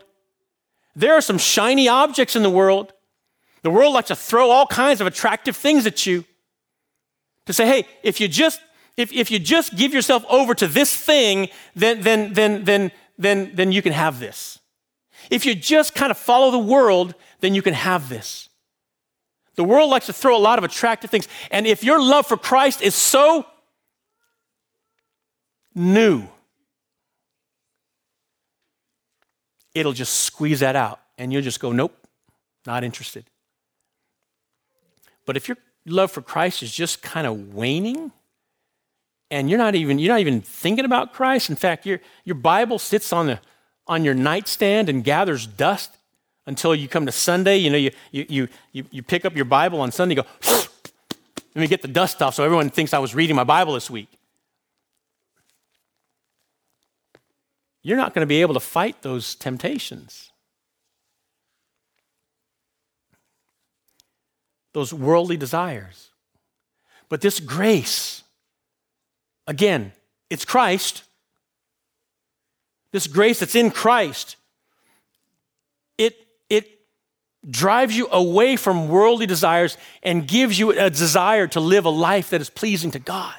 There 0.97 1.14
are 1.14 1.21
some 1.21 1.38
shiny 1.38 1.88
objects 1.88 2.35
in 2.35 2.43
the 2.43 2.51
world. 2.51 2.93
The 3.62 3.71
world 3.71 3.95
likes 3.95 4.09
to 4.09 4.16
throw 4.16 4.51
all 4.51 4.66
kinds 4.66 5.01
of 5.01 5.07
attractive 5.07 5.57
things 5.57 5.87
at 5.87 6.07
you 6.07 6.25
to 7.47 7.53
say, 7.53 7.66
hey, 7.66 7.87
if 8.03 8.21
you 8.21 8.27
just 8.27 8.61
if, 9.01 9.13
if 9.13 9.31
you 9.31 9.39
just 9.39 9.77
give 9.77 9.93
yourself 9.93 10.25
over 10.29 10.55
to 10.55 10.67
this 10.67 10.95
thing, 10.95 11.49
then, 11.75 12.03
then, 12.03 12.33
then, 12.35 12.65
then, 12.65 12.93
then, 13.19 13.51
then 13.55 13.73
you 13.73 13.83
can 13.83 13.93
have 13.93 14.21
this. 14.21 14.59
If 15.31 15.45
you 15.45 15.55
just 15.55 15.95
kind 15.95 16.11
of 16.11 16.19
follow 16.19 16.51
the 16.51 16.59
world, 16.59 17.15
then 17.41 17.55
you 17.55 17.63
can 17.63 17.75
have 17.75 18.09
this. 18.09 18.49
The 19.57 19.65
world 19.65 19.91
likes 19.91 20.07
to 20.07 20.13
throw 20.13 20.37
a 20.37 20.39
lot 20.39 20.59
of 20.59 20.65
attractive 20.65 21.11
things. 21.11 21.29
And 21.51 21.67
if 21.67 21.85
your 21.85 22.01
love 22.01 22.27
for 22.27 22.37
Christ 22.37 22.83
is 22.83 22.95
so 22.95 23.45
new, 25.75 26.25
it'll 29.75 29.93
just 29.93 30.23
squeeze 30.23 30.61
that 30.61 30.77
out. 30.77 31.01
And 31.19 31.33
you'll 31.33 31.43
just 31.43 31.61
go, 31.61 31.73
nope, 31.73 31.95
not 32.67 32.85
interested. 32.85 33.27
But 35.27 35.37
if 35.37 35.49
your 35.49 35.59
love 35.87 36.11
for 36.11 36.23
Christ 36.23 36.63
is 36.63 36.73
just 36.73 37.03
kind 37.03 37.27
of 37.27 37.55
waning, 37.55 38.13
and 39.31 39.49
you're 39.49 39.59
not 39.59 39.75
even 39.75 39.99
you're 39.99 40.12
not 40.12 40.21
even 40.21 40.40
thinking 40.40 40.85
about 40.85 41.12
Christ. 41.12 41.51
In 41.51 41.57
fact, 41.57 41.87
your 41.87 42.01
your 42.25 42.37
Bible 42.37 42.79
sits 42.79 43.12
on 43.12 43.27
the 43.27 43.40
on 43.87 44.05
your 44.05 44.14
nightstand 44.14 44.88
and 44.88 45.03
gathers 45.03 45.47
dust 45.47 45.97
until 46.47 46.75
you 46.75 46.88
come 46.88 47.07
to 47.07 47.12
Sunday. 47.12 47.57
You 47.57 47.71
know, 47.71 47.77
you, 47.77 47.90
you, 48.12 48.49
you, 48.73 48.85
you 48.90 49.03
pick 49.03 49.25
up 49.25 49.35
your 49.35 49.45
Bible 49.45 49.81
on 49.81 49.90
Sunday, 49.90 50.14
go, 50.14 50.25
let 50.43 51.57
me 51.57 51.66
get 51.66 51.83
the 51.83 51.88
dust 51.88 52.23
off 52.23 52.35
so 52.35 52.45
everyone 52.45 52.71
thinks 52.71 52.95
I 52.95 52.99
was 52.99 53.14
reading 53.14 53.37
my 53.37 53.45
Bible 53.45 53.75
this 53.75 53.90
week. 53.90 54.09
You're 57.83 57.97
not 57.97 58.14
going 58.14 58.23
to 58.23 58.29
be 58.29 58.43
able 58.43 58.55
to 58.55 58.61
fight 58.61 59.03
those 59.03 59.35
temptations. 59.35 60.31
Those 64.73 64.93
worldly 64.93 65.37
desires. 65.37 66.11
But 67.09 67.23
this 67.23 67.40
grace, 67.40 68.23
again, 69.46 69.92
it's 70.29 70.44
Christ, 70.44 71.05
this 72.92 73.07
grace 73.07 73.40
that's 73.40 73.55
in 73.55 73.70
Christ, 73.70 74.37
it, 75.98 76.16
it 76.48 76.68
drives 77.48 77.96
you 77.96 78.09
away 78.11 78.57
from 78.57 78.88
worldly 78.88 79.26
desires 79.26 79.76
and 80.03 80.26
gives 80.26 80.59
you 80.59 80.70
a 80.70 80.90
desire 80.90 81.46
to 81.48 81.61
live 81.61 81.85
a 81.85 81.90
life 81.90 82.31
that 82.31 82.40
is 82.40 82.50
pleasing 82.50 82.90
to 82.92 82.98
God. 82.98 83.35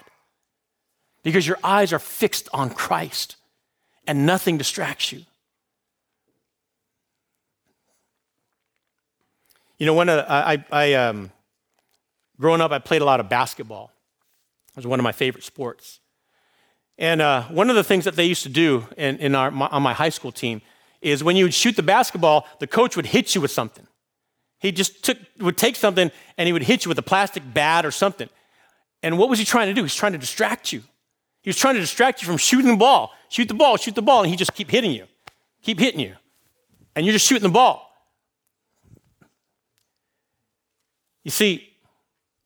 Because 1.23 1.45
your 1.45 1.59
eyes 1.63 1.93
are 1.93 1.99
fixed 1.99 2.49
on 2.53 2.71
Christ 2.71 3.35
and 4.07 4.25
nothing 4.25 4.57
distracts 4.57 5.11
you. 5.11 5.21
You 9.77 9.85
know, 9.85 9.93
when 9.93 10.09
I, 10.09 10.63
I 10.71 10.93
um, 10.93 11.31
growing 12.39 12.61
up, 12.61 12.71
I 12.71 12.79
played 12.79 13.01
a 13.01 13.05
lot 13.05 13.19
of 13.19 13.29
basketball. 13.29 13.90
It 14.71 14.77
was 14.77 14.87
one 14.87 14.99
of 14.99 15.03
my 15.03 15.11
favorite 15.11 15.43
sports. 15.43 15.99
And 16.97 17.21
uh, 17.21 17.43
one 17.43 17.69
of 17.69 17.75
the 17.75 17.83
things 17.83 18.05
that 18.05 18.15
they 18.15 18.25
used 18.25 18.43
to 18.43 18.49
do 18.49 18.87
in, 18.97 19.17
in 19.17 19.35
our, 19.35 19.51
my, 19.51 19.67
on 19.67 19.81
my 19.81 19.93
high 19.93 20.09
school 20.09 20.31
team 20.31 20.61
is 21.01 21.23
when 21.23 21.35
you 21.35 21.45
would 21.45 21.53
shoot 21.53 21.75
the 21.75 21.83
basketball, 21.83 22.47
the 22.59 22.67
coach 22.67 22.95
would 22.95 23.07
hit 23.07 23.33
you 23.33 23.41
with 23.41 23.51
something. 23.51 23.87
He 24.59 24.71
just 24.71 25.03
took, 25.03 25.17
would 25.39 25.57
take 25.57 25.75
something 25.75 26.11
and 26.37 26.47
he 26.47 26.53
would 26.53 26.61
hit 26.61 26.85
you 26.85 26.89
with 26.89 26.99
a 26.99 27.03
plastic 27.03 27.41
bat 27.53 27.85
or 27.85 27.91
something. 27.91 28.29
And 29.01 29.17
what 29.17 29.29
was 29.29 29.39
he 29.39 29.45
trying 29.45 29.67
to 29.67 29.73
do? 29.73 29.81
He's 29.81 29.95
trying 29.95 30.11
to 30.11 30.19
distract 30.19 30.71
you. 30.71 30.83
He 31.41 31.49
was 31.49 31.57
trying 31.57 31.73
to 31.73 31.81
distract 31.81 32.21
you 32.21 32.27
from 32.27 32.37
shooting 32.37 32.69
the 32.69 32.77
ball. 32.77 33.11
Shoot 33.29 33.47
the 33.47 33.55
ball, 33.55 33.77
shoot 33.77 33.95
the 33.95 34.03
ball, 34.03 34.21
and 34.21 34.29
he 34.29 34.35
just 34.35 34.53
keep 34.53 34.69
hitting 34.69 34.91
you. 34.91 35.07
Keep 35.63 35.79
hitting 35.79 35.99
you. 35.99 36.15
And 36.95 37.03
you're 37.03 37.13
just 37.13 37.25
shooting 37.25 37.43
the 37.43 37.49
ball. 37.49 37.87
You 41.23 41.31
see, 41.31 41.67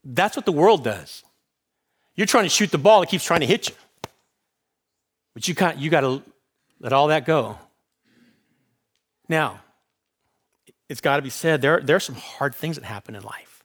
that's 0.01 0.37
what 0.37 0.45
the 0.45 0.53
world 0.53 0.85
does. 0.85 1.24
You're 2.15 2.27
trying 2.27 2.45
to 2.45 2.49
shoot 2.49 2.71
the 2.71 2.77
ball, 2.77 3.01
it 3.01 3.09
keeps 3.09 3.23
trying 3.23 3.41
to 3.41 3.45
hit 3.45 3.69
you. 3.69 3.75
But 5.33 5.47
you, 5.47 5.53
got, 5.53 5.79
you 5.79 5.89
got 5.89 6.01
to 6.01 6.23
let 6.79 6.93
all 6.93 7.07
that 7.07 7.25
go. 7.25 7.57
Now, 9.27 9.59
it's 10.87 11.01
got 11.01 11.17
to 11.17 11.21
be 11.21 11.29
said, 11.29 11.61
there, 11.61 11.81
there 11.81 11.95
are 11.95 12.01
some 12.01 12.15
hard 12.15 12.55
things 12.55 12.77
that 12.77 12.85
happen 12.85 13.15
in 13.15 13.23
life. 13.23 13.63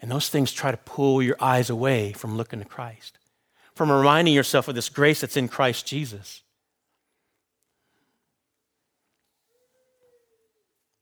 And 0.00 0.10
those 0.10 0.28
things 0.28 0.52
try 0.52 0.70
to 0.70 0.76
pull 0.76 1.22
your 1.22 1.36
eyes 1.40 1.70
away 1.70 2.12
from 2.12 2.36
looking 2.36 2.58
to 2.58 2.64
Christ, 2.64 3.18
from 3.74 3.92
reminding 3.92 4.34
yourself 4.34 4.66
of 4.66 4.74
this 4.74 4.88
grace 4.88 5.20
that's 5.20 5.36
in 5.36 5.48
Christ 5.48 5.86
Jesus. 5.86 6.42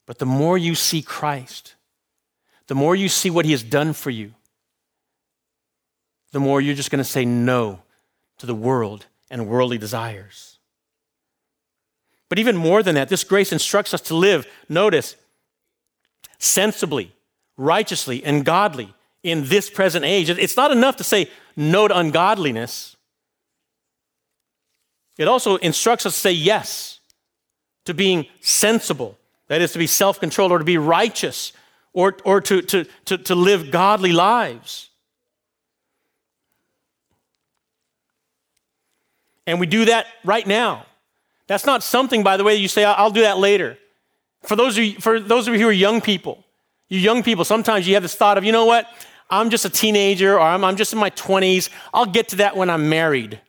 But 0.05 0.19
the 0.19 0.25
more 0.25 0.57
you 0.57 0.75
see 0.75 1.01
Christ, 1.01 1.75
the 2.67 2.75
more 2.75 2.95
you 2.95 3.09
see 3.09 3.29
what 3.29 3.45
he 3.45 3.51
has 3.51 3.63
done 3.63 3.93
for 3.93 4.09
you, 4.09 4.33
the 6.33 6.39
more 6.39 6.59
you're 6.59 6.75
just 6.75 6.91
going 6.91 6.97
to 6.97 7.09
say 7.09 7.23
no 7.23 7.79
to 8.39 8.45
the 8.45 8.55
world 8.55 9.05
and 9.29 9.47
worldly 9.47 9.77
desires. 9.77 10.57
But 12.27 12.39
even 12.39 12.57
more 12.57 12.81
than 12.81 12.95
that, 12.95 13.07
this 13.07 13.23
grace 13.23 13.51
instructs 13.51 13.93
us 13.93 14.01
to 14.01 14.15
live, 14.15 14.47
notice, 14.67 15.15
sensibly, 16.39 17.13
righteously, 17.55 18.23
and 18.25 18.43
godly 18.43 18.93
in 19.21 19.45
this 19.45 19.69
present 19.69 20.03
age. 20.03 20.29
It's 20.29 20.57
not 20.57 20.71
enough 20.71 20.95
to 20.97 21.03
say 21.03 21.29
no 21.55 21.87
to 21.87 21.95
ungodliness. 21.95 22.97
It 25.19 25.27
also 25.27 25.57
instructs 25.57 26.07
us 26.07 26.15
to 26.15 26.19
say 26.19 26.31
yes 26.31 26.99
to 27.85 27.93
being 27.93 28.25
sensible, 28.41 29.19
that 29.49 29.61
is, 29.61 29.71
to 29.73 29.79
be 29.79 29.85
self 29.85 30.19
controlled 30.19 30.51
or 30.51 30.57
to 30.57 30.65
be 30.65 30.79
righteous 30.79 31.53
or, 31.93 32.17
or 32.25 32.41
to, 32.41 32.63
to, 32.63 32.85
to, 33.05 33.19
to 33.19 33.35
live 33.35 33.69
godly 33.69 34.13
lives. 34.13 34.89
And 39.45 39.59
we 39.59 39.65
do 39.65 39.85
that 39.85 40.07
right 40.23 40.45
now. 40.45 40.85
That's 41.47 41.65
not 41.65 41.83
something, 41.83 42.23
by 42.23 42.37
the 42.37 42.43
way, 42.43 42.55
you 42.55 42.67
say, 42.67 42.83
I'll 42.83 43.11
do 43.11 43.21
that 43.21 43.37
later. 43.37 43.77
For 44.43 44.55
those, 44.55 44.77
of 44.77 44.83
you, 44.83 44.99
for 44.99 45.19
those 45.19 45.47
of 45.47 45.53
you 45.53 45.59
who 45.61 45.67
are 45.67 45.71
young 45.71 46.01
people, 46.01 46.43
you 46.89 46.99
young 46.99 47.23
people, 47.23 47.45
sometimes 47.45 47.87
you 47.87 47.93
have 47.95 48.03
this 48.03 48.15
thought 48.15 48.37
of, 48.37 48.43
you 48.43 48.51
know 48.51 48.65
what? 48.65 48.87
I'm 49.29 49.49
just 49.49 49.65
a 49.65 49.69
teenager 49.69 50.35
or 50.35 50.41
I'm, 50.41 50.63
I'm 50.63 50.75
just 50.75 50.93
in 50.93 50.99
my 50.99 51.09
20s. 51.11 51.69
I'll 51.93 52.05
get 52.05 52.29
to 52.29 52.35
that 52.37 52.55
when 52.55 52.69
I'm 52.69 52.89
married. 52.89 53.39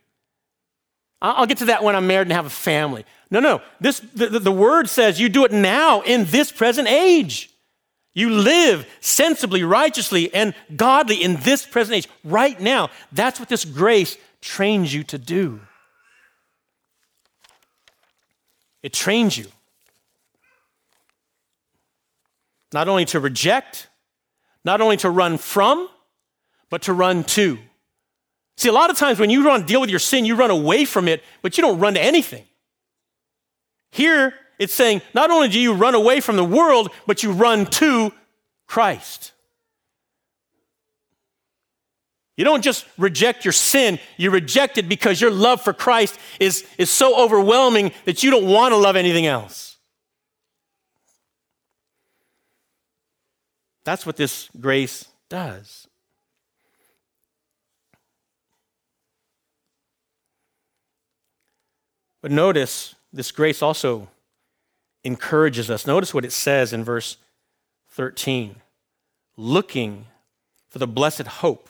I'll 1.21 1.45
get 1.45 1.59
to 1.59 1.65
that 1.65 1.83
when 1.83 1.95
I'm 1.95 2.07
married 2.07 2.27
and 2.27 2.33
have 2.33 2.45
a 2.45 2.49
family. 2.49 3.05
No, 3.31 3.39
no. 3.39 3.61
This, 3.79 3.99
the, 3.99 4.27
the 4.27 4.51
word 4.51 4.89
says 4.89 5.19
you 5.19 5.29
do 5.29 5.45
it 5.45 5.51
now 5.51 6.01
in 6.01 6.25
this 6.25 6.51
present 6.51 6.87
age. 6.87 7.49
You 8.13 8.29
live 8.29 8.87
sensibly, 9.01 9.63
righteously, 9.63 10.33
and 10.33 10.53
godly 10.75 11.21
in 11.21 11.35
this 11.37 11.65
present 11.65 11.97
age, 11.97 12.07
right 12.23 12.59
now. 12.59 12.89
That's 13.11 13.39
what 13.39 13.49
this 13.49 13.65
grace 13.65 14.17
trains 14.41 14.93
you 14.93 15.03
to 15.05 15.17
do. 15.17 15.59
It 18.85 18.93
trains 18.93 19.35
you 19.35 19.47
not 22.71 22.87
only 22.87 23.05
to 23.05 23.19
reject, 23.19 23.87
not 24.63 24.79
only 24.79 24.95
to 24.97 25.09
run 25.09 25.39
from, 25.39 25.89
but 26.69 26.83
to 26.83 26.93
run 26.93 27.23
to. 27.23 27.57
See, 28.57 28.69
a 28.69 28.71
lot 28.71 28.91
of 28.91 28.97
times 28.97 29.17
when 29.17 29.31
you 29.31 29.43
run 29.43 29.65
deal 29.65 29.81
with 29.81 29.89
your 29.89 29.97
sin, 29.97 30.23
you 30.23 30.35
run 30.35 30.51
away 30.51 30.85
from 30.85 31.07
it, 31.07 31.23
but 31.41 31.57
you 31.57 31.63
don't 31.63 31.79
run 31.79 31.95
to 31.95 31.99
anything. 31.99 32.45
Here, 33.89 34.35
it's 34.59 34.73
saying 34.73 35.01
not 35.15 35.31
only 35.31 35.49
do 35.49 35.59
you 35.59 35.73
run 35.73 35.95
away 35.95 36.19
from 36.19 36.35
the 36.35 36.43
world, 36.43 36.91
but 37.07 37.23
you 37.23 37.31
run 37.31 37.65
to 37.81 38.13
Christ. 38.67 39.31
You 42.37 42.43
don't 42.43 42.61
just 42.63 42.85
reject 42.97 43.45
your 43.45 43.53
sin, 43.53 43.97
you 44.17 44.29
reject 44.29 44.77
it 44.77 44.89
because 44.89 45.21
your 45.21 45.31
love 45.31 45.61
for 45.61 45.71
Christ 45.73 46.19
is, 46.39 46.67
is 46.77 46.89
so 46.89 47.17
overwhelming 47.17 47.91
that 48.03 48.23
you 48.23 48.31
don't 48.31 48.45
want 48.45 48.73
to 48.73 48.77
love 48.77 48.95
anything 48.95 49.25
else. 49.25 49.77
That's 53.85 54.05
what 54.05 54.17
this 54.17 54.49
grace 54.59 55.05
does. 55.29 55.87
But 62.21 62.31
notice 62.31 62.95
this 63.13 63.31
grace 63.31 63.61
also 63.61 64.09
encourages 65.03 65.69
us. 65.69 65.85
Notice 65.85 66.13
what 66.13 66.25
it 66.25 66.31
says 66.31 66.73
in 66.73 66.83
verse 66.83 67.17
13 67.91 68.55
looking 69.37 70.07
for 70.67 70.79
the 70.79 70.87
blessed 70.87 71.27
hope 71.27 71.69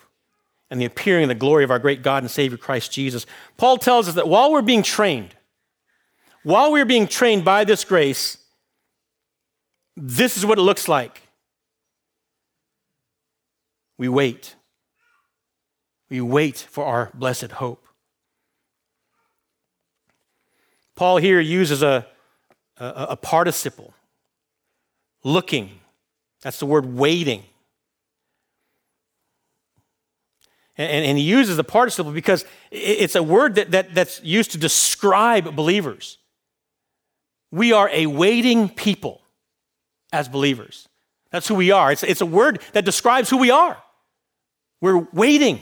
and 0.70 0.82
the 0.82 0.86
appearing 0.86 1.24
of 1.24 1.30
the 1.30 1.36
glory 1.36 1.64
of 1.64 1.72
our 1.72 1.80
great 1.80 2.02
God 2.02 2.24
and 2.24 2.32
Savior 2.32 2.58
Christ 2.58 2.92
Jesus. 2.92 3.26
Paul 3.58 3.78
tells 3.78 4.08
us 4.08 4.16
that 4.16 4.28
while 4.28 4.52
we're 4.52 4.62
being 4.62 4.84
trained, 4.84 5.36
while 6.44 6.72
we're 6.72 6.86
being 6.86 7.08
trained 7.08 7.46
by 7.46 7.64
this 7.64 7.84
grace, 7.84 8.38
this 9.96 10.38
is 10.38 10.46
what 10.46 10.58
it 10.58 10.62
looks 10.62 10.88
like. 10.88 11.22
We 13.98 14.10
wait. 14.10 14.56
We 16.10 16.22
wait 16.22 16.58
for 16.70 16.86
our 16.86 17.12
blessed 17.14 17.52
hope. 17.52 17.86
Paul 20.96 21.18
here 21.18 21.40
uses 21.40 21.84
a, 21.84 22.06
a, 22.78 23.08
a 23.10 23.18
participle, 23.18 23.94
looking. 25.24 25.80
That's 26.42 26.60
the 26.60 26.66
word 26.66 26.86
waiting. 26.86 27.44
And, 30.78 31.06
and, 31.06 31.18
he 31.18 31.24
uses 31.24 31.56
the 31.56 31.64
participle 31.64 32.12
because 32.12 32.44
it's 32.70 33.16
a 33.16 33.24
word 33.24 33.56
that, 33.56 33.72
that, 33.72 33.96
that's 33.96 34.22
used 34.24 34.52
to 34.52 34.58
describe 34.58 35.56
believers. 35.56 36.18
We 37.50 37.72
are 37.72 37.90
a 37.94 38.08
waiting 38.08 38.68
people 38.68 39.22
as 40.12 40.28
believers. 40.28 40.90
That's 41.32 41.48
who 41.48 41.56
we 41.56 41.72
are. 41.72 41.94
It's, 41.94 42.04
it's 42.04 42.20
a 42.20 42.26
word 42.26 42.62
that 42.74 42.84
describes 42.84 43.30
who 43.30 43.38
we 43.38 43.52
are. 43.52 43.78
We're 44.82 45.08
waiting. 45.14 45.62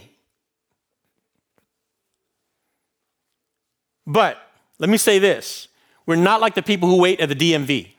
But 4.07 4.37
let 4.79 4.89
me 4.89 4.97
say 4.97 5.19
this 5.19 5.67
we're 6.05 6.15
not 6.15 6.41
like 6.41 6.55
the 6.55 6.63
people 6.63 6.89
who 6.89 6.99
wait 6.99 7.19
at 7.19 7.29
the 7.29 7.35
DMV. 7.35 7.89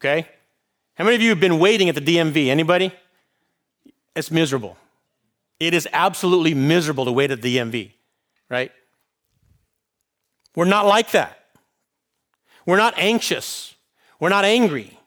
Okay? 0.00 0.28
How 0.94 1.04
many 1.04 1.16
of 1.16 1.22
you 1.22 1.30
have 1.30 1.40
been 1.40 1.58
waiting 1.58 1.88
at 1.88 1.94
the 1.94 2.00
DMV? 2.00 2.48
Anybody? 2.48 2.92
It's 4.14 4.30
miserable. 4.30 4.76
It 5.60 5.74
is 5.74 5.86
absolutely 5.92 6.54
miserable 6.54 7.04
to 7.04 7.12
wait 7.12 7.30
at 7.30 7.42
the 7.42 7.56
DMV, 7.58 7.92
right? 8.48 8.72
We're 10.56 10.64
not 10.64 10.86
like 10.86 11.10
that. 11.12 11.38
We're 12.66 12.78
not 12.78 12.94
anxious. 12.96 13.74
We're 14.18 14.30
not 14.30 14.44
angry. 14.44 14.98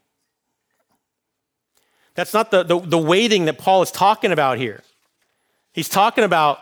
That's 2.15 2.33
not 2.33 2.51
the, 2.51 2.63
the, 2.63 2.79
the, 2.79 2.97
waiting 2.97 3.45
that 3.45 3.57
Paul 3.57 3.81
is 3.81 3.91
talking 3.91 4.31
about 4.31 4.59
here. 4.59 4.83
He's 5.73 5.89
talking 5.89 6.23
about 6.23 6.59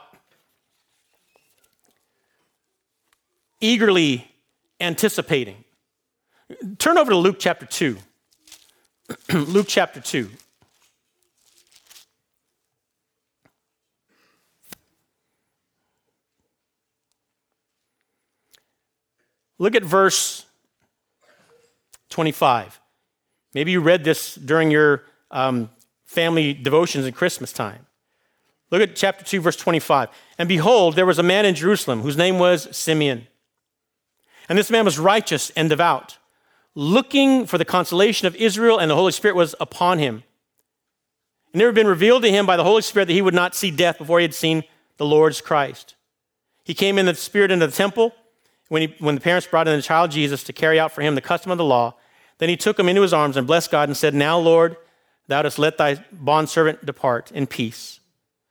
eagerly 3.60 4.32
anticipating. 4.80 5.64
Turn 6.78 6.98
over 6.98 7.12
to 7.12 7.18
Luke 7.18 7.38
chapter 7.40 7.66
2. 7.66 7.98
Luke 9.34 9.68
chapter 9.68 10.00
2. 10.00 10.30
Look 19.62 19.76
at 19.76 19.84
verse 19.84 20.48
25. 22.10 22.82
Maybe 23.54 23.70
you 23.70 23.80
read 23.80 24.04
this 24.04 24.34
during 24.34 24.72
your 24.72 25.04
um, 25.30 25.70
family 26.04 26.52
devotions 26.56 27.06
at 27.06 27.14
Christmas 27.14 27.54
time. 27.54 27.86
Look 28.72 28.82
at 28.82 28.96
chapter 28.96 29.24
2, 29.24 29.40
verse 29.40 29.56
25. 29.56 30.10
And 30.40 30.50
behold, 30.50 30.96
there 30.96 31.06
was 31.06 31.20
a 31.20 31.24
man 31.24 31.46
in 31.46 31.54
Jerusalem 31.54 32.02
whose 32.02 32.18
name 32.18 32.40
was 32.40 32.76
Simeon. 32.76 33.28
And 34.50 34.58
this 34.58 34.72
man 34.72 34.84
was 34.84 34.98
righteous 34.98 35.52
and 35.52 35.70
devout, 35.70 36.18
looking 36.74 37.46
for 37.46 37.60
the 37.60 37.64
consolation 37.64 38.26
of 38.26 38.36
Israel, 38.38 38.80
and 38.80 38.90
the 38.90 38.96
Holy 38.96 39.12
Spirit 39.12 39.36
was 39.36 39.54
upon 39.60 40.00
him. 40.00 40.24
And 41.54 41.62
it 41.62 41.66
had 41.66 41.76
been 41.76 41.86
revealed 41.86 42.24
to 42.24 42.32
him 42.32 42.48
by 42.48 42.58
the 42.58 42.64
Holy 42.64 42.82
Spirit 42.82 43.06
that 43.06 43.14
he 43.14 43.22
would 43.22 43.36
not 43.36 43.54
see 43.54 43.70
death 43.70 44.00
before 44.00 44.18
he 44.18 44.24
had 44.24 44.34
seen 44.34 44.64
the 44.98 45.06
Lord's 45.06 45.40
Christ. 45.40 45.94
He 46.64 46.74
came 46.74 46.98
in 46.98 47.06
the 47.06 47.14
Spirit 47.14 47.52
into 47.52 47.68
the 47.68 47.74
temple 47.74 48.16
when, 48.72 48.84
he, 48.84 48.96
when 49.00 49.16
the 49.16 49.22
parents 49.22 49.46
brought 49.48 49.68
in 49.68 49.76
the 49.76 49.82
child 49.82 50.12
Jesus 50.12 50.46
to 50.46 50.54
carry 50.54 50.80
out 50.80 50.94
for 50.94 51.02
him 51.02 51.14
the 51.14 51.20
custom 51.20 51.52
of 51.52 51.58
the 51.58 51.66
law, 51.66 51.94
then 52.38 52.48
he 52.48 52.56
took 52.56 52.80
him 52.80 52.88
into 52.88 53.02
his 53.02 53.12
arms 53.12 53.36
and 53.36 53.46
blessed 53.46 53.70
God 53.70 53.90
and 53.90 53.98
said, 53.98 54.14
Now, 54.14 54.40
Lord, 54.40 54.78
thou 55.28 55.42
dost 55.42 55.60
let 55.60 55.78
thy 55.78 56.06
bondservant 56.10 56.86
depart 56.86 57.34
in 57.34 57.48
peace, 57.48 58.00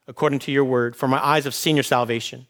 according 0.07 0.37
to 0.37 0.51
your 0.51 0.63
word, 0.63 0.95
for 0.95 1.07
my 1.07 1.17
eyes 1.25 1.45
have 1.45 1.55
seen 1.55 1.75
your 1.75 1.81
salvation, 1.81 2.45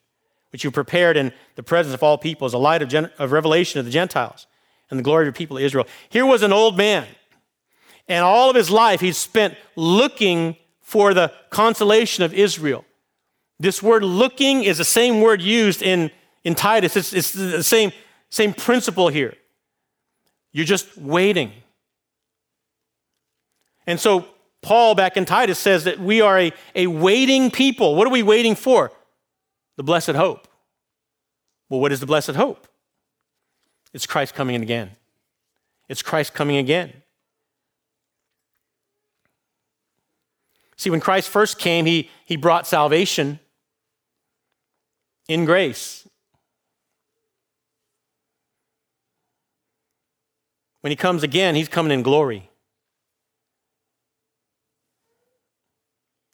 which 0.52 0.66
you 0.66 0.70
prepared 0.70 1.16
in 1.16 1.32
the 1.56 1.64
presence 1.64 1.94
of 1.94 2.04
all 2.04 2.18
people 2.18 2.46
as 2.46 2.54
a 2.54 2.58
light 2.58 2.82
of, 2.82 2.90
gen- 2.90 3.10
of 3.18 3.32
revelation 3.32 3.80
of 3.80 3.86
the 3.86 3.92
Gentiles 3.92 4.48
and 4.90 5.00
the 5.00 5.04
glory 5.04 5.24
of 5.24 5.28
your 5.28 5.34
people 5.34 5.58
Israel. 5.58 5.88
Here 6.10 6.26
was 6.26 6.44
an 6.44 6.52
old 6.52 6.76
man, 6.76 7.08
and 8.06 8.26
all 8.26 8.50
of 8.50 8.56
his 8.58 8.70
life 8.70 9.00
he 9.00 9.14
spent 9.14 9.56
looking 9.78 10.58
for 10.82 11.14
the 11.14 11.32
consolation 11.52 12.26
of 12.26 12.34
Israel. 12.34 12.84
This 13.62 13.82
word 13.82 14.04
looking 14.04 14.66
is 14.66 14.78
the 14.78 14.84
same 14.84 15.22
word 15.22 15.42
used 15.42 15.82
in 15.82 16.12
in 16.44 16.56
Titus, 16.56 16.96
it's, 16.96 17.14
it's 17.14 17.32
the 17.32 17.64
same, 17.64 17.92
same 18.30 18.54
principle 18.54 19.10
here. 19.10 19.36
You're 20.52 20.66
just 20.66 20.98
waiting. 20.98 21.54
And 23.88 24.00
so 24.00 24.26
Paul 24.62 24.96
back 24.96 25.18
in 25.18 25.26
Titus 25.26 25.60
says 25.60 25.86
that 25.86 26.00
we 26.00 26.22
are 26.22 26.40
a, 26.40 26.54
a 26.76 26.88
waiting 26.88 27.52
people. 27.52 27.96
What 27.96 28.08
are 28.08 28.12
we 28.12 28.24
waiting 28.24 28.56
for? 28.56 28.92
The 29.78 29.84
blessed 29.84 30.12
hope. 30.12 30.48
Well, 31.70 31.80
what 31.80 31.92
is 31.92 32.00
the 32.00 32.06
blessed 32.06 32.32
hope? 32.32 32.68
It's 33.94 34.06
Christ 34.06 34.36
coming 34.36 34.62
again. 34.62 34.92
It's 35.90 36.02
Christ 36.02 36.34
coming 36.34 36.58
again. 36.58 36.94
See, 40.78 40.90
when 40.90 41.00
Christ 41.00 41.30
first 41.30 41.60
came, 41.60 41.86
he, 41.86 42.10
he 42.26 42.36
brought 42.36 42.66
salvation 42.66 43.40
in 45.28 45.46
grace. 45.46 46.08
When 50.82 50.90
he 50.92 50.96
comes 50.96 51.24
again, 51.24 51.56
he's 51.56 51.70
coming 51.70 51.92
in 51.92 52.04
glory. 52.04 52.50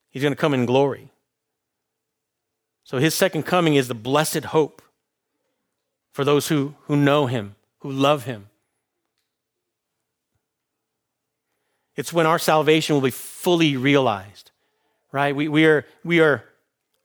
He's 0.09 0.23
going 0.23 0.33
to 0.33 0.39
come 0.39 0.53
in 0.53 0.65
glory. 0.65 1.09
So 2.83 2.97
his 2.97 3.13
second 3.13 3.43
coming 3.43 3.75
is 3.75 3.87
the 3.87 3.93
blessed 3.93 4.45
hope 4.45 4.81
for 6.13 6.23
those 6.23 6.47
who, 6.47 6.73
who 6.85 6.95
know 6.95 7.27
him, 7.27 7.55
who 7.79 7.91
love 7.91 8.23
him. 8.23 8.47
It's 11.95 12.13
when 12.13 12.25
our 12.25 12.39
salvation 12.39 12.95
will 12.95 13.01
be 13.01 13.11
fully 13.11 13.75
realized, 13.75 14.51
right? 15.11 15.35
We, 15.35 15.47
we, 15.47 15.65
are, 15.65 15.85
we 16.03 16.19
are, 16.19 16.43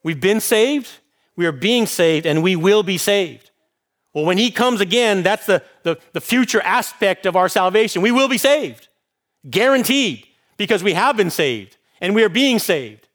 we've 0.03 0.21
been 0.21 0.41
saved, 0.41 0.89
we 1.35 1.47
are 1.47 1.53
being 1.53 1.87
saved, 1.87 2.27
and 2.27 2.43
we 2.43 2.57
will 2.57 2.83
be 2.83 2.99
saved. 2.99 3.51
Well, 4.15 4.25
when 4.25 4.39
he 4.39 4.51
comes 4.51 4.81
again, 4.81 5.23
that's 5.23 5.47
the, 5.47 5.63
the, 5.85 5.99
the 6.13 6.21
future 6.21 6.61
aspect 6.61 7.25
of 7.25 7.35
our 7.35 7.49
salvation. 7.49 8.03
We 8.03 8.11
will 8.11 8.29
be 8.29 8.39
saved, 8.39 8.89
guaranteed, 9.49 10.27
because 10.57 10.83
we 10.83 10.93
have 10.93 11.17
been 11.17 11.31
saved 11.31 11.77
and 12.01 12.15
we 12.15 12.23
are 12.23 12.29
being 12.29 12.59
saved. 12.59 13.09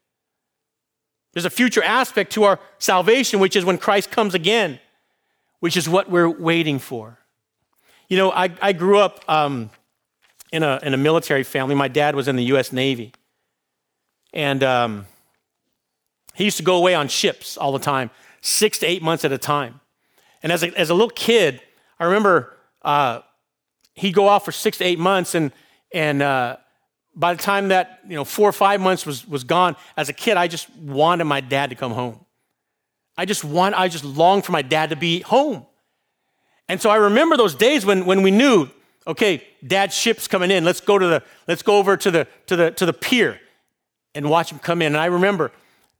There's 1.32 1.44
a 1.44 1.50
future 1.50 1.82
aspect 1.82 2.32
to 2.32 2.44
our 2.44 2.58
salvation, 2.78 3.38
which 3.38 3.54
is 3.54 3.64
when 3.64 3.78
Christ 3.78 4.10
comes 4.10 4.34
again, 4.34 4.80
which 5.60 5.76
is 5.76 5.88
what 5.88 6.10
we're 6.10 6.28
waiting 6.28 6.78
for. 6.78 7.18
You 8.08 8.16
know, 8.16 8.32
I, 8.32 8.50
I 8.60 8.72
grew 8.72 8.98
up 8.98 9.22
um, 9.28 9.70
in, 10.50 10.62
a, 10.62 10.80
in 10.82 10.94
a 10.94 10.96
military 10.96 11.44
family. 11.44 11.74
My 11.74 11.88
dad 11.88 12.16
was 12.16 12.26
in 12.26 12.36
the 12.36 12.44
U.S. 12.44 12.72
Navy. 12.72 13.12
And 14.32 14.62
um, 14.64 15.06
he 16.34 16.44
used 16.44 16.56
to 16.56 16.62
go 16.62 16.76
away 16.76 16.94
on 16.94 17.08
ships 17.08 17.56
all 17.56 17.72
the 17.72 17.78
time, 17.78 18.10
six 18.40 18.78
to 18.80 18.86
eight 18.86 19.02
months 19.02 19.24
at 19.24 19.32
a 19.32 19.38
time. 19.38 19.80
And 20.42 20.52
as 20.52 20.62
a, 20.62 20.78
as 20.78 20.90
a 20.90 20.94
little 20.94 21.10
kid, 21.10 21.60
I 21.98 22.04
remember 22.04 22.56
uh, 22.82 23.20
he'd 23.94 24.12
go 24.14 24.28
off 24.28 24.44
for 24.44 24.52
six 24.52 24.78
to 24.78 24.84
eight 24.84 24.98
months, 24.98 25.34
and, 25.34 25.52
and 25.92 26.22
uh, 26.22 26.56
by 27.14 27.34
the 27.34 27.42
time 27.42 27.68
that 27.68 28.00
you 28.08 28.14
know 28.14 28.24
four 28.24 28.48
or 28.48 28.52
five 28.52 28.80
months 28.80 29.04
was, 29.04 29.26
was 29.26 29.44
gone, 29.44 29.76
as 29.96 30.08
a 30.08 30.12
kid, 30.12 30.36
I 30.36 30.46
just 30.46 30.72
wanted 30.76 31.24
my 31.24 31.40
dad 31.40 31.70
to 31.70 31.76
come 31.76 31.92
home. 31.92 32.24
I 33.16 33.24
just 33.24 33.42
want, 33.42 33.74
I 33.74 33.88
just 33.88 34.04
longed 34.04 34.44
for 34.44 34.52
my 34.52 34.62
dad 34.62 34.90
to 34.90 34.96
be 34.96 35.20
home. 35.20 35.66
And 36.68 36.80
so 36.80 36.88
I 36.88 36.96
remember 36.96 37.36
those 37.36 37.56
days 37.56 37.84
when, 37.84 38.06
when 38.06 38.22
we 38.22 38.30
knew, 38.30 38.68
okay, 39.08 39.42
dad's 39.66 39.96
ship's 39.96 40.28
coming 40.28 40.52
in. 40.52 40.64
Let's 40.64 40.80
go 40.80 40.98
to 40.98 41.06
the, 41.06 41.22
let's 41.48 41.62
go 41.62 41.78
over 41.78 41.96
to 41.96 42.10
the, 42.12 42.28
to 42.46 42.54
the, 42.54 42.70
to 42.72 42.86
the 42.86 42.92
pier 42.92 43.40
and 44.14 44.30
watch 44.30 44.52
him 44.52 44.60
come 44.60 44.82
in. 44.82 44.88
And 44.88 44.98
I 44.98 45.06
remember 45.06 45.50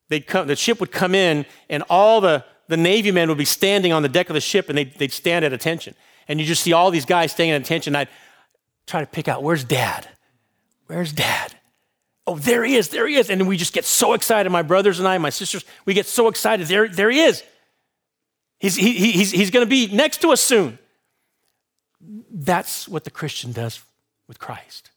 they'd 0.08 0.26
come, 0.26 0.46
the 0.46 0.54
ship 0.54 0.78
would 0.78 0.92
come 0.92 1.14
in 1.14 1.44
and 1.68 1.82
all 1.90 2.20
the, 2.20 2.44
the 2.68 2.76
Navy 2.76 3.10
men 3.10 3.28
would 3.28 3.38
be 3.38 3.44
standing 3.44 3.92
on 3.92 4.02
the 4.02 4.08
deck 4.08 4.28
of 4.30 4.34
the 4.34 4.40
ship 4.40 4.68
and 4.68 4.78
they'd, 4.78 4.94
they'd 4.94 5.12
stand 5.12 5.44
at 5.44 5.52
attention. 5.52 5.94
And 6.28 6.38
you 6.38 6.46
just 6.46 6.62
see 6.62 6.72
all 6.72 6.90
these 6.90 7.06
guys 7.06 7.32
staying 7.32 7.50
at 7.50 7.60
attention. 7.60 7.96
I'd 7.96 8.08
try 8.86 9.00
to 9.00 9.06
pick 9.06 9.28
out, 9.28 9.42
where's 9.42 9.64
dad? 9.64 10.06
Where's 10.86 11.12
dad? 11.12 11.54
Oh, 12.26 12.36
there 12.36 12.62
he 12.62 12.76
is, 12.76 12.90
there 12.90 13.08
he 13.08 13.16
is. 13.16 13.30
And 13.30 13.48
we 13.48 13.56
just 13.56 13.72
get 13.72 13.86
so 13.86 14.12
excited. 14.12 14.50
My 14.50 14.62
brothers 14.62 14.98
and 14.98 15.08
I, 15.08 15.16
my 15.16 15.30
sisters, 15.30 15.64
we 15.86 15.94
get 15.94 16.06
so 16.06 16.28
excited. 16.28 16.66
There, 16.66 16.86
there 16.86 17.10
he 17.10 17.20
is. 17.20 17.42
He's, 18.58 18.76
he, 18.76 19.12
he's, 19.12 19.30
he's 19.30 19.50
going 19.50 19.64
to 19.64 19.70
be 19.70 19.86
next 19.86 20.20
to 20.20 20.28
us 20.28 20.40
soon. 20.40 20.78
That's 22.30 22.86
what 22.86 23.04
the 23.04 23.10
Christian 23.10 23.52
does 23.52 23.82
with 24.26 24.38
Christ. 24.38 24.90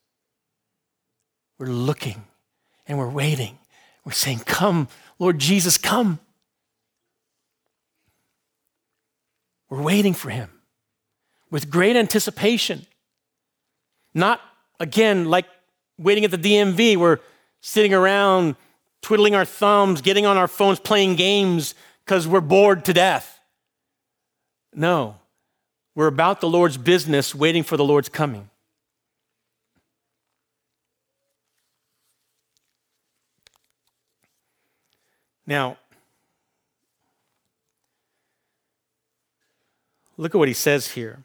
We're 1.58 1.68
looking 1.68 2.26
and 2.86 2.98
we're 2.98 3.10
waiting. 3.10 3.60
We're 4.04 4.12
saying, 4.12 4.40
Come, 4.46 4.88
Lord 5.20 5.40
Jesus, 5.40 5.78
come. 5.78 6.20
We're 9.72 9.82
waiting 9.82 10.14
for 10.14 10.30
him 10.30 10.50
with 11.50 11.70
great 11.72 11.96
anticipation. 11.96 12.86
Not, 14.14 14.42
again, 14.82 15.26
like 15.26 15.46
waiting 15.98 16.26
at 16.26 16.32
the 16.32 16.38
DMV. 16.38 16.98
We're 16.98 17.20
sitting 17.62 17.94
around, 17.94 18.58
twiddling 19.02 19.34
our 19.34 19.46
thumbs, 19.46 20.02
getting 20.02 20.26
on 20.26 20.36
our 20.36 20.50
phones, 20.50 20.82
playing 20.82 21.16
games 21.16 21.74
because 22.04 22.28
we're 22.28 22.42
bored 22.42 22.84
to 22.84 22.94
death. 22.94 23.40
No, 24.74 25.16
we're 25.96 26.08
about 26.08 26.42
the 26.42 26.50
Lord's 26.50 26.76
business, 26.76 27.34
waiting 27.34 27.64
for 27.64 27.78
the 27.78 27.86
Lord's 27.86 28.10
coming. 28.10 28.50
Now, 35.48 35.78
Look 40.18 40.36
at 40.36 40.38
what 40.38 40.48
he 40.48 40.54
says 40.54 40.92
here. 40.92 41.24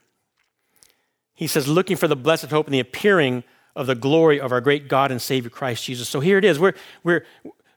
He 1.35 1.47
says, 1.47 1.69
looking 1.69 1.97
for 1.97 2.09
the 2.09 2.17
blessed 2.17 2.47
hope 2.47 2.67
and 2.67 2.75
the 2.75 2.81
appearing 2.81 3.45
of 3.75 3.87
the 3.87 3.95
glory 3.95 4.41
of 4.41 4.53
our 4.53 4.61
great 4.61 4.89
God 4.89 5.11
and 5.11 5.21
Savior 5.21 5.51
Christ 5.51 5.85
Jesus. 5.85 6.09
So 6.09 6.21
here 6.21 6.39
it 6.39 6.45
is. 6.45 6.59
We're, 6.59 6.73
we're, 7.05 7.27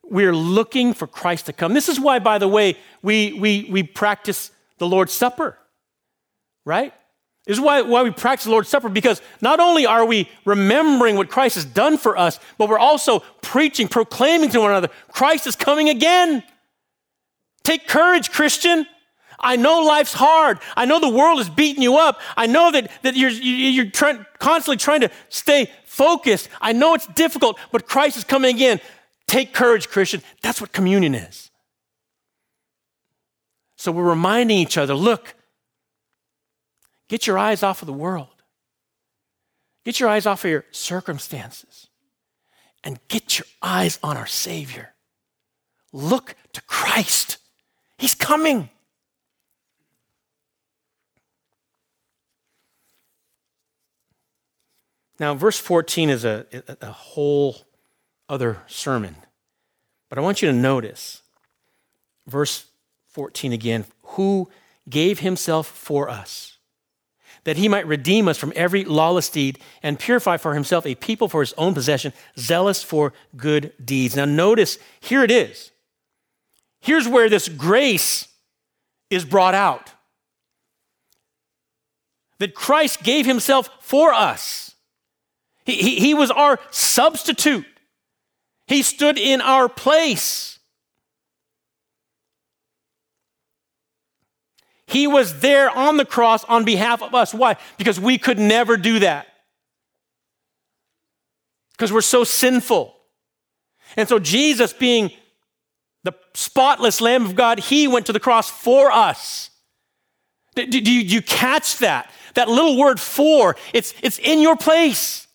we're 0.04 0.34
looking 0.34 0.94
for 0.94 1.08
Christ 1.08 1.48
to 1.48 1.54
come. 1.54 1.74
This 1.74 1.90
is 1.90 2.00
why, 2.00 2.20
by 2.20 2.38
the 2.38 2.48
way, 2.48 2.78
we, 3.02 3.34
we, 3.34 3.68
we 3.70 3.84
practice 3.84 4.52
the 4.78 4.88
Lord's 4.88 5.12
Supper, 5.12 5.58
right? 6.66 6.94
This 7.46 7.58
is 7.58 7.62
why, 7.62 7.82
why 7.82 8.04
we 8.04 8.12
practice 8.12 8.46
the 8.46 8.52
Lord's 8.52 8.70
Supper, 8.70 8.88
because 8.88 9.22
not 9.42 9.60
only 9.60 9.86
are 9.86 10.06
we 10.06 10.30
remembering 10.46 11.18
what 11.18 11.30
Christ 11.30 11.56
has 11.56 11.66
done 11.66 11.98
for 11.98 12.18
us, 12.18 12.40
but 12.58 12.70
we're 12.70 12.80
also 12.80 13.20
preaching, 13.42 13.88
proclaiming 13.88 14.50
to 14.52 14.60
one 14.60 14.70
another, 14.70 14.90
Christ 15.10 15.48
is 15.48 15.56
coming 15.56 15.90
again. 15.90 16.44
Take 17.64 17.88
courage, 17.88 18.32
Christian. 18.32 18.86
I 19.40 19.56
know 19.56 19.82
life's 19.84 20.14
hard. 20.14 20.60
I 20.76 20.86
know 20.86 21.00
the 21.00 21.10
world 21.10 21.40
is 21.40 21.50
beating 21.50 21.82
you 21.82 21.98
up. 21.98 22.20
I 22.36 22.48
know 22.48 22.72
that, 22.72 22.92
that 23.04 23.16
you're, 23.16 23.30
you're 23.30 23.90
trying, 23.90 24.26
constantly 24.40 24.78
trying 24.78 25.02
to 25.02 25.12
stay 25.30 25.72
focused. 25.86 26.50
I 26.62 26.74
know 26.74 26.94
it's 26.94 27.08
difficult, 27.08 27.58
but 27.72 27.88
Christ 27.88 28.18
is 28.18 28.24
coming 28.24 28.56
again. 28.56 28.80
Take 29.28 29.54
courage, 29.54 29.90
Christian. 29.90 30.22
That's 30.42 30.60
what 30.60 30.72
communion 30.72 31.16
is. 31.16 31.52
So 33.76 33.92
we're 33.92 34.04
reminding 34.04 34.58
each 34.58 34.78
other 34.78 34.94
look, 34.94 35.36
get 37.08 37.28
your 37.28 37.38
eyes 37.38 37.64
off 37.64 37.82
of 37.82 37.86
the 37.86 37.94
world, 37.94 38.44
get 39.86 40.00
your 40.00 40.10
eyes 40.10 40.26
off 40.26 40.44
of 40.44 40.52
your 40.52 40.66
circumstances, 40.72 41.88
and 42.84 43.00
get 43.08 43.40
your 43.40 43.46
eyes 43.62 43.98
on 44.04 44.18
our 44.18 44.28
Savior. 44.28 44.94
Look 45.94 46.36
to 46.54 46.62
Christ. 46.64 47.38
He's 47.98 48.16
coming. 48.16 48.70
Now, 55.20 55.36
verse 55.36 55.60
14 55.60 56.10
is 56.10 56.24
a, 56.24 56.46
a 56.82 56.92
whole 56.92 57.58
other 58.30 58.62
sermon, 58.68 59.16
but 60.10 60.18
I 60.18 60.22
want 60.22 60.42
you 60.42 60.50
to 60.50 60.56
notice 60.56 61.22
verse 62.28 62.66
14 63.10 63.52
again 63.52 63.86
who 64.04 64.50
gave 64.90 65.20
himself 65.20 65.68
for 65.68 66.10
us, 66.10 66.58
that 67.44 67.58
he 67.58 67.68
might 67.68 67.88
redeem 67.88 68.28
us 68.28 68.38
from 68.38 68.54
every 68.56 68.86
lawless 68.86 69.30
deed 69.30 69.60
and 69.84 70.00
purify 70.00 70.38
for 70.38 70.54
himself 70.54 70.86
a 70.86 70.96
people 70.96 71.28
for 71.28 71.42
his 71.42 71.54
own 71.58 71.74
possession, 71.74 72.14
zealous 72.38 72.82
for 72.84 73.14
good 73.36 73.74
deeds. 73.84 74.16
Now, 74.16 74.26
notice 74.26 74.78
here 75.00 75.24
it 75.24 75.32
is. 75.32 75.72
Here's 76.82 77.08
where 77.08 77.30
this 77.30 77.50
grace 77.50 78.28
is 79.10 79.26
brought 79.26 79.56
out 79.56 79.92
that 82.38 82.56
Christ 82.56 83.04
gave 83.04 83.26
himself 83.26 83.70
for 83.82 84.14
us. 84.14 84.69
He, 85.76 86.00
he, 86.00 86.14
was 86.14 86.32
our 86.32 86.60
substitute. 86.72 87.66
He 88.68 88.82
stood 88.82 89.18
in 89.18 89.42
our 89.42 89.70
place. 89.70 90.60
He 94.88 95.06
was 95.06 95.40
there 95.40 95.70
on 95.70 95.98
the 95.98 96.06
cross 96.06 96.44
on 96.46 96.66
behalf 96.66 97.04
of 97.04 97.14
us. 97.14 97.34
Why? 97.34 97.58
Because 97.78 98.00
we 98.00 98.18
could 98.18 98.40
never 98.40 98.76
do 98.76 99.00
that. 99.00 99.28
Because 101.74 101.94
we're 101.94 102.02
so 102.02 102.24
sinful. 102.24 102.96
And 103.96 104.10
so, 104.10 104.18
Jesus, 104.20 104.74
being 104.74 105.12
the 106.04 106.14
spotless 106.34 107.02
Lamb 107.02 107.26
of 107.26 107.36
God, 107.36 107.60
he 107.60 107.88
went 107.88 108.08
to 108.08 108.14
the 108.14 108.20
cross 108.20 108.50
for 108.50 108.92
us. 108.92 109.52
Do, 110.56 110.66
do, 110.66 110.82
do 110.82 110.92
you 110.92 111.22
catch 111.22 111.78
that? 111.78 112.12
That 112.34 112.50
little 112.50 112.78
word 112.78 113.00
for, 113.00 113.56
it's, 113.74 113.94
it's 114.02 114.20
in 114.20 114.40
your 114.40 114.56
place. 114.56 115.28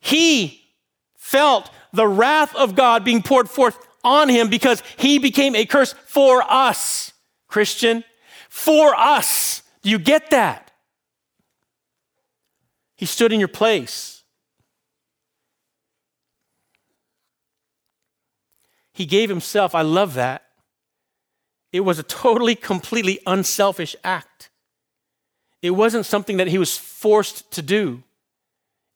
He 0.00 0.62
felt 1.16 1.70
the 1.92 2.08
wrath 2.08 2.54
of 2.56 2.74
God 2.74 3.04
being 3.04 3.22
poured 3.22 3.48
forth 3.48 3.78
on 4.02 4.28
him 4.28 4.48
because 4.48 4.82
he 4.96 5.18
became 5.18 5.54
a 5.54 5.66
curse 5.66 5.92
for 6.06 6.42
us, 6.42 7.12
Christian. 7.48 8.04
For 8.48 8.94
us. 8.96 9.62
Do 9.82 9.90
you 9.90 9.98
get 9.98 10.30
that? 10.30 10.70
He 12.96 13.06
stood 13.06 13.32
in 13.32 13.38
your 13.38 13.48
place. 13.48 14.22
He 18.92 19.06
gave 19.06 19.30
himself. 19.30 19.74
I 19.74 19.82
love 19.82 20.14
that. 20.14 20.42
It 21.72 21.80
was 21.80 21.98
a 21.98 22.02
totally, 22.02 22.54
completely 22.54 23.20
unselfish 23.26 23.94
act. 24.02 24.50
It 25.62 25.70
wasn't 25.70 26.06
something 26.06 26.38
that 26.38 26.48
he 26.48 26.58
was 26.58 26.76
forced 26.76 27.50
to 27.52 27.62
do, 27.62 28.02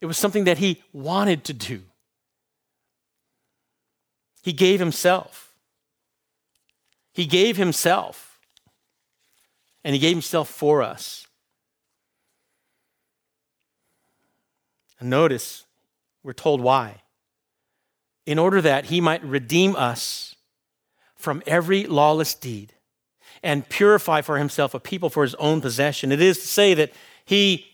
it 0.04 0.06
was 0.06 0.18
something 0.18 0.44
that 0.44 0.58
he 0.58 0.82
wanted 0.92 1.44
to 1.44 1.54
do. 1.54 1.80
He 4.42 4.52
gave 4.52 4.78
himself. 4.78 5.54
He 7.14 7.24
gave 7.24 7.56
himself. 7.56 8.38
And 9.82 9.94
he 9.94 9.98
gave 9.98 10.14
himself 10.14 10.50
for 10.50 10.82
us. 10.82 11.26
And 15.00 15.08
notice, 15.08 15.64
we're 16.22 16.34
told 16.34 16.60
why. 16.60 17.00
In 18.26 18.38
order 18.38 18.60
that 18.60 18.84
he 18.84 19.00
might 19.00 19.24
redeem 19.24 19.74
us 19.74 20.34
from 21.16 21.42
every 21.46 21.86
lawless 21.86 22.34
deed 22.34 22.74
and 23.42 23.66
purify 23.70 24.20
for 24.20 24.36
himself 24.36 24.74
a 24.74 24.80
people 24.80 25.08
for 25.08 25.22
his 25.22 25.34
own 25.36 25.62
possession. 25.62 26.12
It 26.12 26.20
is 26.20 26.40
to 26.40 26.46
say 26.46 26.74
that 26.74 26.92
he 27.24 27.70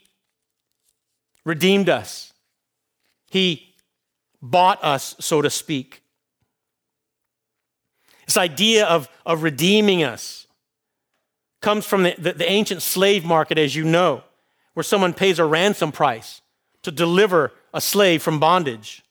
redeemed 1.51 1.89
us, 1.89 2.33
he 3.29 3.75
bought 4.41 4.83
us, 4.85 5.17
so 5.19 5.43
to 5.43 5.51
speak. 5.51 6.03
This 8.27 8.37
idea 8.37 8.87
of, 8.87 9.09
of 9.27 9.43
redeeming 9.43 10.05
us 10.05 10.47
comes 11.61 11.85
from 11.85 12.05
the, 12.05 12.15
the, 12.17 12.33
the 12.35 12.49
ancient 12.49 12.83
slave 12.83 13.25
market, 13.25 13.59
as 13.59 13.75
you 13.75 13.85
know, 13.85 14.23
where 14.75 14.85
someone 14.85 15.13
pays 15.13 15.41
a 15.41 15.45
ransom 15.45 15.91
price 15.91 16.41
to 16.83 16.93
deliver 16.93 17.53
a 17.75 17.81
slave 17.81 18.23
from 18.23 18.39
bondage. 18.39 19.03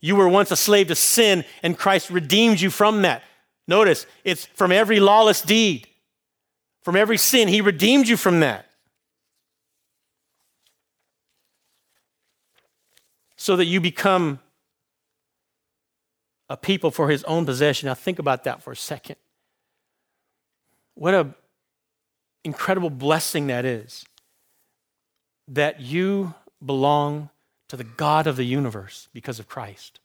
You 0.00 0.16
were 0.16 0.28
once 0.28 0.50
a 0.50 0.56
slave 0.56 0.88
to 0.88 0.94
sin, 0.94 1.44
and 1.62 1.78
Christ 1.78 2.08
redeemed 2.08 2.58
you 2.58 2.70
from 2.70 3.02
that. 3.02 3.22
Notice, 3.68 4.06
it's 4.24 4.46
from 4.46 4.72
every 4.72 4.98
lawless 4.98 5.42
deed, 5.42 5.86
from 6.80 6.96
every 6.96 7.18
sin. 7.18 7.48
He 7.48 7.60
redeemed 7.60 8.08
you 8.08 8.16
from 8.16 8.40
that. 8.40 8.71
So 13.42 13.56
that 13.56 13.64
you 13.64 13.80
become 13.80 14.38
a 16.48 16.56
people 16.56 16.92
for 16.92 17.10
his 17.10 17.24
own 17.24 17.44
possession. 17.44 17.88
Now, 17.88 17.94
think 17.94 18.20
about 18.20 18.44
that 18.44 18.62
for 18.62 18.70
a 18.70 18.76
second. 18.76 19.16
What 20.94 21.12
an 21.12 21.34
incredible 22.44 22.88
blessing 22.88 23.48
that 23.48 23.64
is 23.64 24.04
that 25.48 25.80
you 25.80 26.34
belong 26.64 27.30
to 27.68 27.76
the 27.76 27.82
God 27.82 28.28
of 28.28 28.36
the 28.36 28.44
universe 28.44 29.08
because 29.12 29.40
of 29.40 29.48
Christ. 29.48 29.98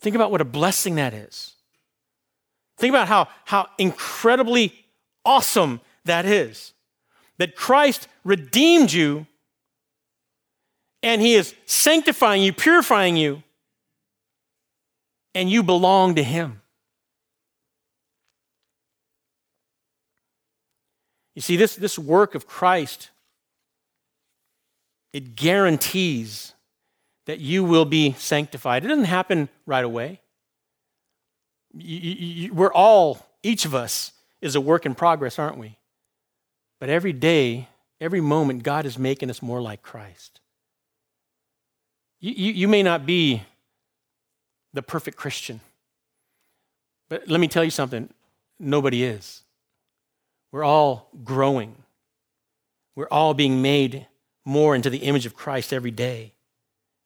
Think 0.00 0.16
about 0.16 0.30
what 0.30 0.40
a 0.40 0.46
blessing 0.46 0.94
that 0.94 1.12
is. 1.12 1.56
Think 2.78 2.90
about 2.90 3.08
how, 3.08 3.28
how 3.44 3.66
incredibly 3.76 4.72
awesome 5.26 5.82
that 6.06 6.24
is. 6.24 6.72
That 7.36 7.54
Christ 7.54 8.08
redeemed 8.24 8.92
you 8.94 9.26
and 11.02 11.20
he 11.20 11.34
is 11.34 11.54
sanctifying 11.66 12.42
you, 12.42 12.52
purifying 12.52 13.16
you, 13.16 13.42
and 15.34 15.50
you 15.50 15.62
belong 15.62 16.16
to 16.16 16.22
him. 16.22 16.60
You 21.34 21.42
see, 21.42 21.56
this, 21.56 21.76
this 21.76 21.98
work 21.98 22.34
of 22.34 22.46
Christ, 22.46 23.10
it 25.12 25.36
guarantees 25.36 26.54
that 27.26 27.38
you 27.38 27.62
will 27.62 27.84
be 27.84 28.12
sanctified. 28.18 28.84
It 28.84 28.88
doesn't 28.88 29.04
happen 29.04 29.48
right 29.66 29.84
away 29.84 30.20
you, 31.74 32.12
you, 32.12 32.54
we're 32.54 32.72
all, 32.72 33.26
each 33.42 33.64
of 33.64 33.74
us, 33.74 34.12
is 34.40 34.54
a 34.54 34.60
work 34.60 34.86
in 34.86 34.94
progress, 34.94 35.38
aren't 35.38 35.58
we? 35.58 35.78
But 36.80 36.88
every 36.88 37.12
day, 37.12 37.68
every 38.00 38.20
moment, 38.20 38.62
God 38.62 38.86
is 38.86 38.98
making 38.98 39.30
us 39.30 39.42
more 39.42 39.60
like 39.60 39.82
Christ. 39.82 40.40
You, 42.20 42.52
you, 42.52 42.68
may 42.68 42.82
not 42.82 43.06
be 43.06 43.42
the 44.72 44.82
perfect 44.82 45.16
Christian, 45.16 45.60
but 47.08 47.28
let 47.28 47.38
me 47.40 47.46
tell 47.48 47.62
you 47.62 47.70
something 47.70 48.12
nobody 48.58 49.04
is. 49.04 49.42
We're 50.50 50.64
all 50.64 51.10
growing, 51.24 51.76
we're 52.96 53.08
all 53.10 53.34
being 53.34 53.62
made 53.62 54.06
more 54.44 54.74
into 54.74 54.90
the 54.90 54.98
image 54.98 55.26
of 55.26 55.36
Christ 55.36 55.72
every 55.72 55.90
day, 55.90 56.32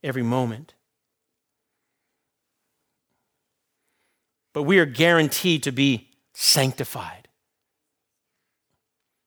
every 0.03 0.23
moment. 0.23 0.75
but 4.53 4.63
we 4.65 4.79
are 4.79 4.87
guaranteed 4.87 5.63
to 5.63 5.73
be 5.73 6.09
sanctified. 6.35 7.29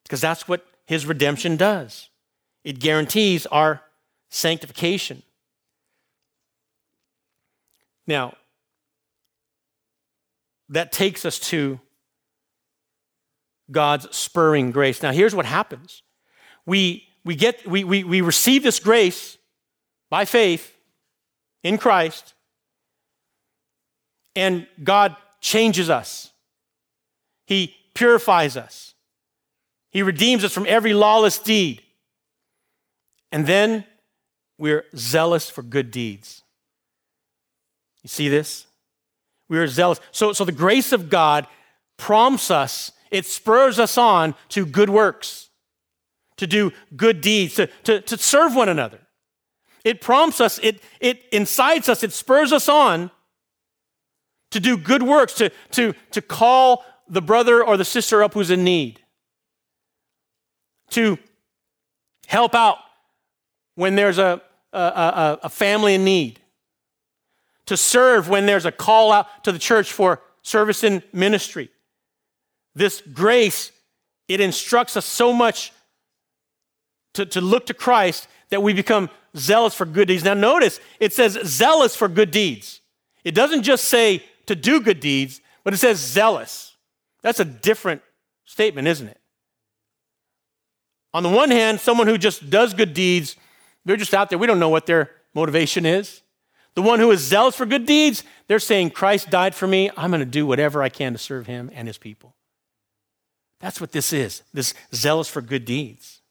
Because 0.04 0.22
that's 0.22 0.48
what 0.48 0.66
his 0.86 1.06
redemption 1.06 1.58
does. 1.58 2.10
It 2.64 2.80
guarantees 2.80 3.46
our 3.48 3.82
sanctification. 4.30 5.24
Now, 8.08 8.36
that 10.70 10.92
takes 10.92 11.26
us 11.26 11.40
to 11.40 11.80
God's 13.72 14.16
spurring 14.16 14.72
grace. 14.72 15.02
Now, 15.02 15.12
here's 15.12 15.36
what 15.36 15.46
happens 15.46 16.04
we, 16.66 17.08
we, 17.24 17.36
get, 17.36 17.68
we, 17.68 17.84
we, 17.84 18.04
we 18.04 18.22
receive 18.22 18.64
this 18.64 18.80
grace 18.80 19.38
by 20.10 20.26
faith 20.26 20.78
in 21.64 21.78
Christ, 21.78 22.34
and 24.36 24.68
God 24.84 25.16
changes 25.42 25.90
us. 25.90 26.32
He 27.46 27.76
purifies 27.94 28.58
us. 28.58 28.94
He 29.92 30.02
redeems 30.02 30.44
us 30.44 30.52
from 30.52 30.66
every 30.68 30.94
lawless 30.94 31.40
deed. 31.40 31.82
And 33.32 33.48
then 33.48 33.86
we're 34.58 34.86
zealous 34.96 35.50
for 35.50 35.62
good 35.62 35.92
deeds. 35.92 36.44
You 38.06 38.10
see 38.10 38.30
this? 38.30 38.68
We 39.50 39.58
are 39.58 39.66
zealous. 39.66 40.00
So, 40.12 40.32
so 40.32 40.46
the 40.46 40.52
grace 40.52 40.92
of 40.92 41.10
God 41.10 41.48
prompts 41.98 42.52
us, 42.52 42.92
it 43.10 43.26
spurs 43.26 43.80
us 43.80 43.98
on 43.98 44.36
to 44.50 44.64
good 44.64 44.92
works, 44.92 45.50
to 46.38 46.46
do 46.46 46.72
good 46.96 47.20
deeds, 47.20 47.56
to, 47.56 47.66
to, 47.66 48.02
to 48.02 48.16
serve 48.20 48.54
one 48.54 48.70
another. 48.70 49.00
It 49.84 50.02
prompts 50.02 50.40
us, 50.40 50.60
it, 50.62 50.84
it 51.00 51.24
incites 51.32 51.90
us, 51.90 52.04
it 52.04 52.14
spurs 52.14 52.54
us 52.54 52.70
on 52.70 53.10
to 54.52 54.60
do 54.60 54.78
good 54.78 55.02
works, 55.02 55.34
to, 55.34 55.50
to, 55.72 55.96
to 56.12 56.22
call 56.22 56.86
the 57.10 57.24
brother 57.24 57.64
or 57.64 57.76
the 57.76 57.86
sister 57.86 58.22
up 58.22 58.36
who's 58.36 58.52
in 58.52 58.64
need, 58.64 59.02
to 60.92 61.18
help 62.28 62.54
out 62.54 62.78
when 63.74 63.96
there's 63.96 64.20
a, 64.20 64.44
a, 64.74 64.78
a, 64.78 65.40
a 65.46 65.50
family 65.50 65.96
in 65.96 66.06
need, 66.06 66.40
to 67.66 67.78
serve 67.78 68.30
when 68.30 68.46
there's 68.46 68.66
a 68.66 68.72
call 68.72 69.12
out 69.12 69.44
to 69.44 69.52
the 69.52 69.60
church 69.60 69.92
for 69.92 70.22
service 70.42 70.84
in 70.84 71.02
ministry. 71.12 71.70
This 72.76 73.02
grace, 73.02 73.72
it 74.28 74.40
instructs 74.40 74.98
us 74.98 75.06
so 75.06 75.34
much 75.34 75.72
to, 77.14 77.26
to 77.26 77.42
look 77.42 77.66
to 77.68 77.74
Christ 77.74 78.28
that 78.50 78.62
we 78.62 78.74
become 78.74 79.10
zealous 79.36 79.74
for 79.74 79.86
good 79.86 80.08
deeds. 80.08 80.24
Now, 80.24 80.34
notice 80.34 80.80
it 81.00 81.14
says 81.14 81.40
zealous 81.44 81.96
for 81.96 82.08
good 82.08 82.32
deeds. 82.32 82.82
It 83.24 83.34
doesn't 83.34 83.64
just 83.64 83.86
say 83.86 84.24
to 84.46 84.56
do 84.56 84.82
good 84.82 85.00
deeds, 85.00 85.42
but 85.64 85.74
it 85.74 85.78
says 85.78 86.00
zealous. 86.00 86.76
That's 87.22 87.40
a 87.40 87.46
different 87.46 88.02
statement, 88.46 88.88
isn't 88.88 89.08
it? 89.08 89.20
On 91.14 91.24
the 91.24 91.30
one 91.30 91.50
hand, 91.50 91.80
someone 91.80 92.08
who 92.08 92.18
just 92.18 92.50
does 92.50 92.74
good 92.74 92.94
deeds, 92.94 93.36
they're 93.86 93.98
just 93.98 94.14
out 94.14 94.30
there. 94.30 94.38
We 94.38 94.48
don't 94.48 94.60
know 94.60 94.70
what 94.70 94.86
their 94.86 95.12
motivation 95.34 95.86
is. 95.86 96.22
The 96.76 96.82
one 96.82 97.00
who 97.00 97.10
is 97.12 97.22
zealous 97.22 97.56
for 97.56 97.66
good 97.66 97.86
deeds, 97.86 98.24
they're 98.48 98.60
saying, 98.60 98.92
Christ 98.92 99.30
died 99.30 99.56
for 99.56 99.66
me. 99.66 99.90
I'm 99.96 100.12
going 100.12 100.20
to 100.20 100.26
do 100.26 100.46
whatever 100.46 100.84
I 100.84 100.90
can 100.90 101.14
to 101.14 101.18
serve 101.18 101.48
him 101.48 101.72
and 101.74 101.88
his 101.88 101.98
people. 101.98 102.36
That's 103.62 103.80
what 103.80 103.94
this 103.94 104.12
is 104.14 104.44
this 104.54 104.74
zealous 104.94 105.30
for 105.30 105.42
good 105.42 105.66
deeds. 105.66 106.22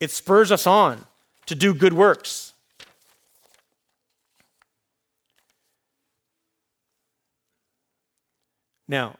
It 0.00 0.10
spurs 0.10 0.50
us 0.50 0.66
on 0.66 1.04
to 1.46 1.54
do 1.54 1.74
good 1.74 1.92
works. 1.92 2.52
Now, 8.88 9.16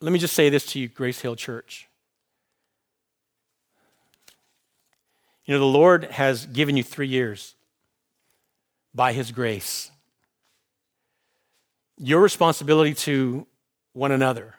let 0.00 0.12
me 0.12 0.18
just 0.18 0.34
say 0.34 0.48
this 0.48 0.66
to 0.66 0.80
you, 0.80 0.88
Grace 0.88 1.20
Hill 1.20 1.36
Church. 1.36 1.88
You 5.44 5.54
know, 5.54 5.60
the 5.60 5.66
Lord 5.66 6.04
has 6.04 6.46
given 6.46 6.76
you 6.76 6.82
three 6.82 7.08
years 7.08 7.54
by 8.94 9.12
his 9.12 9.30
grace. 9.32 9.90
Your 11.98 12.20
responsibility 12.20 12.94
to 12.94 13.46
one 13.92 14.12
another, 14.12 14.54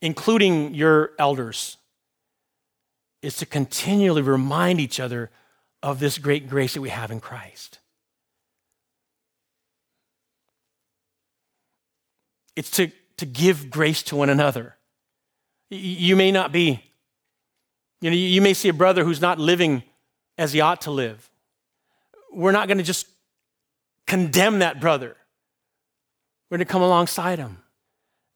including 0.00 0.74
your 0.74 1.12
elders, 1.18 1.78
is 3.22 3.36
to 3.36 3.46
continually 3.46 4.22
remind 4.22 4.80
each 4.80 4.98
other 4.98 5.30
of 5.82 6.00
this 6.00 6.18
great 6.18 6.48
grace 6.48 6.74
that 6.74 6.80
we 6.80 6.90
have 6.90 7.10
in 7.10 7.20
Christ. 7.20 7.78
It's 12.54 12.70
to, 12.72 12.90
to 13.16 13.26
give 13.26 13.70
grace 13.70 14.02
to 14.04 14.16
one 14.16 14.28
another. 14.28 14.76
You 15.70 16.16
may 16.16 16.30
not 16.30 16.52
be, 16.52 16.84
you 18.00 18.10
know, 18.10 18.16
you 18.16 18.42
may 18.42 18.52
see 18.52 18.68
a 18.68 18.74
brother 18.74 19.04
who's 19.04 19.20
not 19.20 19.38
living 19.38 19.84
as 20.36 20.52
he 20.52 20.60
ought 20.60 20.82
to 20.82 20.90
live. 20.90 21.30
We're 22.32 22.52
not 22.52 22.68
going 22.68 22.78
to 22.78 22.84
just 22.84 23.06
condemn 24.06 24.60
that 24.60 24.80
brother. 24.80 25.16
We're 26.50 26.58
going 26.58 26.66
to 26.66 26.72
come 26.72 26.82
alongside 26.82 27.38
him. 27.38 27.58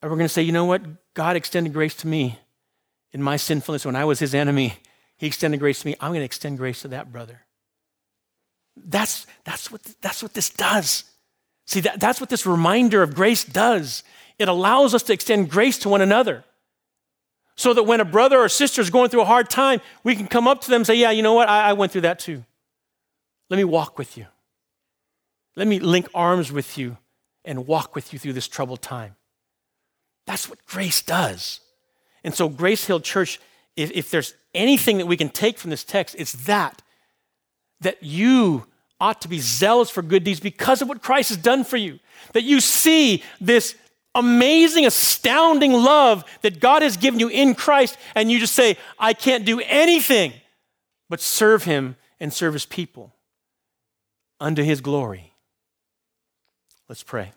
And 0.03 0.11
we're 0.11 0.17
going 0.17 0.29
to 0.29 0.33
say, 0.33 0.43
you 0.43 0.53
know 0.53 0.65
what? 0.65 0.83
God 1.15 1.37
extended 1.37 1.73
grace 1.73 1.95
to 1.97 2.07
me 2.07 2.39
in 3.13 3.23
my 3.23 3.37
sinfulness 3.37 3.85
when 3.85 3.97
I 3.97 4.05
was 4.05 4.19
his 4.19 4.35
enemy. 4.35 4.75
He 5.17 5.27
extended 5.27 5.61
grace 5.61 5.81
to 5.81 5.87
me. 5.87 5.97
I'm 6.01 6.11
going 6.11 6.21
to 6.21 6.27
extend 6.27 6.59
grace 6.59 6.83
to 6.83 6.89
that 6.89 7.13
brother. 7.13 7.41
That's, 8.77 9.27
that's, 9.45 9.71
what, 9.71 9.83
that's 10.03 10.23
what 10.23 10.35
this 10.35 10.51
does. 10.51 11.05
See, 11.67 11.81
that, 11.81 11.99
that's 11.99 12.21
what 12.21 12.29
this 12.29 12.47
reminder 12.47 13.03
of 13.03 13.15
grace 13.15 13.45
does. 13.45 14.05
It 14.39 14.49
allows 14.49 14.95
us 14.95 15.03
to 15.05 15.13
extend 15.13 15.51
grace 15.51 15.79
to 15.79 15.89
one 15.89 16.03
another. 16.03 16.45
So 17.57 17.73
that 17.73 17.85
when 17.85 18.01
a 18.01 18.05
brother 18.05 18.39
or 18.39 18.51
sister 18.51 18.83
is 18.83 18.91
going 18.91 19.09
through 19.09 19.23
a 19.23 19.27
hard 19.27 19.49
time, 19.49 19.81
we 20.05 20.15
can 20.15 20.27
come 20.27 20.47
up 20.47 20.61
to 20.63 20.69
them 20.69 20.81
and 20.81 20.87
say, 20.87 20.95
Yeah, 20.95 21.11
you 21.11 21.23
know 21.23 21.33
what? 21.33 21.49
I, 21.49 21.71
I 21.71 21.73
went 21.73 21.91
through 21.91 22.03
that 22.03 22.19
too. 22.19 22.45
Let 23.49 23.57
me 23.57 23.65
walk 23.65 23.99
with 23.99 24.17
you. 24.17 24.27
Let 25.55 25.67
me 25.67 25.79
link 25.79 26.09
arms 26.15 26.53
with 26.53 26.77
you 26.77 26.99
and 27.45 27.67
walk 27.67 27.95
with 27.95 28.13
you 28.13 28.19
through 28.19 28.35
this 28.35 28.49
troubled 28.49 28.83
time. 28.83 29.17
That's 30.27 30.49
what 30.49 30.65
grace 30.67 31.03
does. 31.03 31.61
And 32.25 32.35
so, 32.35 32.49
Grace 32.49 32.85
Hill 32.85 33.01
Church, 33.01 33.41
if, 33.77 33.91
if 33.93 34.11
there's 34.11 34.35
anything 34.55 34.99
that 34.99 35.07
we 35.07 35.17
can 35.17 35.29
take 35.29 35.59
from 35.59 35.71
this 35.71 35.85
text, 35.85 36.17
it's 36.19 36.33
that 36.47 36.83
that 37.81 38.03
you 38.03 38.67
ought 39.01 39.21
to 39.21 39.29
be 39.29 39.39
zealous 39.39 39.91
for 39.91 40.03
good 40.03 40.25
deeds 40.25 40.41
because 40.41 40.81
of 40.81 40.89
what 40.89 41.03
Christ 41.03 41.29
has 41.29 41.39
done 41.39 41.63
for 41.63 41.77
you. 41.77 41.99
That 42.33 42.43
you 42.43 42.61
see 42.61 43.23
this 43.41 43.75
amazing, 44.15 44.87
astounding 44.87 45.73
love 45.73 46.25
that 46.41 46.59
God 46.59 46.83
has 46.83 46.97
given 46.97 47.21
you 47.21 47.29
in 47.29 47.55
Christ, 47.55 47.99
and 48.15 48.31
you 48.31 48.39
just 48.39 48.55
say, 48.55 48.79
I 48.99 49.13
can't 49.13 49.45
do 49.45 49.61
anything 49.61 50.33
but 51.11 51.21
serve 51.21 51.65
Him 51.65 51.97
and 52.19 52.33
serve 52.33 52.55
His 52.55 52.67
people 52.67 53.13
unto 54.41 54.63
His 54.63 54.81
glory. 54.81 55.33
Let's 56.89 57.03
pray. 57.03 57.33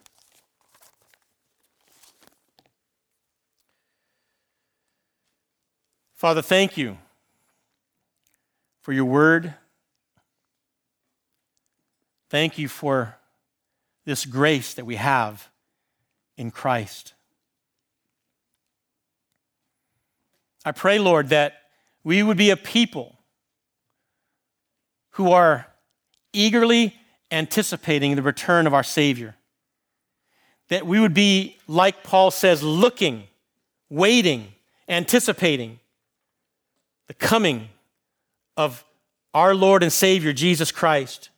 Father, 6.15 6.41
thank 6.41 6.75
you 6.75 6.97
for 8.81 8.91
your 8.91 9.05
word. 9.05 9.53
Thank 12.29 12.57
you 12.57 12.67
for 12.67 13.17
this 14.05 14.25
grace 14.25 14.73
that 14.73 14.85
we 14.85 14.97
have 14.97 15.47
in 16.35 16.51
Christ. 16.51 17.13
I 20.65 20.73
pray, 20.73 20.99
Lord, 20.99 21.29
that 21.29 21.53
we 22.03 22.21
would 22.21 22.37
be 22.37 22.49
a 22.49 22.57
people 22.57 23.17
who 25.11 25.31
are 25.31 25.68
eagerly 26.33 26.95
anticipating 27.31 28.15
the 28.15 28.21
return 28.21 28.67
of 28.67 28.73
our 28.73 28.83
Savior. 28.83 29.35
That 30.69 30.85
we 30.85 30.99
would 30.99 31.13
be, 31.13 31.57
like 31.67 32.03
Paul 32.03 32.31
says, 32.31 32.61
looking, 32.61 33.23
waiting, 33.89 34.53
anticipating 34.87 35.79
the 37.07 37.13
coming 37.13 37.69
of 38.55 38.83
our 39.33 39.55
Lord 39.55 39.83
and 39.83 39.91
Savior, 39.91 40.33
Jesus 40.33 40.71
Christ. 40.71 41.29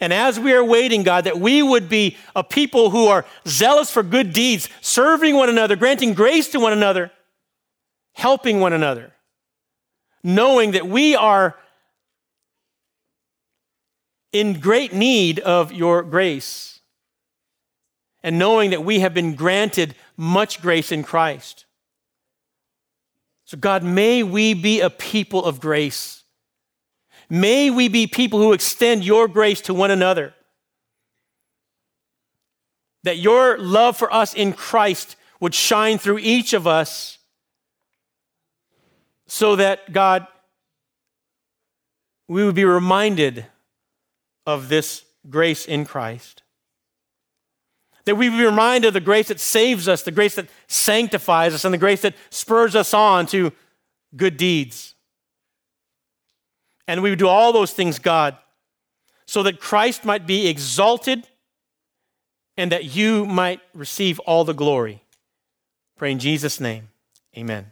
And 0.00 0.12
as 0.12 0.38
we 0.38 0.52
are 0.52 0.64
waiting, 0.64 1.02
God, 1.02 1.24
that 1.24 1.40
we 1.40 1.62
would 1.62 1.88
be 1.88 2.16
a 2.36 2.44
people 2.44 2.90
who 2.90 3.06
are 3.06 3.24
zealous 3.46 3.90
for 3.90 4.02
good 4.02 4.32
deeds, 4.32 4.68
serving 4.80 5.34
one 5.34 5.48
another, 5.48 5.74
granting 5.74 6.14
grace 6.14 6.48
to 6.50 6.60
one 6.60 6.72
another, 6.72 7.10
helping 8.12 8.60
one 8.60 8.72
another, 8.72 9.12
knowing 10.22 10.72
that 10.72 10.86
we 10.86 11.16
are 11.16 11.56
in 14.32 14.60
great 14.60 14.92
need 14.92 15.40
of 15.40 15.72
your 15.72 16.02
grace, 16.02 16.80
and 18.22 18.38
knowing 18.38 18.70
that 18.70 18.84
we 18.84 19.00
have 19.00 19.14
been 19.14 19.34
granted 19.34 19.94
much 20.16 20.60
grace 20.60 20.92
in 20.92 21.02
Christ. 21.02 21.64
So, 23.44 23.56
God, 23.56 23.82
may 23.82 24.22
we 24.22 24.54
be 24.54 24.80
a 24.80 24.90
people 24.90 25.44
of 25.44 25.60
grace 25.60 26.20
May 27.30 27.70
we 27.70 27.86
be 27.86 28.08
people 28.08 28.40
who 28.40 28.52
extend 28.52 29.04
your 29.04 29.28
grace 29.28 29.60
to 29.62 29.72
one 29.72 29.92
another. 29.92 30.34
That 33.04 33.18
your 33.18 33.56
love 33.56 33.96
for 33.96 34.12
us 34.12 34.34
in 34.34 34.52
Christ 34.52 35.14
would 35.38 35.54
shine 35.54 35.96
through 35.96 36.18
each 36.18 36.52
of 36.52 36.66
us 36.66 37.18
so 39.28 39.54
that, 39.56 39.92
God, 39.92 40.26
we 42.26 42.44
would 42.44 42.56
be 42.56 42.64
reminded 42.64 43.46
of 44.50 44.68
this 44.68 45.04
grace 45.28 45.64
in 45.64 45.84
Christ. 45.84 46.42
That 48.04 48.16
we 48.16 48.28
be 48.28 48.44
reminded 48.44 48.88
of 48.88 48.94
the 48.94 49.00
grace 49.00 49.28
that 49.28 49.40
saves 49.40 49.88
us, 49.88 50.02
the 50.02 50.10
grace 50.10 50.34
that 50.34 50.48
sanctifies 50.66 51.54
us, 51.54 51.64
and 51.64 51.72
the 51.72 51.78
grace 51.78 52.02
that 52.02 52.14
spurs 52.30 52.74
us 52.74 52.92
on 52.92 53.26
to 53.26 53.52
good 54.16 54.36
deeds. 54.36 54.94
And 56.88 57.02
we 57.02 57.10
would 57.10 57.18
do 57.18 57.28
all 57.28 57.52
those 57.52 57.72
things, 57.72 57.98
God, 57.98 58.36
so 59.26 59.42
that 59.44 59.60
Christ 59.60 60.04
might 60.04 60.26
be 60.26 60.48
exalted 60.48 61.28
and 62.56 62.72
that 62.72 62.96
you 62.96 63.26
might 63.26 63.60
receive 63.74 64.18
all 64.20 64.44
the 64.44 64.54
glory. 64.54 65.04
Pray 65.96 66.10
in 66.10 66.18
Jesus' 66.18 66.58
name. 66.58 66.88
Amen. 67.36 67.70